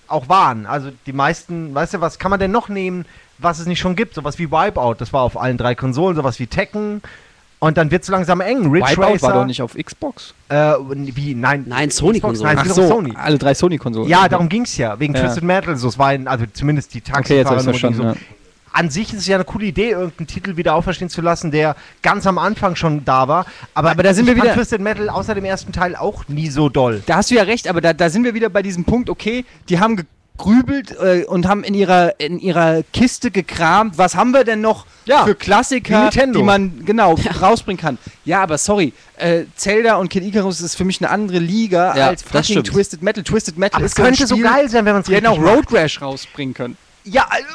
[0.07, 0.65] auch waren.
[0.65, 3.05] Also die meisten, weißt du, was kann man denn noch nehmen,
[3.37, 4.13] was es nicht schon gibt?
[4.15, 7.01] Sowas wie Wipeout, das war auf allen drei Konsolen, sowas wie Tekken.
[7.65, 8.69] Und dann wird es langsam eng.
[8.69, 9.21] Ridge Wipeout Racer.
[9.27, 10.35] war doch nicht auf Xbox.
[10.49, 10.73] Äh,
[11.15, 11.33] wie?
[11.33, 11.65] Nein.
[11.67, 12.55] Nein, Sony-Konsolen.
[12.55, 13.13] Nein, Ach so, Sony.
[13.15, 14.07] alle drei Sony-Konsolen.
[14.07, 15.21] Ja, darum ging es ja, wegen Ja.
[15.23, 15.75] Twisted Metal.
[15.75, 18.03] So, es war ein, also zumindest die Okay, jetzt so.
[18.03, 18.13] ja.
[18.71, 21.75] An sich ist es ja eine coole Idee, irgendeinen Titel wieder auferstehen zu lassen, der
[22.03, 23.45] ganz am Anfang schon da war.
[23.73, 26.49] Aber, Aber da sind ich wir wieder- Twisted Metal außer dem ersten Teil auch nie
[26.49, 27.01] so doll.
[27.07, 29.43] Da hast du ja recht, aber da, da sind wir wieder bei diesem Punkt, okay,
[29.69, 30.05] die haben
[30.37, 34.85] gegrübelt äh, und haben in ihrer, in ihrer Kiste gekramt, was haben wir denn noch
[35.05, 37.97] Ja, für Klassiker, die man genau rausbringen kann.
[38.25, 42.07] Ja, aber sorry, äh, Zelda und Kid Icarus ist für mich eine andere Liga Ja,
[42.07, 42.63] als fucking.
[42.63, 43.23] Twisted Metal.
[43.23, 45.27] Twisted Metal Aber ist es könnte so so Spiel, geil sein, wenn man es richtig
[45.27, 45.39] auch.
[45.41, 46.77] Road Rash rausbringen können.
[47.03, 47.47] Ja, also,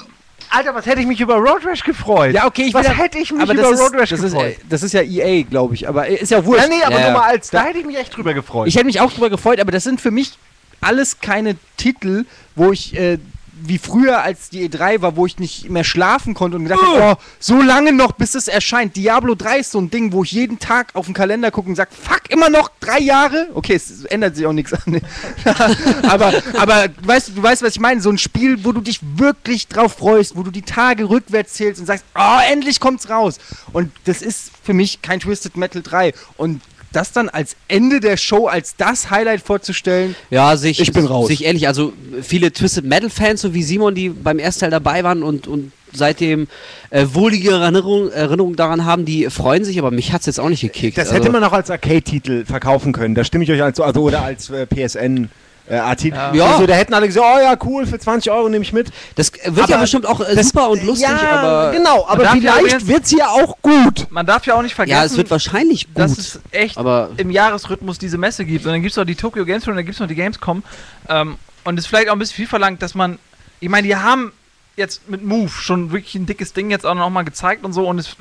[0.53, 2.35] Alter, was hätte ich mich über Road Rash gefreut?
[2.35, 4.53] Ja, okay, ich was hätte ich mich aber über ist, Road Rash das ist, gefreut?
[4.53, 6.63] äh, das ist ja EA, glaube ich, aber äh, ist ja wurscht.
[6.63, 7.15] ja, nee, aber Ja, nur ja.
[7.15, 8.67] mal als, da hätte ich mich echt drüber gefreut.
[8.69, 10.33] Ich hätte mich auch drüber gefreut, aber das sind für mich
[10.81, 12.25] alles keine Titel,
[12.55, 13.19] wo ich äh,
[13.63, 17.19] wie früher, als die E3 war, wo ich nicht mehr schlafen konnte und gedacht habe,
[17.19, 18.97] oh, so lange noch, bis es erscheint.
[18.97, 21.75] Diablo 3 ist so ein Ding, wo ich jeden Tag auf den Kalender gucke und
[21.77, 23.49] sage, fuck, immer noch drei Jahre?
[23.53, 25.03] Okay, es ändert sich auch nichts an.
[26.09, 28.01] aber, aber weißt, du- du weißt, was ich meine?
[28.01, 31.81] So ein Spiel, wo du dich wirklich drauf freust, wo du die Tage rückwärts zählst
[31.81, 33.39] und sagst, oh, endlich kommt's raus.
[33.75, 36.15] Und das ist für mich kein Twisted Metal 3.
[36.39, 36.63] Und
[36.93, 41.29] das dann als Ende der Show, als das Highlight vorzustellen, Ja, sich, Ich bin raus.
[41.29, 41.93] sich ehrlich, also
[42.23, 45.73] viele Twisted Metal Fans, so wie Simon, die beim ersten Teil dabei waren und, und
[45.93, 46.49] seitdem
[46.91, 50.61] äh, wohlige Erinnerung, Erinnerung daran haben, die freuen sich, aber mich hat's jetzt auch nicht
[50.61, 50.99] gekickt.
[50.99, 53.15] das also, hätte man auch als Arcade-Titel verkaufen können.
[53.15, 55.29] Da stimme ich euch also, also oder als äh, PSN.
[55.71, 56.19] Äh, Artikel.
[56.35, 56.47] Ja.
[56.47, 58.91] Also, da hätten alle gesagt, oh ja, cool, für 20 Euro nehme ich mit.
[59.15, 62.33] Das wird ja Aber bestimmt auch äh, super und lustig, ja, aber genau, aber ja
[62.33, 64.09] vielleicht übrigens- wird's ja auch gut.
[64.11, 65.99] Man darf ja auch nicht vergessen, ja, es wird wahrscheinlich gut.
[65.99, 68.67] dass es echt aber im Jahresrhythmus diese Messe gibt.
[68.67, 70.17] Und dann gibt es noch die Tokyo Games Show und dann gibt es noch die
[70.17, 70.65] Gamescom.
[71.09, 73.19] Ähm, und es ist vielleicht auch ein bisschen viel verlangt, dass man.
[73.61, 74.33] Ich meine, die haben
[74.77, 77.87] jetzt mit Move schon wirklich ein dickes Ding jetzt auch noch mal gezeigt und so.
[77.87, 78.17] Und es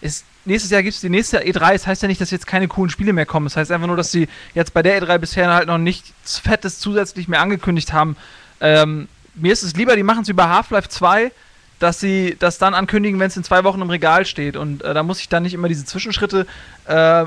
[0.00, 0.24] ist.
[0.46, 1.72] Nächstes Jahr gibt es die nächste E3.
[1.72, 3.46] Das heißt ja nicht, dass jetzt keine coolen Spiele mehr kommen.
[3.46, 6.78] Das heißt einfach nur, dass sie jetzt bei der E3 bisher halt noch nichts Fettes
[6.78, 8.16] zusätzlich mehr angekündigt haben.
[8.60, 11.32] Ähm, mir ist es lieber, die machen es bei Half-Life 2,
[11.78, 14.56] dass sie das dann ankündigen, wenn es in zwei Wochen im Regal steht.
[14.56, 16.46] Und äh, da muss ich dann nicht immer diese Zwischenschritte,
[16.86, 17.24] äh,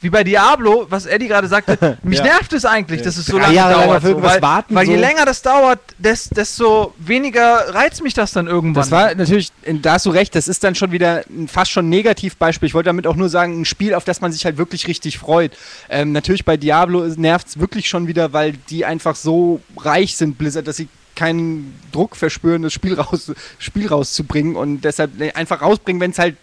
[0.00, 2.24] wie bei Diablo, was Eddie gerade sagte, mich Ja.
[2.24, 4.02] nervt es eigentlich, dass es so lange Jahre dauert.
[4.02, 5.00] So, irgendwas weil warten, weil je so.
[5.00, 8.82] länger das dauert, des, desto weniger reizt mich das dann irgendwann.
[8.82, 11.88] Das war natürlich, da hast du recht, das ist dann schon wieder ein fast schon
[11.88, 12.68] Negativbeispiel.
[12.68, 15.18] Ich wollte damit auch nur sagen, ein Spiel, auf das man sich halt wirklich richtig
[15.18, 15.56] freut.
[15.88, 20.38] Ähm, natürlich bei Diablo nervt es wirklich schon wieder, weil die einfach so reich sind,
[20.38, 25.62] Blizzard, dass sie keinen Druck verspüren, das Spiel, raus, Spiel rauszubringen und deshalb nee, einfach
[25.62, 26.36] rausbringen, wenn es halt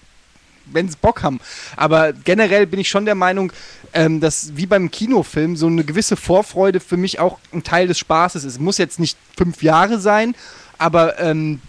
[0.72, 1.40] wenn sie Bock haben.
[1.76, 3.52] Aber generell bin ich schon der Meinung,
[3.94, 8.00] ähm, dass wie beim Kinofilm so eine gewisse Vorfreude für mich auch ein Teil des
[8.00, 8.54] Spaßes ist.
[8.54, 10.36] Es muss jetzt nicht fünf Jahre sein,
[10.78, 11.62] aber ähm,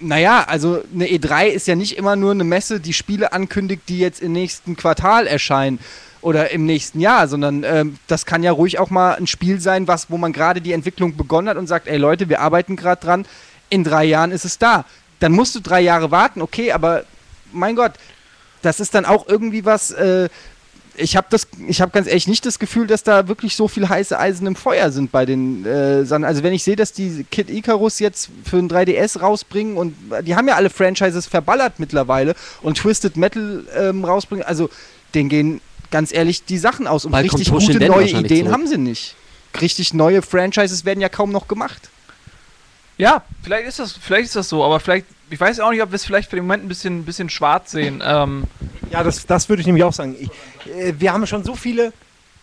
[0.00, 3.98] naja, also eine E3 ist ja nicht immer nur eine Messe, die Spiele ankündigt, die
[3.98, 5.78] jetzt im nächsten Quartal erscheinen
[6.20, 9.86] oder im nächsten Jahr, sondern ähm, das kann ja ruhig auch mal ein Spiel sein,
[9.86, 13.00] was, wo man gerade die Entwicklung begonnen hat und sagt, ey Leute, wir arbeiten gerade
[13.00, 13.26] dran,
[13.70, 14.84] in drei Jahren ist es da.
[15.20, 17.04] Dann musst du drei Jahre warten, okay, aber
[17.52, 17.92] mein Gott,
[18.64, 20.28] das ist dann auch irgendwie was, äh,
[20.96, 23.88] ich habe das, ich habe ganz ehrlich nicht das Gefühl, dass da wirklich so viel
[23.88, 26.24] heiße Eisen im Feuer sind bei den äh, Sachen.
[26.24, 30.36] Also wenn ich sehe, dass die Kid Icarus jetzt für ein 3DS rausbringen und die
[30.36, 34.70] haben ja alle Franchises verballert mittlerweile und Twisted Metal ähm, rausbringen, also
[35.14, 35.60] denen gehen
[35.90, 38.52] ganz ehrlich die Sachen aus und Bald richtig gute neue Ideen zurück.
[38.52, 39.16] haben sie nicht.
[39.60, 41.90] Richtig neue Franchises werden ja kaum noch gemacht.
[42.96, 45.90] Ja, vielleicht ist das, vielleicht ist das so, aber vielleicht, ich weiß auch nicht, ob
[45.90, 48.02] wir es vielleicht für den Moment ein bisschen, ein bisschen schwarz sehen.
[48.04, 48.44] Ähm,
[48.90, 50.14] Ja, das, das würde ich nämlich auch sagen.
[50.20, 50.28] Ich,
[50.72, 51.92] äh, wir haben schon so viele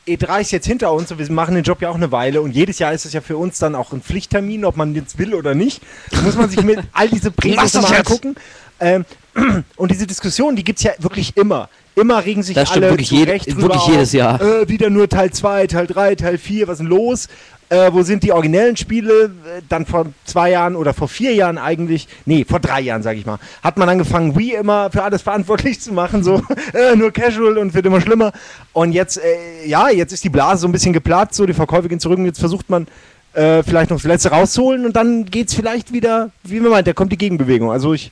[0.08, 2.80] E3s jetzt hinter uns und wir machen den Job ja auch eine Weile und jedes
[2.80, 5.54] Jahr ist es ja für uns dann auch ein Pflichttermin, ob man jetzt will oder
[5.54, 5.82] nicht.
[6.10, 8.36] Da muss man sich mit all diese das mal angucken.
[8.80, 9.06] Ähm,
[9.76, 11.70] und diese Diskussion, die gibt es ja wirklich immer.
[11.96, 14.12] Immer regen sich Das stimmt alle wirklich zu jede- Recht wirklich jedes.
[14.14, 14.42] Jahr.
[14.42, 17.28] Äh, wieder nur Teil 2, Teil 3, Teil 4, was ist denn los?
[17.72, 19.32] Äh, wo sind die originellen Spiele?
[19.48, 23.16] Äh, Dann vor zwei Jahren oder vor vier Jahren eigentlich, nee, vor drei Jahren, sag
[23.16, 26.42] ich mal, hat man angefangen, Wii immer für alles verantwortlich zu machen, so
[26.74, 28.34] äh, nur casual und wird immer schlimmer.
[28.74, 31.88] Und jetzt, äh, ja, jetzt ist die Blase so ein bisschen geplatzt, so die Verkäufe
[31.88, 32.88] gehen zurück und jetzt versucht man
[33.36, 36.94] äh, vielleicht noch das Letzte rauszuholen und dann geht's vielleicht wieder, wie man meint, da
[36.94, 37.72] kommt die Gegenbewegung.
[37.72, 38.12] Also ich,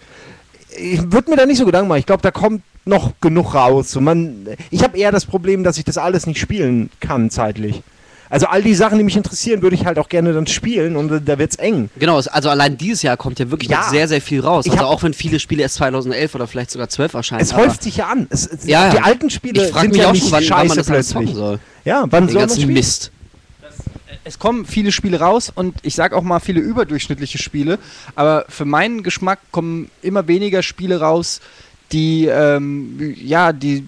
[0.70, 2.00] ich würde mir da nicht so Gedanken machen.
[2.00, 3.94] Ich glaube, da kommt noch genug raus.
[3.98, 7.84] Und man, ich habe eher das Problem, dass ich das alles nicht spielen kann zeitlich.
[8.32, 11.12] Also all die Sachen, die mich interessieren, würde ich halt auch gerne dann spielen und
[11.12, 11.90] äh, da wird's eng.
[11.98, 13.80] Genau, also allein dieses Jahr kommt ja wirklich Ja.
[13.82, 14.66] noch sehr, sehr viel raus.
[14.68, 17.42] Ich Also auch wenn viele Spiele erst 2011 oder vielleicht sogar 12 erscheinen.
[17.42, 18.28] Es häuft sich ja an.
[18.30, 19.04] Es, es, Ja, die ja.
[19.04, 20.88] alten Spiele ich frage sind mich ja auch nicht schon, wann, wann man scheiße das
[21.14, 21.36] plötzlich.
[21.36, 21.60] soll.
[21.86, 22.74] Ja, wann Den soll man ganzen spielen?
[22.74, 23.12] Mist.
[24.24, 27.80] es kommen viele Spiele raus und ich sag auch mal viele überdurchschnittliche Spiele,
[28.16, 31.42] aber für meinen Geschmack kommen immer weniger Spiele raus,
[31.92, 33.84] die ähm, ja, die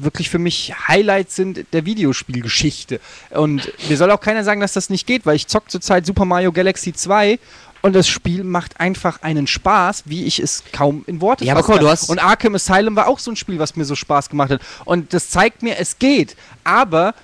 [0.00, 3.00] wirklich für mich Highlights sind der Videospielgeschichte.
[3.30, 6.24] Und mir soll auch keiner sagen, dass das nicht geht, weil ich zock zurzeit Super
[6.24, 7.38] Mario Galaxy 2
[7.82, 11.88] und das Spiel macht einfach einen Spaß, wie ich es kaum in Worte Ja, du
[11.88, 14.60] hast- Und Arkham Asylum war auch so ein Spiel, was mir so Spaß gemacht hat.
[14.84, 16.36] Und das zeigt mir, es geht.
[16.62, 17.14] Aber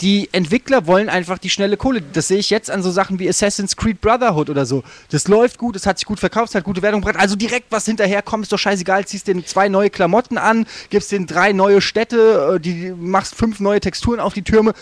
[0.00, 2.00] die Entwickler wollen einfach die schnelle Kohle.
[2.00, 4.82] Das sehe ich jetzt an so Sachen wie Assassin's Creed Brotherhood oder so.
[5.10, 7.20] Das läuft gut, es hat sich gut verkauft, es hat gute Wertung gebracht.
[7.20, 9.06] Also direkt was hinterherkommt, ist doch scheißegal.
[9.06, 13.60] Ziehst den zwei neue Klamotten an, gibst den drei neue Städte, äh, die machst fünf
[13.60, 14.72] neue Texturen auf die Türme.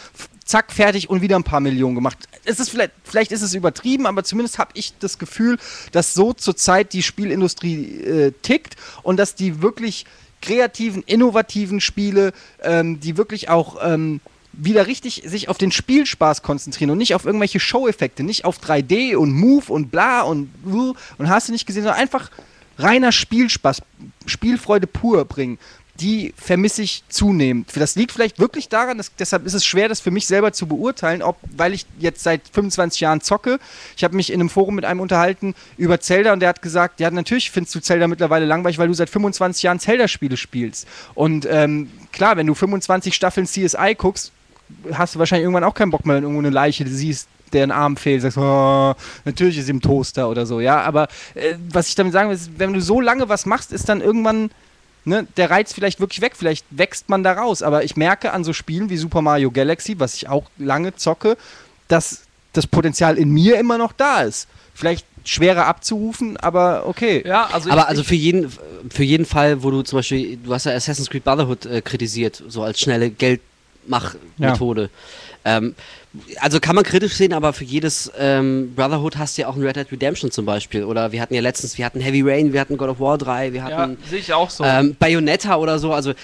[0.45, 2.19] Zack, fertig und wieder ein paar Millionen gemacht.
[2.45, 5.59] Es ist vielleicht, vielleicht ist es übertrieben, aber zumindest habe ich das Gefühl,
[5.93, 10.07] dass so zurzeit die Spielindustrie äh, tickt und dass die wirklich
[10.41, 12.33] kreativen, innovativen Spiele,
[12.63, 14.21] ähm, die wirklich auch ähm,
[14.59, 19.17] wieder richtig sich auf den Spielspaß konzentrieren und nicht auf irgendwelche Show-Effekte, nicht auf 3D
[19.17, 22.31] und Move und bla und uh, und hast du nicht gesehen, sondern einfach
[22.77, 23.83] reiner Spielspaß,
[24.27, 25.59] Spielfreude pur bringen.
[26.01, 27.73] Die vermisse ich zunehmend.
[27.75, 30.69] Das liegt vielleicht wirklich daran, dass, deshalb ist es schwer, das für mich selber zu
[30.69, 33.59] beurteilen, ob, weil ich jetzt seit 25 Jahren zocke.
[33.97, 37.01] Ich habe mich in einem Forum mit einem unterhalten über Zelda und der hat gesagt,
[37.01, 40.87] ja, natürlich findest du Zelda mittlerweile langweilig, weil du seit 25 Jahren Zelda-Spiele spielst.
[41.15, 44.31] Und ähm, klar, wenn du 25 Staffeln CSI guckst,
[44.93, 47.97] hast du wahrscheinlich irgendwann auch keinen Bock mehr, wenn irgendwo eine Leiche siehst, deren Arm
[47.97, 51.95] fehlt, sagst, oh, natürlich ist sie im Toaster oder so, ja, aber äh, was ich
[51.95, 54.51] damit sagen will, ist, wenn du so lange was machst, ist dann irgendwann
[55.05, 58.45] ne, der Reiz vielleicht wirklich weg, vielleicht wächst man da raus, aber ich merke an
[58.45, 61.37] so Spielen wie Super Mario Galaxy, was ich auch lange zocke,
[61.89, 62.23] dass
[62.53, 64.49] das Potenzial in mir immer noch da ist.
[64.75, 67.23] Vielleicht schwerer abzurufen, aber okay.
[67.27, 68.51] ja, also Aber ich, also für jeden,
[68.91, 72.43] für jeden Fall, wo du zum Beispiel, du hast ja Assassin's Creed Brotherhood äh, kritisiert,
[72.49, 73.11] so als schnelle
[73.89, 74.91] Geldmachmethode.
[75.45, 75.75] Ähm,
[76.41, 79.63] also kann man kritisch sehen, aber für jedes ähm, Brotherhood hast du ja auch ein
[79.63, 80.85] Red Dead Redemption zum Beispiel.
[80.85, 83.53] Oder wir hatten ja letztens, wir hatten Heavy Rain, wir hatten God of War 3,
[83.53, 84.65] wir ja, hatten sehe ich auch so.
[84.65, 85.93] ähm, Bayonetta oder so.
[85.93, 86.15] Also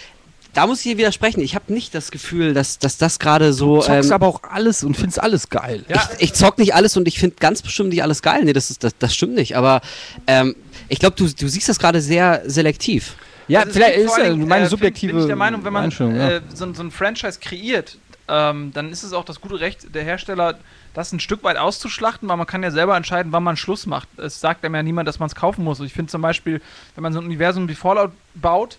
[0.52, 1.40] da muss ich dir widersprechen.
[1.40, 3.76] Ich habe nicht das Gefühl, dass, dass das gerade so.
[3.76, 5.84] Du zockst ähm, aber auch alles und findest alles geil.
[5.88, 8.42] Ja, ich, ich zock nicht alles und ich finde ganz bestimmt nicht alles geil.
[8.44, 9.56] Nee, das, ist, das, das stimmt nicht.
[9.56, 9.80] Aber
[10.26, 10.54] ähm,
[10.88, 13.16] ich glaube, du, du siehst das gerade sehr selektiv.
[13.48, 16.40] Ja, Also vielleicht ist ja meine äh, subjektive Bin ich der Meinung, wenn man äh,
[16.52, 20.58] so, so ein Franchise kreiert, ähm, dann ist es auch das gute Recht der Hersteller,
[20.94, 24.08] das ein Stück weit auszuschlachten, weil man kann ja selber entscheiden, wann man Schluss macht.
[24.18, 25.80] Es sagt einem ja niemand, dass man es kaufen muss.
[25.80, 26.62] Ich finde zum Beispiel,
[26.94, 28.78] wenn man so ein Universum wie Fallout baut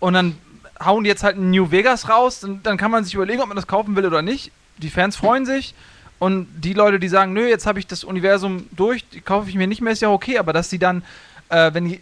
[0.00, 0.36] und dann
[0.84, 3.48] hauen die jetzt halt ein New Vegas raus, dann, dann kann man sich überlegen, ob
[3.48, 4.52] man das kaufen will oder nicht.
[4.76, 5.74] Die Fans freuen sich.
[6.18, 9.54] Und die Leute, die sagen, nö, jetzt habe ich das Universum durch, die kaufe ich
[9.54, 11.04] mir nicht mehr, ist ja okay, aber dass sie dann,
[11.48, 12.00] äh, wenn die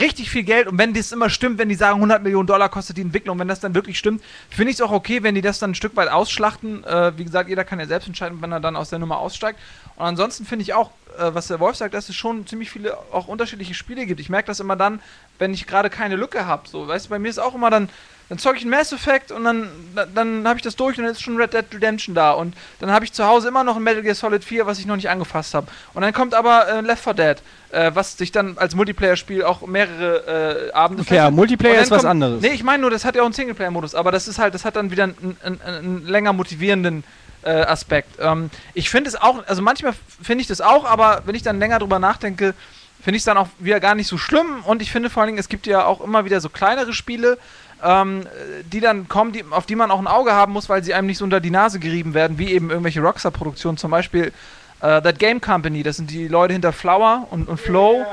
[0.00, 2.96] richtig viel Geld und wenn das immer stimmt, wenn die sagen 100 Millionen Dollar kostet
[2.96, 5.58] die Entwicklung, wenn das dann wirklich stimmt, finde ich es auch okay, wenn die das
[5.58, 6.84] dann ein Stück weit ausschlachten.
[6.84, 9.58] Äh, wie gesagt, jeder kann ja selbst entscheiden, wenn er dann aus der Nummer aussteigt.
[9.96, 12.96] Und ansonsten finde ich auch, äh, was der Wolf sagt, dass es schon ziemlich viele
[13.12, 14.20] auch unterschiedliche Spiele gibt.
[14.20, 15.00] Ich merke das immer dann,
[15.38, 16.68] wenn ich gerade keine Lücke habe.
[16.68, 17.88] So, weißt du, bei mir ist auch immer dann,
[18.28, 21.04] dann zocke ich ein Mass Effect und dann, dann, dann habe ich das durch und
[21.04, 22.32] dann ist schon Red Dead Redemption da.
[22.32, 24.86] Und dann habe ich zu Hause immer noch ein Metal Gear Solid 4, was ich
[24.86, 25.66] noch nicht angefasst habe.
[25.94, 27.36] Und dann kommt aber äh, Left 4 Dead,
[27.70, 31.30] äh, was sich dann als Multiplayer-Spiel auch mehrere äh, Abende Okay, ja.
[31.30, 32.42] Multiplayer ist was kommt- anderes.
[32.42, 34.64] Nee, ich meine nur, das hat ja auch einen Singleplayer-Modus, aber das ist halt, das
[34.64, 37.04] hat dann wieder einen, einen, einen länger motivierenden
[37.44, 38.18] äh, Aspekt.
[38.20, 41.58] Ähm, ich finde es auch, also manchmal finde ich das auch, aber wenn ich dann
[41.58, 42.54] länger drüber nachdenke,
[43.00, 45.28] finde ich es dann auch wieder gar nicht so schlimm und ich finde vor allen
[45.28, 47.38] Dingen, es gibt ja auch immer wieder so kleinere Spiele,
[47.84, 48.26] ähm,
[48.72, 51.06] die dann kommen, die, auf die man auch ein Auge haben muss, weil sie einem
[51.06, 54.32] nicht so unter die Nase gerieben werden, wie eben irgendwelche Rockstar-Produktionen, zum Beispiel
[54.80, 58.04] äh, That Game Company, das sind die Leute hinter Flower und, und Flow.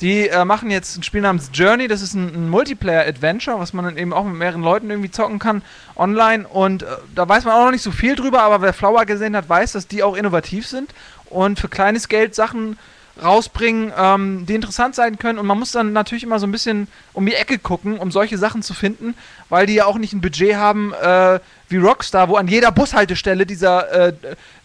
[0.00, 3.84] Die äh, machen jetzt ein Spiel namens Journey, das ist ein, ein Multiplayer-Adventure, was man
[3.84, 5.60] dann eben auch mit mehreren Leuten irgendwie zocken kann
[5.94, 6.48] online.
[6.48, 9.36] Und äh, da weiß man auch noch nicht so viel drüber, aber wer Flower gesehen
[9.36, 10.94] hat, weiß, dass die auch innovativ sind
[11.26, 12.78] und für kleines Geld Sachen
[13.22, 15.38] rausbringen, ähm, die interessant sein können.
[15.38, 18.38] Und man muss dann natürlich immer so ein bisschen um die Ecke gucken, um solche
[18.38, 19.14] Sachen zu finden,
[19.48, 21.38] weil die ja auch nicht ein Budget haben äh,
[21.68, 24.12] wie Rockstar, wo an jeder Bushaltestelle dieser äh,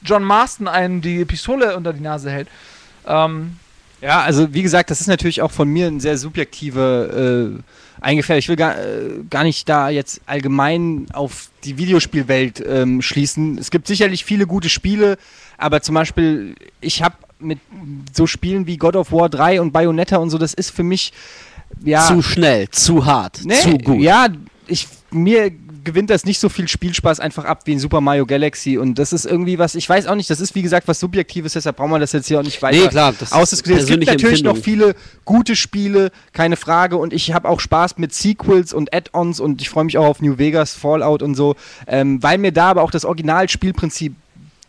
[0.04, 2.48] John Marston einen die Pistole unter die Nase hält.
[3.08, 3.58] Ähm,
[4.02, 7.62] Ja, also wie gesagt, das ist natürlich auch von mir ein sehr subjektive äh,
[8.02, 8.40] Eingefälle.
[8.40, 13.58] Ich will gar, äh, gar nicht da jetzt allgemein auf die Videospielwelt ähm, schließen.
[13.58, 15.18] Es gibt sicherlich viele gute Spiele,
[15.58, 17.60] aber zum Beispiel, ich habe mit
[18.14, 21.14] so Spielen wie God of War 3 und Bayonetta und so, das ist für mich
[21.84, 24.00] ja Zu schnell, zu hart, Nee, zu gut.
[24.00, 24.28] Ja,
[24.68, 25.52] ich, mir
[25.84, 29.14] gewinnt das nicht so viel Spielspaß einfach ab wie in Super Mario Galaxy und das
[29.14, 31.92] ist irgendwie was, ich weiß auch nicht, das ist wie gesagt was Subjektives, deshalb brauchen
[31.92, 33.84] wir das jetzt hier auch nicht weiter Nee, klar, das ist ausdiskutieren.
[33.84, 34.94] Es gibt natürlich noch Empfindung.
[34.94, 34.96] viele
[35.26, 39.70] gute Spiele, keine Frage und ich habe auch Spaß mit Sequels und Add-ons und ich
[39.70, 41.56] freue mich auch auf New Vegas, Fallout und so,
[41.88, 44.16] ähm, weil mir da aber auch das Originalspielprinzip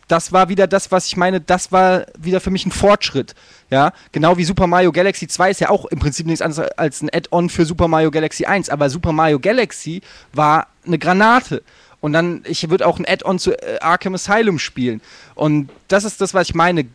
[0.08, 3.34] das war wieder das, was ich meine, das war wieder für mich ein Fortschritt.
[3.70, 7.02] Ja, genau wie Super Mario Galaxy 2 ist ja auch im Prinzip nichts anderes als
[7.02, 10.02] ein Add-on für Super Mario Galaxy 1, aber Super Mario Galaxy
[10.32, 11.62] war eine Granate.
[12.00, 15.00] Und dann, ich würde auch ein Add-on zu äh, Arkham Asylum spielen.
[15.34, 16.86] Und das ist das, was ich meine.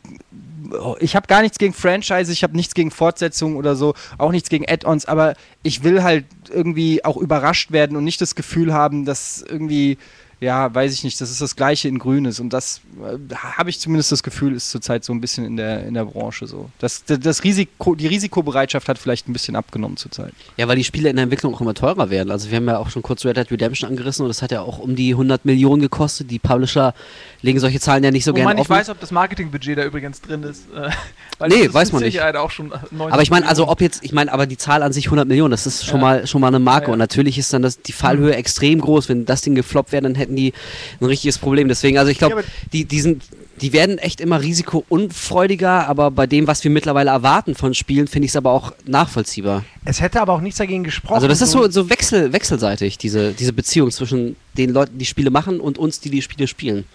[1.00, 4.48] Ich habe gar nichts gegen Franchise, ich habe nichts gegen Fortsetzungen oder so, auch nichts
[4.48, 5.34] gegen Add-ons, aber
[5.64, 9.98] ich will halt irgendwie auch überrascht werden und nicht das Gefühl haben, dass irgendwie
[10.42, 13.80] ja, weiß ich nicht, das ist das Gleiche in Grünes und das äh, habe ich
[13.80, 16.70] zumindest das Gefühl, ist zurzeit so ein bisschen in der, in der Branche so.
[16.80, 20.34] Das, das, das Risiko, die Risikobereitschaft hat vielleicht ein bisschen abgenommen zurzeit.
[20.58, 22.32] Ja, weil die Spiele in der Entwicklung auch immer teurer werden.
[22.32, 24.62] Also wir haben ja auch schon kurz Red Dead Redemption angerissen und das hat ja
[24.62, 26.32] auch um die 100 Millionen gekostet.
[26.32, 26.96] Die Publisher
[27.44, 28.70] legen solche Zahlen ja nicht so wo gerne offen.
[28.70, 30.64] weiß, ob das Marketingbudget da übrigens drin ist.
[30.76, 30.90] Äh,
[31.38, 32.14] weil Nee, das ist weiß mit man nicht.
[32.14, 34.58] Sicherheit auch schon äh, 90 aber ich meine, also ob jetzt, ich meine, aber die
[34.58, 36.02] Zahl an sich 100 Millionen, das ist schon Ja.
[36.02, 36.94] mal schon mal eine Marke Ja, ja.
[36.94, 39.08] und natürlich ist dann das, die Fallhöhe extrem groß.
[39.08, 40.54] Wenn das Ding gefloppt wäre, dann hätten die
[41.00, 41.68] ein richtiges Problem.
[41.68, 42.44] Deswegen, also ich glaube,
[42.74, 43.24] die, die, sind,
[43.62, 48.26] die werden echt immer risikounfreudiger, aber bei dem, was wir mittlerweile erwarten von Spielen, finde
[48.26, 49.64] ich es aber auch nachvollziehbar.
[49.86, 51.16] Es hätte aber auch nichts dagegen gesprochen.
[51.16, 55.30] Also das ist so, so wechsel, wechselseitig, diese, diese Beziehung zwischen den Leuten, die Spiele
[55.30, 56.86] machen und uns, die die Spiele spielen.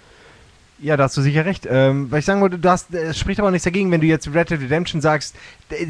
[0.79, 1.67] Ja, da hast du sicher recht.
[1.71, 4.07] Ähm, weil ich sagen wollte, du hast, es spricht aber auch nichts dagegen, wenn du
[4.07, 5.35] jetzt Red Dead Redemption sagst,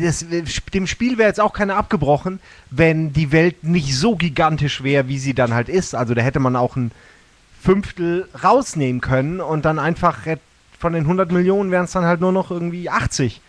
[0.00, 0.24] das,
[0.72, 2.38] dem Spiel wäre jetzt auch keiner abgebrochen,
[2.70, 5.96] wenn die Welt nicht so gigantisch wäre, wie sie dann halt ist.
[5.96, 6.92] Also da hätte man auch ein
[7.66, 10.18] Fünftel rausnehmen können und dann einfach
[10.78, 13.40] von den 100 Millionen wären es dann halt nur noch irgendwie 80.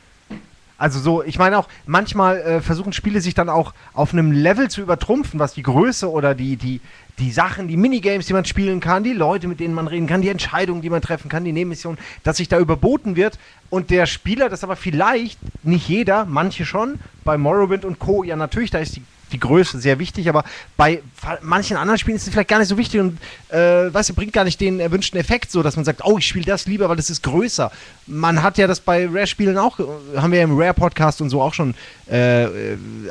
[0.80, 4.72] Also so, ich meine auch, manchmal äh, versuchen Spiele sich dann auch auf einem Level
[4.72, 6.82] zu übertrumpfen, was die Größe oder die, die,
[7.20, 10.24] die Sachen, die Minigames, die man spielen kann, die Leute, mit denen man reden kann,
[10.24, 13.38] die Entscheidungen, die man treffen kann, die Nebenmissionen, dass sich da überboten wird
[13.70, 18.36] und der Spieler, das aber vielleicht, nicht jeder, manche schon, bei Morrowind und Co., ja
[18.36, 20.44] natürlich, da ist die, die Größe sehr wichtig, aber
[20.76, 21.02] bei
[21.42, 23.18] manchen anderen Spielen ist es vielleicht gar nicht so wichtig und,
[23.50, 26.28] äh, weißt du, bringt gar nicht den erwünschten Effekt so, dass man sagt, oh, ich
[26.28, 27.72] spiele das lieber, weil das ist größer.
[28.06, 29.80] Man hat ja das bei Rare-Spielen auch,
[30.16, 31.76] haben wir ja im Rare-Podcast und so auch schon
[32.10, 32.48] äh,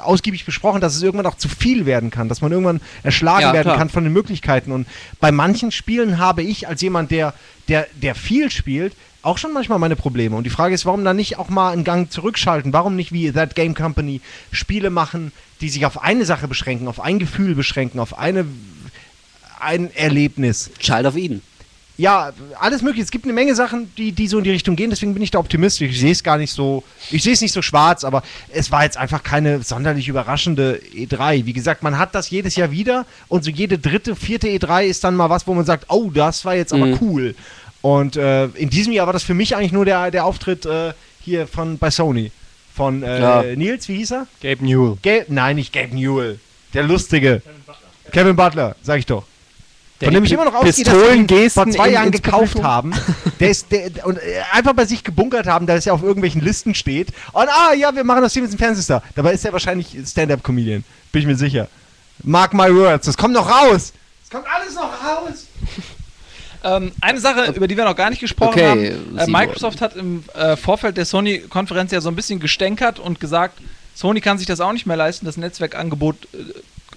[0.00, 3.52] ausgiebig besprochen, dass es irgendwann auch zu viel werden kann, dass man irgendwann erschlagen Ja,
[3.52, 3.78] werden klar.
[3.78, 4.72] kann von den Möglichkeiten.
[4.72, 4.86] Und
[5.20, 7.34] bei manchen Spielen habe ich als jemand, der,
[7.68, 8.94] der, der viel spielt,
[9.26, 10.36] auch schon manchmal meine Probleme.
[10.36, 12.72] Und die Frage ist, warum dann nicht auch mal einen Gang zurückschalten?
[12.72, 14.20] Warum nicht wie That Game Company
[14.52, 18.46] Spiele machen, die sich auf eine Sache beschränken, auf ein Gefühl beschränken, auf eine,
[19.60, 20.70] ein Erlebnis?
[20.78, 21.42] Child of Eden.
[21.98, 23.04] Ja, alles mögliche.
[23.04, 25.30] Es gibt eine Menge Sachen, die, die so in die Richtung gehen, deswegen bin ich
[25.30, 25.90] da optimistisch.
[25.92, 28.22] Ich sehe es gar nicht so, ich sehe es nicht so schwarz, aber
[28.52, 31.46] es war jetzt einfach keine sonderlich überraschende E3.
[31.46, 35.04] Wie gesagt, man hat das jedes Jahr wieder und so jede dritte, vierte E3 ist
[35.04, 36.98] dann mal was, wo man sagt, oh, das war jetzt aber Mhm.
[37.00, 37.34] cool.
[37.86, 40.92] Und äh, in diesem Jahr war das für mich eigentlich nur der, der Auftritt äh,
[41.20, 42.32] hier von bei Sony.
[42.74, 43.42] Von äh, Ja.
[43.54, 44.26] Nils, wie hieß er?
[44.42, 44.96] Gabe Newell.
[45.04, 46.40] Gabe, nein, nicht Gabe Newell.
[46.74, 47.42] Der lustige.
[48.10, 49.22] Kevin Butler, sag ich doch.
[50.00, 52.54] Der Von dem ich immer noch ausgehe, dass ihn Gesten vor zwei in- Jahren gekauft
[52.54, 52.64] Publikum.
[52.64, 52.92] haben.
[53.40, 56.74] Der ist der, und äh, einfach bei sich gebunkert haben, dass er auf irgendwelchen Listen
[56.74, 57.08] steht.
[57.32, 59.00] Und ah ja, wir machen das Stevenson Fernsehstar.
[59.14, 60.82] Dabei ist er wahrscheinlich Stand-up-Comedian.
[61.12, 61.68] Bin ich mir sicher.
[62.24, 63.92] Mark my words, das kommt noch raus.
[64.24, 65.46] Es kommt alles noch raus.
[66.66, 69.18] Ähm, eine Sache, über die wir noch gar nicht gesprochen Okay, haben.
[69.18, 69.26] Äh.
[69.26, 73.60] Microsoft hat im äh, Vorfeld der Sony-Konferenz ja so ein bisschen gestänkert und gesagt,
[73.94, 76.38] Sony kann sich das auch nicht mehr leisten, das Netzwerkangebot äh,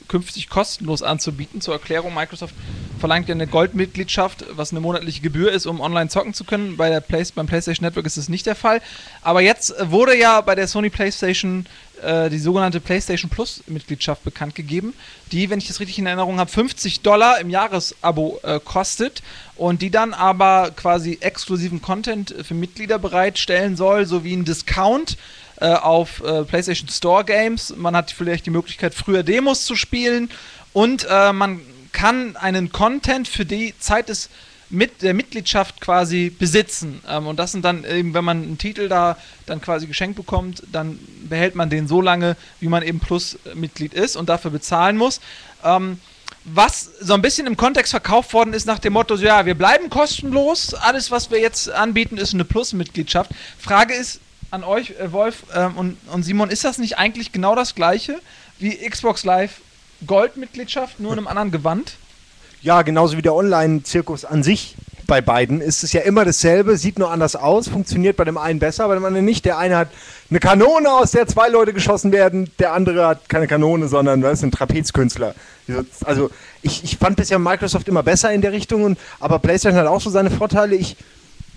[0.10, 1.62] künftig kostenlos anzubieten.
[1.62, 2.56] Zur Erklärung, Microsoft
[3.00, 6.76] verlangt ja eine Goldmitgliedschaft, was eine monatliche Gebühr ist, um online zocken zu können.
[6.76, 8.82] Bei der Play beim PlayStation Network ist das nicht der Fall.
[9.22, 11.66] Aber jetzt äh, wurde ja bei der Sony PlayStation
[12.02, 14.94] äh, die sogenannte PlayStation Plus Mitgliedschaft bekannt gegeben,
[15.32, 19.22] die, wenn ich das richtig in Erinnerung habe, 50 Dollar im Jahresabo äh, kostet
[19.60, 25.18] und die dann aber quasi exklusiven Content für Mitglieder bereitstellen soll, sowie einen Discount
[25.60, 27.76] äh, auf äh, PlayStation Store Games.
[27.76, 30.30] Man hat vielleicht die Möglichkeit, früher Demos zu spielen
[30.72, 31.60] und äh, man
[31.92, 34.30] kann einen Content für die Zeit des
[34.72, 37.02] mit der Mitgliedschaft quasi besitzen.
[37.10, 40.64] Ähm, und das sind dann eben, wenn man einen Titel da dann quasi geschenkt bekommt,
[40.72, 45.22] dann behält man den so lange, wie man eben Plus-Mitglied ist und dafür bezahlen muss.
[45.64, 46.00] Ähm,
[46.46, 49.56] was so ein bisschen im Kontext verkauft worden ist nach dem Motto, so, ja, wir
[49.56, 53.32] bleiben kostenlos, alles, was wir jetzt anbieten, ist eine Plus-Mitgliedschaft.
[53.60, 54.20] Frage ist
[54.52, 58.20] an euch, äh, Wolf ähm, und, und Simon, ist das nicht eigentlich genau das gleiche
[58.58, 59.62] wie Xbox Live
[60.06, 61.94] Gold-Mitgliedschaft, nur in einem anderen Gewand?
[62.62, 64.76] Ja, genauso wie der Online-Zirkus an sich
[65.10, 68.60] bei beiden ist es ja immer dasselbe, sieht nur anders aus, funktioniert bei dem einen
[68.60, 69.44] besser, bei dem anderen nicht.
[69.44, 69.90] Der eine hat
[70.30, 74.44] eine Kanone, aus der zwei Leute geschossen werden, der andere hat keine Kanone, sondern was,
[74.44, 75.34] ein Trapezkünstler.
[76.06, 76.30] Also
[76.62, 80.02] ich, ich fand bisher Microsoft immer besser in der Richtung, und, aber PlayStation hat auch
[80.02, 80.76] so seine Vorteile.
[80.76, 80.96] Ich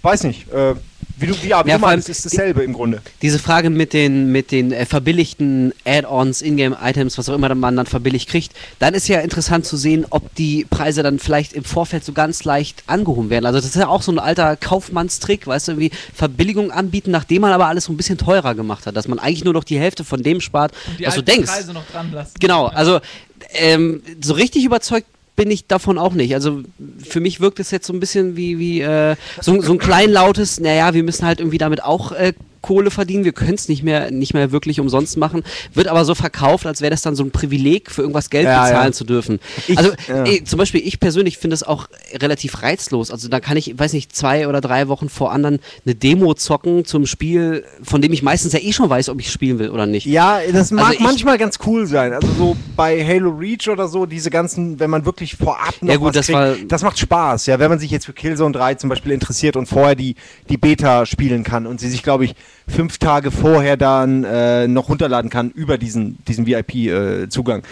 [0.03, 0.75] weiß nicht, äh,
[1.19, 3.01] wie du, ja, wie Ja, du meinst, ist dasselbe im Grunde.
[3.21, 7.87] Diese Frage mit den, mit den äh, verbilligten Add-ons, Ingame-Items, was auch immer man dann
[7.87, 12.05] verbilligt kriegt, dann ist ja interessant zu sehen, ob die Preise dann vielleicht im Vorfeld
[12.05, 13.47] so ganz leicht angehoben werden.
[13.47, 17.43] Also das ist ja auch so ein alter Kaufmannstrick, weißt du, irgendwie Verbilligung anbieten, nachdem
[17.43, 19.79] man aber alles so ein bisschen teurer gemacht hat, dass man eigentlich nur noch die
[19.79, 21.53] Hälfte von dem spart, Die was du alten denkst.
[21.53, 22.33] Preise noch dran lassen.
[22.41, 23.01] Genau, also
[23.55, 26.35] ähm, so richtig überzeugt bin ich davon auch nicht.
[26.35, 26.62] Also
[27.03, 30.61] für mich wirkt es jetzt so ein bisschen wie, wie äh, so, so ein kleinlautes,
[30.61, 34.11] naja, wir müssen halt irgendwie damit auch äh, Kohle verdienen, wir können es nicht mehr,
[34.11, 35.43] nicht mehr wirklich umsonst machen,
[35.75, 38.63] wird aber so verkauft, als wäre das dann so ein Privileg, für irgendwas Geld Ja,
[38.65, 38.93] bezahlen ja.
[38.93, 39.41] zu dürfen.
[39.69, 40.25] Ich- also ja.
[40.25, 43.11] eh, zum Beispiel, ich persönlich finde es auch relativ reizlos.
[43.11, 46.85] Also da kann ich, weiß nicht, zwei oder drei Wochen vor anderen eine Demo zocken
[46.85, 49.87] zum Spiel, von dem ich meistens ja eh schon weiß, ob ich spielen will oder
[49.87, 50.07] nicht.
[50.07, 52.13] Ja, das mag Also manchmal ganz cool sein.
[52.13, 55.97] Also so bei Halo Reach oder so, diese ganzen, wenn man wirklich vorab noch Ja
[55.97, 57.47] gut, das kriegt, war- das macht Spaß.
[57.47, 60.15] Ja, wenn man sich jetzt für Killzone 3 zum Beispiel interessiert und vorher die,
[60.49, 62.35] die Beta spielen kann und sie sich, glaube ich,
[62.69, 67.62] fünf Tage vorher dann äh, noch runterladen kann über diesen, diesen VIP-Zugang.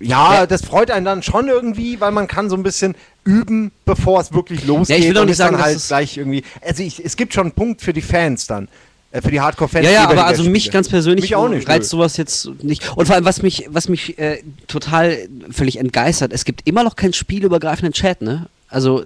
[0.00, 0.46] ja, Ja.
[0.46, 2.94] das freut einen dann schon irgendwie, weil man kann so ein bisschen
[3.24, 4.98] üben, bevor es wirklich losgeht.
[4.98, 6.44] Ja, ich will auch und nicht sagen, dass halt es- gleich irgendwie.
[6.64, 8.68] Also ich, es gibt schon einen Punkt für die Fans dann.
[9.10, 9.84] äh, Für die Hardcore-Fans.
[9.84, 12.96] Ja, ja, aber also mich ganz persönlich Mich auch nicht, reizt sowas jetzt nicht.
[12.96, 15.18] Und vor allem, was mich, was mich äh, total
[15.50, 18.46] völlig entgeistert, es gibt immer noch keinen spielübergreifenden Chat, ne?
[18.68, 19.04] Also,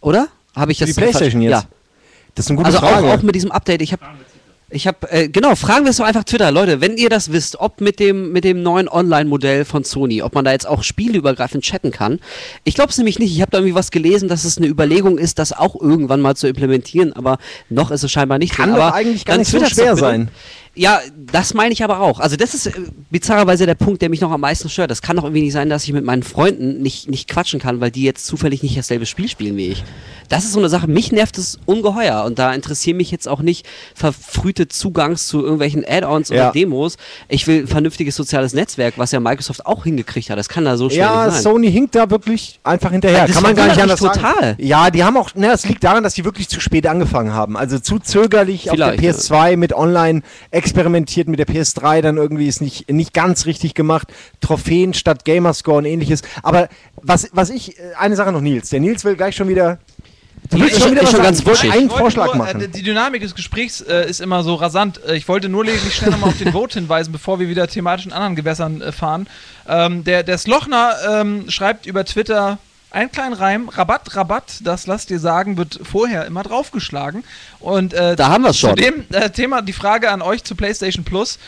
[0.00, 0.28] oder?
[0.56, 1.50] Habe ich Für das die Playstation jetzt?
[1.52, 1.64] Ja.
[2.34, 3.06] Das ist eine gute Also Frage.
[3.08, 3.82] auch, auch mit diesem Update.
[3.82, 4.02] Ich habe
[4.68, 6.50] ich habe, äh, genau, fragen wir es doch einfach Twitter.
[6.50, 10.34] Leute, wenn ihr das wisst, ob mit dem, mit dem neuen Online-Modell von Sony, ob
[10.34, 12.18] man da jetzt auch spieleübergreifend chatten kann.
[12.64, 13.32] Ich glaube es nämlich nicht.
[13.32, 16.34] Ich habe da irgendwie was gelesen, dass es eine Überlegung ist, das auch irgendwann mal
[16.34, 17.38] zu implementieren, aber
[17.68, 18.78] noch ist es scheinbar nicht Kann drin.
[18.78, 20.30] doch aber eigentlich gar nicht so schwer sein.
[20.78, 22.20] Ja, das meine ich aber auch.
[22.20, 22.72] Also das ist äh,
[23.10, 24.90] bizarrerweise der Punkt, der mich noch am meisten stört.
[24.90, 27.80] Das kann doch irgendwie nicht sein, dass ich mit meinen Freunden nicht, nicht quatschen kann,
[27.80, 29.84] weil die jetzt zufällig nicht dasselbe Spiel spielen wie ich.
[30.28, 33.40] Das ist so eine Sache, mich nervt es ungeheuer und da interessieren mich jetzt auch
[33.40, 36.34] nicht verfrühte Zugangs zu irgendwelchen Add-ons Ja.
[36.44, 36.96] oder Demos.
[37.28, 40.38] Ich will ein vernünftiges soziales Netzwerk, was ja Microsoft auch hingekriegt hat.
[40.38, 41.42] Das kann da so schnell Ja, sein.
[41.42, 43.18] Sony hinkt da wirklich einfach hinterher.
[43.20, 44.20] Ja, das Kann man gar nicht anders mich sagen.
[44.22, 44.54] total.
[44.58, 47.56] Ja, die haben auch, ne, das liegt daran, dass die wirklich zu spät angefangen haben.
[47.56, 49.36] Also zu zögerlich auf der Vielleicht, ja.
[49.36, 50.22] PS2 mit online
[50.66, 54.08] experimentiert, mit der PS3 dann irgendwie ist nicht, nicht ganz richtig gemacht.
[54.40, 56.22] Trophäen statt Gamerscore und ähnliches.
[56.42, 56.68] Aber
[57.02, 58.70] was, was ich, äh, eine Sache noch Nils.
[58.70, 59.78] Der Nils will gleich schon wieder.
[60.50, 61.72] Du Ja, willst ich- schon wieder ich schon ganz wuschig.
[61.72, 62.60] einen Vorschlag nur, machen.
[62.60, 65.00] Äh, die Dynamik des Gesprächs äh, ist immer so rasant.
[65.04, 68.06] Äh, ich wollte nur lediglich schnell nochmal auf den Vote hinweisen, bevor wir wieder thematisch
[68.06, 69.26] in anderen Gewässern äh, fahren.
[69.68, 72.58] Ähm, der, der Slochner ähm, schreibt über Twitter
[72.96, 73.68] einen kleinen Reim.
[73.68, 77.24] Rabatt, Rabatt, das lasst ihr sagen, wird vorher immer draufgeschlagen.
[77.60, 78.70] Und äh, Da haben wir's schon.
[78.70, 81.38] Zu dem äh, Thema die Frage an euch zu PlayStation Plus.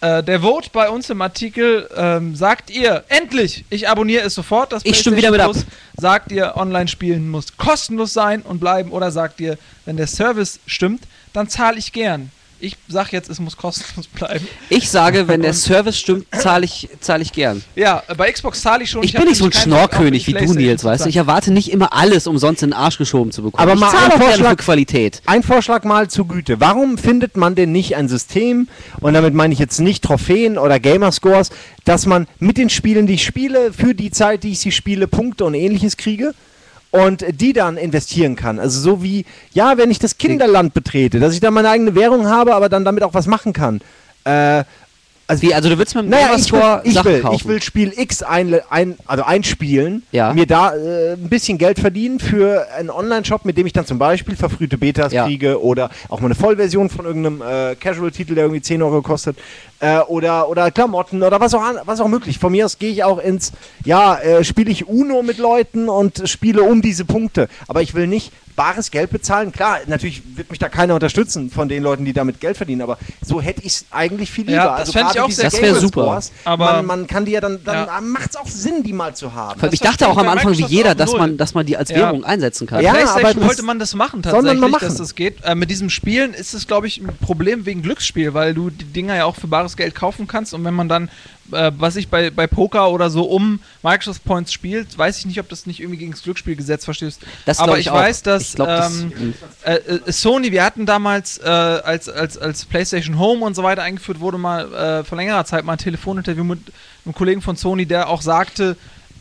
[0.00, 4.72] Äh, der Vote bei uns im Artikel ähm, sagt ihr, endlich, ich abonniere es sofort,
[4.72, 5.52] das Ich stimme wieder mit ab.
[5.52, 5.66] Plus.
[5.96, 11.02] Sagt ihr, Online-Spielen muss kostenlos sein und bleiben oder sagt ihr, wenn der Service stimmt,
[11.34, 12.30] dann zahle ich gern.
[12.64, 14.48] Ich sag jetzt, es muss kostenlos bleiben.
[14.70, 17.62] Ich sage, wenn der Service stimmt, zahle ich, zahl ich gern.
[17.76, 19.02] Ja, bei Xbox zahle ich schon.
[19.02, 21.08] Ich hab bin nicht so ein Schnorrkönig wie du, Nils, weißt du?
[21.10, 23.62] Ich erwarte nicht immer alles umsonst in den Arsch geschoben zu bekommen.
[23.62, 25.20] Aber ich mal ein auch gerne für Vorschlag- Qualität.
[25.26, 26.58] Ein Vorschlag mal zu Güte.
[26.58, 28.68] Warum findet man denn nicht ein System,
[29.00, 31.50] und damit meine ich jetzt nicht Trophäen oder Gamerscores,
[31.84, 35.06] dass man mit den Spielen, die ich spiele, für die Zeit, die ich sie spiele,
[35.06, 36.32] Punkte und ähnliches kriege?
[36.94, 38.60] Und die dann investieren kann.
[38.60, 42.28] Also so wie, ja, wenn ich das Kinderland betrete, dass ich da meine eigene Währung
[42.28, 43.80] habe, aber dann damit auch was machen kann.
[44.24, 44.62] Äh,
[45.26, 47.34] also Wie, also du willst mit dem naja, ich will, ich, Sachen will, kaufen.
[47.36, 50.34] ich will Spiel X ein, ein, also einspielen, Ja.
[50.34, 53.98] mir da äh, ein bisschen Geld verdienen für einen Online-Shop, mit dem ich dann zum
[53.98, 55.24] Beispiel verfrühte Betas Ja.
[55.24, 59.36] kriege oder auch mal eine Vollversion von irgendeinem äh, Casual-Titel, der irgendwie 10 Euro kostet
[59.84, 62.38] äh, oder, oder Klamotten oder was auch, was auch möglich.
[62.38, 63.52] Von mir aus gehe ich auch ins,
[63.84, 67.48] ja, äh, spiele ich Uno mit Leuten und spiele um diese Punkte.
[67.68, 69.50] Aber ich will nicht bares Geld bezahlen.
[69.50, 72.98] Klar, natürlich wird mich da keiner unterstützen von den Leuten, die damit Geld verdienen, aber
[73.20, 74.56] so hätte ich es eigentlich viel lieber.
[74.56, 76.02] Ja, das fänd ich gerade auch sehr Das wär Game super.
[76.04, 78.00] Scores, Aber- man, man kann die ja dann, dann Ja.
[78.00, 79.60] macht es auch Sinn, die mal zu haben.
[79.60, 81.90] Allem, ich das dachte auch am Anfang wie jeder, dass man, dass man die als
[81.90, 81.96] Ja.
[81.96, 82.80] Währung einsetzen kann.
[82.80, 84.86] Ja, PlayStation aber das wollte man das machen man tatsächlich, mal machen.
[84.86, 85.42] dass das geht.
[85.42, 88.84] Äh, mit diesem Spielen ist es, glaube ich, ein Problem wegen Glücksspiel, weil du die
[88.84, 91.08] Dinger ja auch für bares Geld kaufen kannst und wenn man dann,
[91.52, 95.40] äh, was ich bei, bei Poker oder so um Microsoft Points spielt, weiß ich nicht,
[95.40, 97.20] ob das nicht irgendwie gegen das Glücksspielgesetz verstößt.
[97.46, 99.34] Das Aber ich, ich weiß, dass Ich glaub, das- ähm,
[99.64, 103.82] äh, äh, Sony, wir hatten damals, äh, als, als, als PlayStation Home und so weiter
[103.82, 106.60] eingeführt wurde, mal äh, vor längerer Zeit mal ein Telefoninterview mit
[107.04, 108.76] einem Kollegen von Sony, der auch sagte,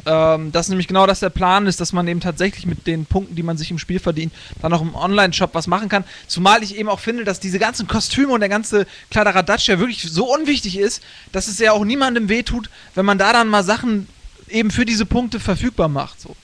[0.06, 3.36] ähm, dass nämlich genau das der Plan ist, dass man eben tatsächlich mit den Punkten,
[3.36, 6.04] die man sich im Spiel verdient, dann auch im Online-Shop was machen kann.
[6.28, 10.04] Zumal ich eben auch finde, dass diese ganzen Kostüme und der ganze Kladderadatsch ja wirklich
[10.04, 11.02] so unwichtig ist,
[11.32, 14.08] dass es ja auch niemandem wehtut, wenn man da dann mal Sachen
[14.50, 16.20] eben für diese Punkte verfügbar macht.
[16.20, 16.36] So.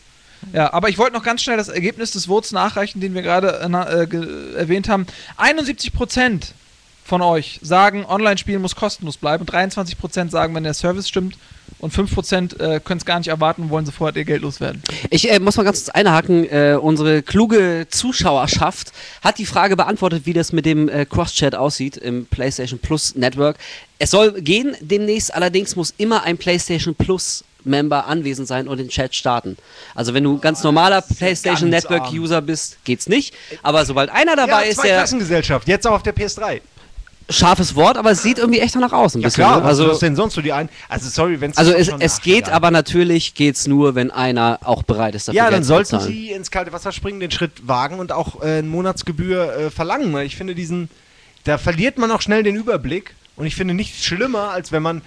[0.54, 3.60] Ja, aber ich wollte noch ganz schnell das Ergebnis des Votes nachreichen, den wir gerade
[3.62, 5.06] äh, äh, erwähnt haben.
[5.38, 6.54] 71%
[7.10, 9.46] von euch sagen, Online-Spielen muss kostenlos bleiben.
[9.46, 11.36] 23% sagen, wenn der Service stimmt.
[11.80, 14.84] Und 5% äh, können es gar nicht erwarten und wollen sofort ihr Geld loswerden.
[15.10, 16.46] Ich äh, muss mal ganz kurz einhaken.
[16.50, 18.92] Äh, unsere kluge Zuschauerschaft
[19.24, 23.58] hat die Frage beantwortet, wie das mit dem äh, Cross-Chat aussieht im PlayStation Plus Network.
[23.98, 28.90] Es soll gehen demnächst, allerdings muss immer ein PlayStation Plus Member anwesend sein und den
[28.90, 29.58] Chat starten.
[29.96, 32.16] Also wenn du ganz normaler PlayStation Network arm.
[32.16, 33.34] User bist, geht's nicht.
[33.64, 36.62] Aber sobald einer dabei ja, ist, der Zweiklassengesellschaft, jetzt auch auf der PS3.
[37.30, 39.44] Scharfes Wort, aber es sieht irgendwie echt danach aus ein Ja bisschen.
[39.44, 39.66] klar, ne?
[39.66, 40.70] also, was denn sonst so die ein?
[40.88, 45.16] Also sorry, wenn also es, es geht, aber natürlich geht's nur, wenn einer auch bereit
[45.16, 46.12] ist, dafür Ja, dann sollten bezahlen.
[46.14, 50.12] sie ins kalte Wasser springen, den Schritt wagen und auch äh, eine Monatsgebühr äh, verlangen.
[50.14, 50.90] weil Ich finde diesen,
[51.44, 55.02] da verliert man auch schnell den Überblick und ich finde nichts schlimmer, als wenn man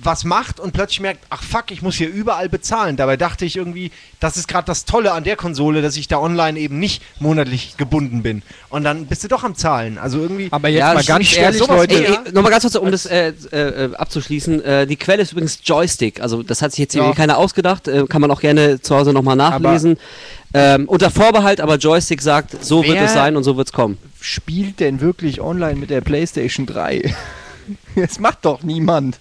[0.00, 2.96] was macht und plötzlich merkt, ach fuck, ich muss hier überall bezahlen.
[2.96, 6.18] Dabei dachte ich irgendwie, das ist gerade das Tolle an der Konsole, dass ich da
[6.18, 8.42] online eben nicht monatlich gebunden bin.
[8.68, 9.98] Und dann bist du doch am Zahlen.
[9.98, 10.48] Also irgendwie.
[10.50, 11.94] Aber jetzt Ja, mal ganz ehrlich, sowas- Leute.
[11.94, 12.22] Ey, Ja.
[12.24, 14.64] ey, nochmal ganz kurz, um das äh, äh, äh, abzuschließen.
[14.64, 16.20] Äh, die Quelle ist übrigens Joystick.
[16.20, 17.02] Also das hat sich jetzt Ja.
[17.02, 17.86] irgendwie keiner ausgedacht.
[17.86, 19.98] Äh, kann man auch gerne zu Hause nochmal nachlesen.
[20.54, 23.98] Ähm, unter Vorbehalt, aber Joystick sagt, so wird es sein und so wird es kommen.
[24.20, 27.14] spielt denn wirklich online mit der PlayStation 3?
[27.94, 29.20] das macht doch niemand.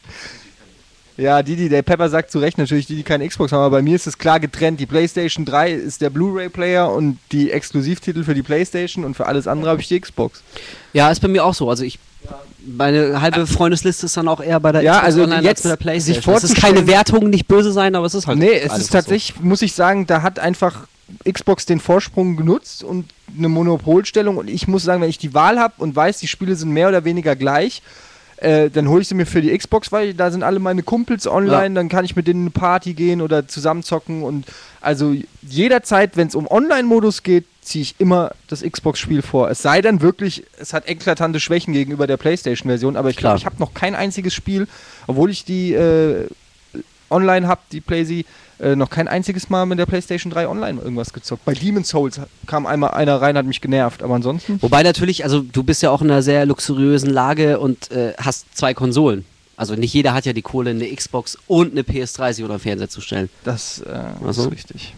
[1.22, 3.77] Ja, die, die, der Pepper sagt zu Recht natürlich, die, die keine Xbox haben, aber
[3.77, 4.80] bei mir ist es klar getrennt.
[4.80, 9.45] Die PlayStation 3 ist der Blu-ray-Player und die Exklusivtitel für die PlayStation und für alles
[9.45, 10.41] andere habe ich die Xbox.
[10.93, 11.69] Ja, ist bei mir auch so.
[11.69, 11.99] Also ich.
[12.65, 15.77] Meine halbe Freundesliste ist dann auch eher bei der Ja, Xbox also Online jetzt als
[15.77, 16.35] bei der sich PlayStation.
[16.38, 18.39] Es ist keine Wertung, nicht böse sein, aber es ist halt.
[18.39, 20.88] nee, es ist tatsächlich, muss ich sagen, da hat einfach
[21.31, 23.06] Xbox den Vorsprung genutzt und
[23.38, 24.38] eine Monopolstellung.
[24.38, 26.89] Und ich muss sagen, wenn ich die Wahl habe und weiß, die Spiele sind mehr
[26.89, 27.84] oder weniger gleich,
[28.41, 31.27] äh, dann hole ich sie mir für die Xbox, weil da sind alle meine Kumpels
[31.27, 34.23] online, dann kann ich mit denen in eine Party gehen oder zusammenzocken.
[34.23, 34.45] Und
[34.81, 39.51] also jederzeit, wenn es um Online-Modus geht, ziehe ich immer das Xbox-Spiel vor.
[39.51, 43.45] Es sei denn wirklich, es hat eklatante Schwächen gegenüber der PlayStation-Version, aber ich glaube, ich
[43.45, 44.68] habe noch kein einziges Spiel,
[45.05, 46.27] obwohl ich die äh,
[47.11, 48.25] online habe, die PlayStation,
[48.59, 51.45] äh, noch kein einziges Mal mit der PlayStation 3 online irgendwas gezockt.
[51.45, 54.61] Bei Demon's Souls kam einmal einer rein, hat mich genervt, aber ansonsten.
[54.61, 58.55] Wobei natürlich, also du bist ja auch in einer sehr luxuriösen Lage und äh, hast
[58.55, 59.25] zwei Konsolen.
[59.57, 62.61] Also nicht jeder hat ja die Kohle, eine Xbox und eine PS3 sich unter den
[62.61, 63.29] Fernseher zu stellen.
[63.43, 64.45] Das äh, Ach so.
[64.45, 64.95] ist richtig.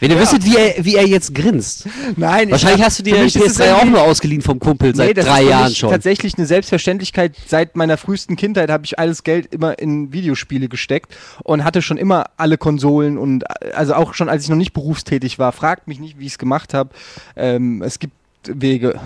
[0.00, 1.86] Wenn ihr wüsstet, wie er, wie er jetzt grinst.
[2.16, 4.94] Nein, Wahrscheinlich hast du dir die mich ist es PS3 auch nur ausgeliehen vom Kumpel
[4.94, 5.90] seit das drei Jahren schon.
[5.90, 7.36] tatsächlich eine Selbstverständlichkeit.
[7.46, 11.96] Seit meiner frühesten Kindheit habe ich alles Geld immer in Videospiele gesteckt und hatte schon
[11.96, 13.44] immer alle Konsolen und
[13.74, 15.52] also auch schon als ich noch nicht berufstätig war.
[15.52, 16.90] Fragt mich nicht, wie ich es gemacht habe.
[17.36, 18.12] Ähm, es gibt
[18.46, 19.00] Wege.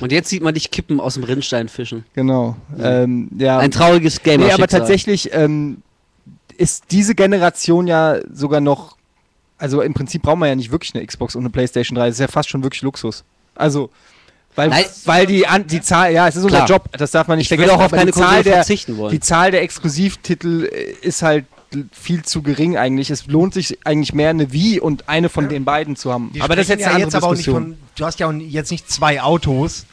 [0.00, 2.04] Und jetzt sieht man dich kippen aus dem Rinnstein fischen.
[2.14, 2.56] Genau.
[2.80, 3.58] Ähm, ja.
[3.58, 5.82] Ein trauriges gamer Nee, aber tatsächlich ähm,
[6.56, 8.96] ist diese Generation ja sogar noch,
[9.62, 12.06] also im Prinzip braucht man ja nicht wirklich eine Xbox und eine PlayStation 3.
[12.08, 13.24] Das ist ja fast schon wirklich Luxus.
[13.54, 13.90] Also
[14.54, 14.84] Weil, Nein.
[15.04, 16.68] weil die, an, die Zahl, ja, es ist unser Klar.
[16.68, 17.76] Job, das darf man nicht Ich vergessen.
[17.78, 19.12] auch auf keine die Zahl Konsole der, verzichten wollen.
[19.12, 21.46] Die Zahl der Exklusivtitel äh, ist halt
[21.92, 23.08] viel zu gering eigentlich.
[23.10, 26.28] Es lohnt sich eigentlich mehr eine Wii und eine von den beiden zu haben.
[26.34, 27.62] Wir aber das ist jetzt eine ja andere jetzt aber auch nicht Diskussion.
[27.62, 29.86] von, du hast ja auch jetzt nicht zwei Autos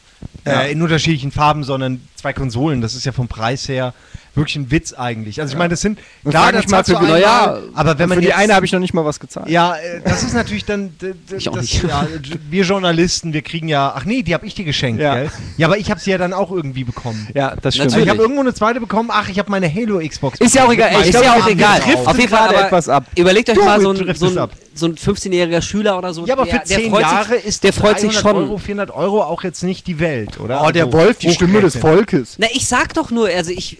[0.45, 2.81] äh, in unterschiedlichen Farben, sondern zwei Konsolen.
[2.81, 3.93] Das ist ja vom Preis her
[4.35, 5.41] wirklich ein Witz eigentlich.
[5.41, 8.09] Also ich meine, das sind Und klar, das mal für- einmal, naja, aber wenn Und
[8.09, 9.49] man für die jetzt, eine habe ich noch nicht mal was gezahlt.
[9.49, 10.91] ja, äh, das ist natürlich dann
[11.35, 11.83] Ich auch das, nicht.
[11.83, 12.07] Ja,
[12.49, 15.15] wir Journalisten, wir kriegen ja, ach nee, die habe ich dir geschenkt, Ja.
[15.15, 15.31] gell?
[15.57, 17.27] Ja, aber ich habe sie ja dann auch irgendwie bekommen.
[17.33, 17.89] Ja, das stimmt.
[17.91, 18.05] Natürlich.
[18.05, 19.09] Ich habe irgendwo eine zweite bekommen.
[19.11, 20.39] Ach, ich habe meine Halo Xbox.
[20.39, 21.01] Ist ja auch egal.
[21.05, 21.79] ist ja auch egal.
[21.79, 23.05] driften Auf jeden Fall aber etwas ab.
[23.15, 24.51] Überlegt euch Du, mal so ein, so ein, ab.
[24.73, 26.25] so ein 15-jähriger Schüler oder so.
[26.25, 28.43] Ja, aber der, für 10 der freut Jahre sich, ist der freut sich 300 schon.
[28.49, 30.63] Euro, 400 Euro auch jetzt nicht die Welt, oder?
[30.65, 31.75] Oh, der Also, Wolf, die Stimme des.
[31.75, 32.35] Volkes.
[32.39, 33.77] Na, ich sag doch nur, also ich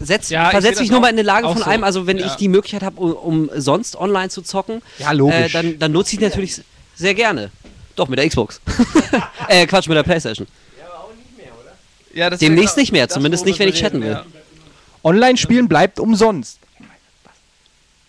[0.00, 1.68] setz, Ja, ich versetz mich nur auch- mal in eine Lage auch von so.
[1.70, 2.26] einem, also wenn Ja.
[2.26, 3.12] ich die Möglichkeit habe, um,
[3.48, 5.36] um sonst online zu zocken, Ja, logisch.
[5.36, 6.60] äh, dann, dann nutze ich natürlich
[6.96, 7.50] sehr gerne.
[7.96, 8.60] Doch, mit der Xbox.
[9.48, 10.46] äh, Quatsch, mit der Playstation.
[12.12, 14.20] Ja, das Demnächst wär- nicht mehr, das, zumindest worüber nicht, wenn wir ich chatten will.
[15.04, 16.58] Online-Spielen bleibt umsonst.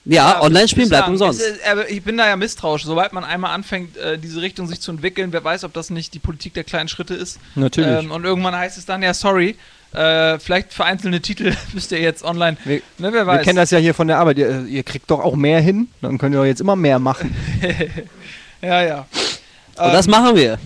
[0.05, 1.29] Ja, Online-Spielen bleibt bislang.
[1.29, 1.43] umsonst.
[1.69, 2.83] Aber ich bin da ja misstrauisch.
[2.85, 6.15] Sobald man einmal anfängt, äh, diese Richtung sich zu entwickeln, wer weiß, ob das nicht
[6.15, 7.39] die Politik der kleinen Schritte ist.
[7.53, 8.03] Natürlich.
[8.05, 9.55] Ähm, und irgendwann heißt es dann, ja, sorry,
[9.93, 12.57] äh, vielleicht für einzelne Titel müsst ihr jetzt online.
[12.63, 13.43] Wir- ne, wer Wir weiß.
[13.43, 14.37] kennen das ja hier von der Arbeit.
[14.37, 15.87] Ihr, ihr kriegt doch auch mehr hin.
[16.01, 17.35] Dann könnt ihr doch jetzt immer mehr machen.
[18.63, 18.99] Ja, ja.
[19.75, 20.59] Und das machen wir.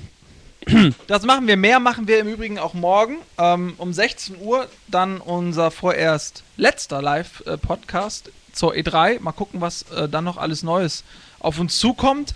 [1.07, 1.55] Das machen wir.
[1.57, 4.67] Mehr machen wir im Übrigen auch morgen ähm, um 16 Uhr.
[4.87, 9.21] Dann unser vorerst letzter Live-Podcast zur E3.
[9.21, 11.03] Mal gucken, was äh, dann noch alles Neues
[11.39, 12.33] auf uns zukommt.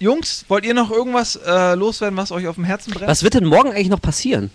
[0.00, 3.08] Jungs, wollt ihr noch irgendwas äh, loswerden, was euch auf dem Herzen brennt?
[3.08, 4.50] Was wird denn morgen eigentlich noch passieren?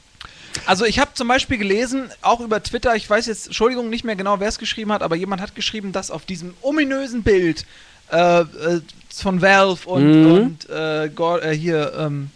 [0.66, 4.16] Also ich habe zum Beispiel gelesen, auch über Twitter, ich weiß jetzt, Entschuldigung, nicht mehr
[4.16, 7.66] genau, wer es geschrieben hat, aber jemand hat geschrieben, dass auf diesem ominösen Bild
[8.12, 8.82] äh, äh,
[9.14, 10.32] von Valve und, Mhm.
[10.32, 12.30] und äh, Gor- äh, hier ähm,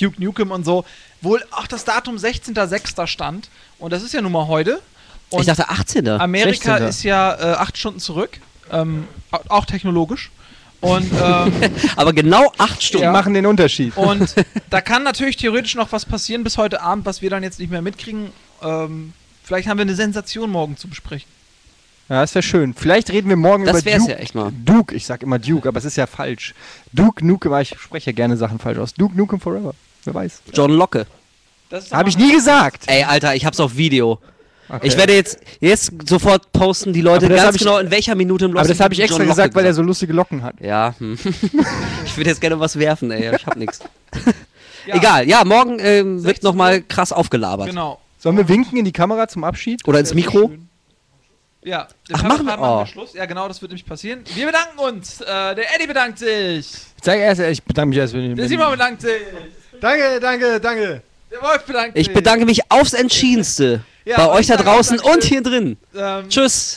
[0.00, 0.84] Duke Nukem und so,
[1.22, 3.06] wohl auch das Datum 16.06.
[3.06, 3.48] stand.
[3.78, 4.80] Und das ist ja nun mal heute.
[5.30, 6.08] Und ich dachte 18.
[6.08, 6.88] Amerika 16..
[6.88, 8.38] ist ja äh, acht Stunden zurück,
[8.70, 10.30] ähm, au- auch technologisch.
[10.80, 11.52] Und ähm,
[11.96, 13.06] Aber genau 8 Stunden.
[13.06, 13.96] Die machen den Unterschied.
[13.96, 14.34] und
[14.70, 17.70] da kann natürlich theoretisch noch was passieren bis heute Abend, was wir dann jetzt nicht
[17.70, 18.30] mehr mitkriegen.
[18.62, 21.28] Ähm, vielleicht haben wir eine Sensation morgen zu besprechen.
[22.08, 22.72] Ja, das wäre schön.
[22.74, 24.12] Vielleicht reden wir morgen Das über Duke.
[24.12, 24.50] ja echt mal.
[24.64, 26.54] Duke, ich sag immer Duke, aber es ist ja falsch.
[26.92, 28.94] Duke Nukem, aber ich spreche ja gerne Sachen falsch aus.
[28.94, 29.74] Duke Nukem Forever.
[30.04, 30.42] Wer weiß.
[30.54, 31.06] John Locke.
[31.68, 32.84] Das ist doch Habe ich nie gesagt.
[32.86, 34.18] Ey, Alter, ich hab's auf Video.
[34.68, 34.86] Okay.
[34.86, 38.52] Ich werde jetzt, jetzt sofort posten die Leute ganz ich- genau, in welcher Minute im
[38.52, 40.60] Lost aber das habe ich extra Locke gesagt, weil er so lustige Locken hat.
[40.60, 41.18] Ja, hm.
[42.04, 43.80] ich würde jetzt gerne was werfen, ey, ich hab nix.
[44.86, 47.68] Ja, Egal, ja, morgen ähm, wird 16 nochmal krass aufgelabert.
[47.68, 48.00] Genau.
[48.18, 49.86] Sollen wir winken in die Kamera zum Abschied?
[49.86, 50.50] Oder ins wär Mikro.
[51.62, 52.86] Ja, Ach, machen wir- oh.
[52.86, 53.12] Schluss.
[53.12, 54.20] Ja, genau, das wird nämlich passieren.
[54.34, 55.20] Wir bedanken uns.
[55.20, 56.72] Äh, der Eddie bedankt sich.
[56.96, 59.20] Ich sage erst, ich bedanke mich erst, wenn Der Simon bedankt sich.
[59.78, 61.02] Danke, danke, danke.
[61.30, 65.42] Der Wolf bedankt Ich bedanke mich aufs Entschiedenste Ja, bei euch da draußen und hier
[65.42, 65.76] drin.
[65.94, 66.66] Ähm, Tschüss.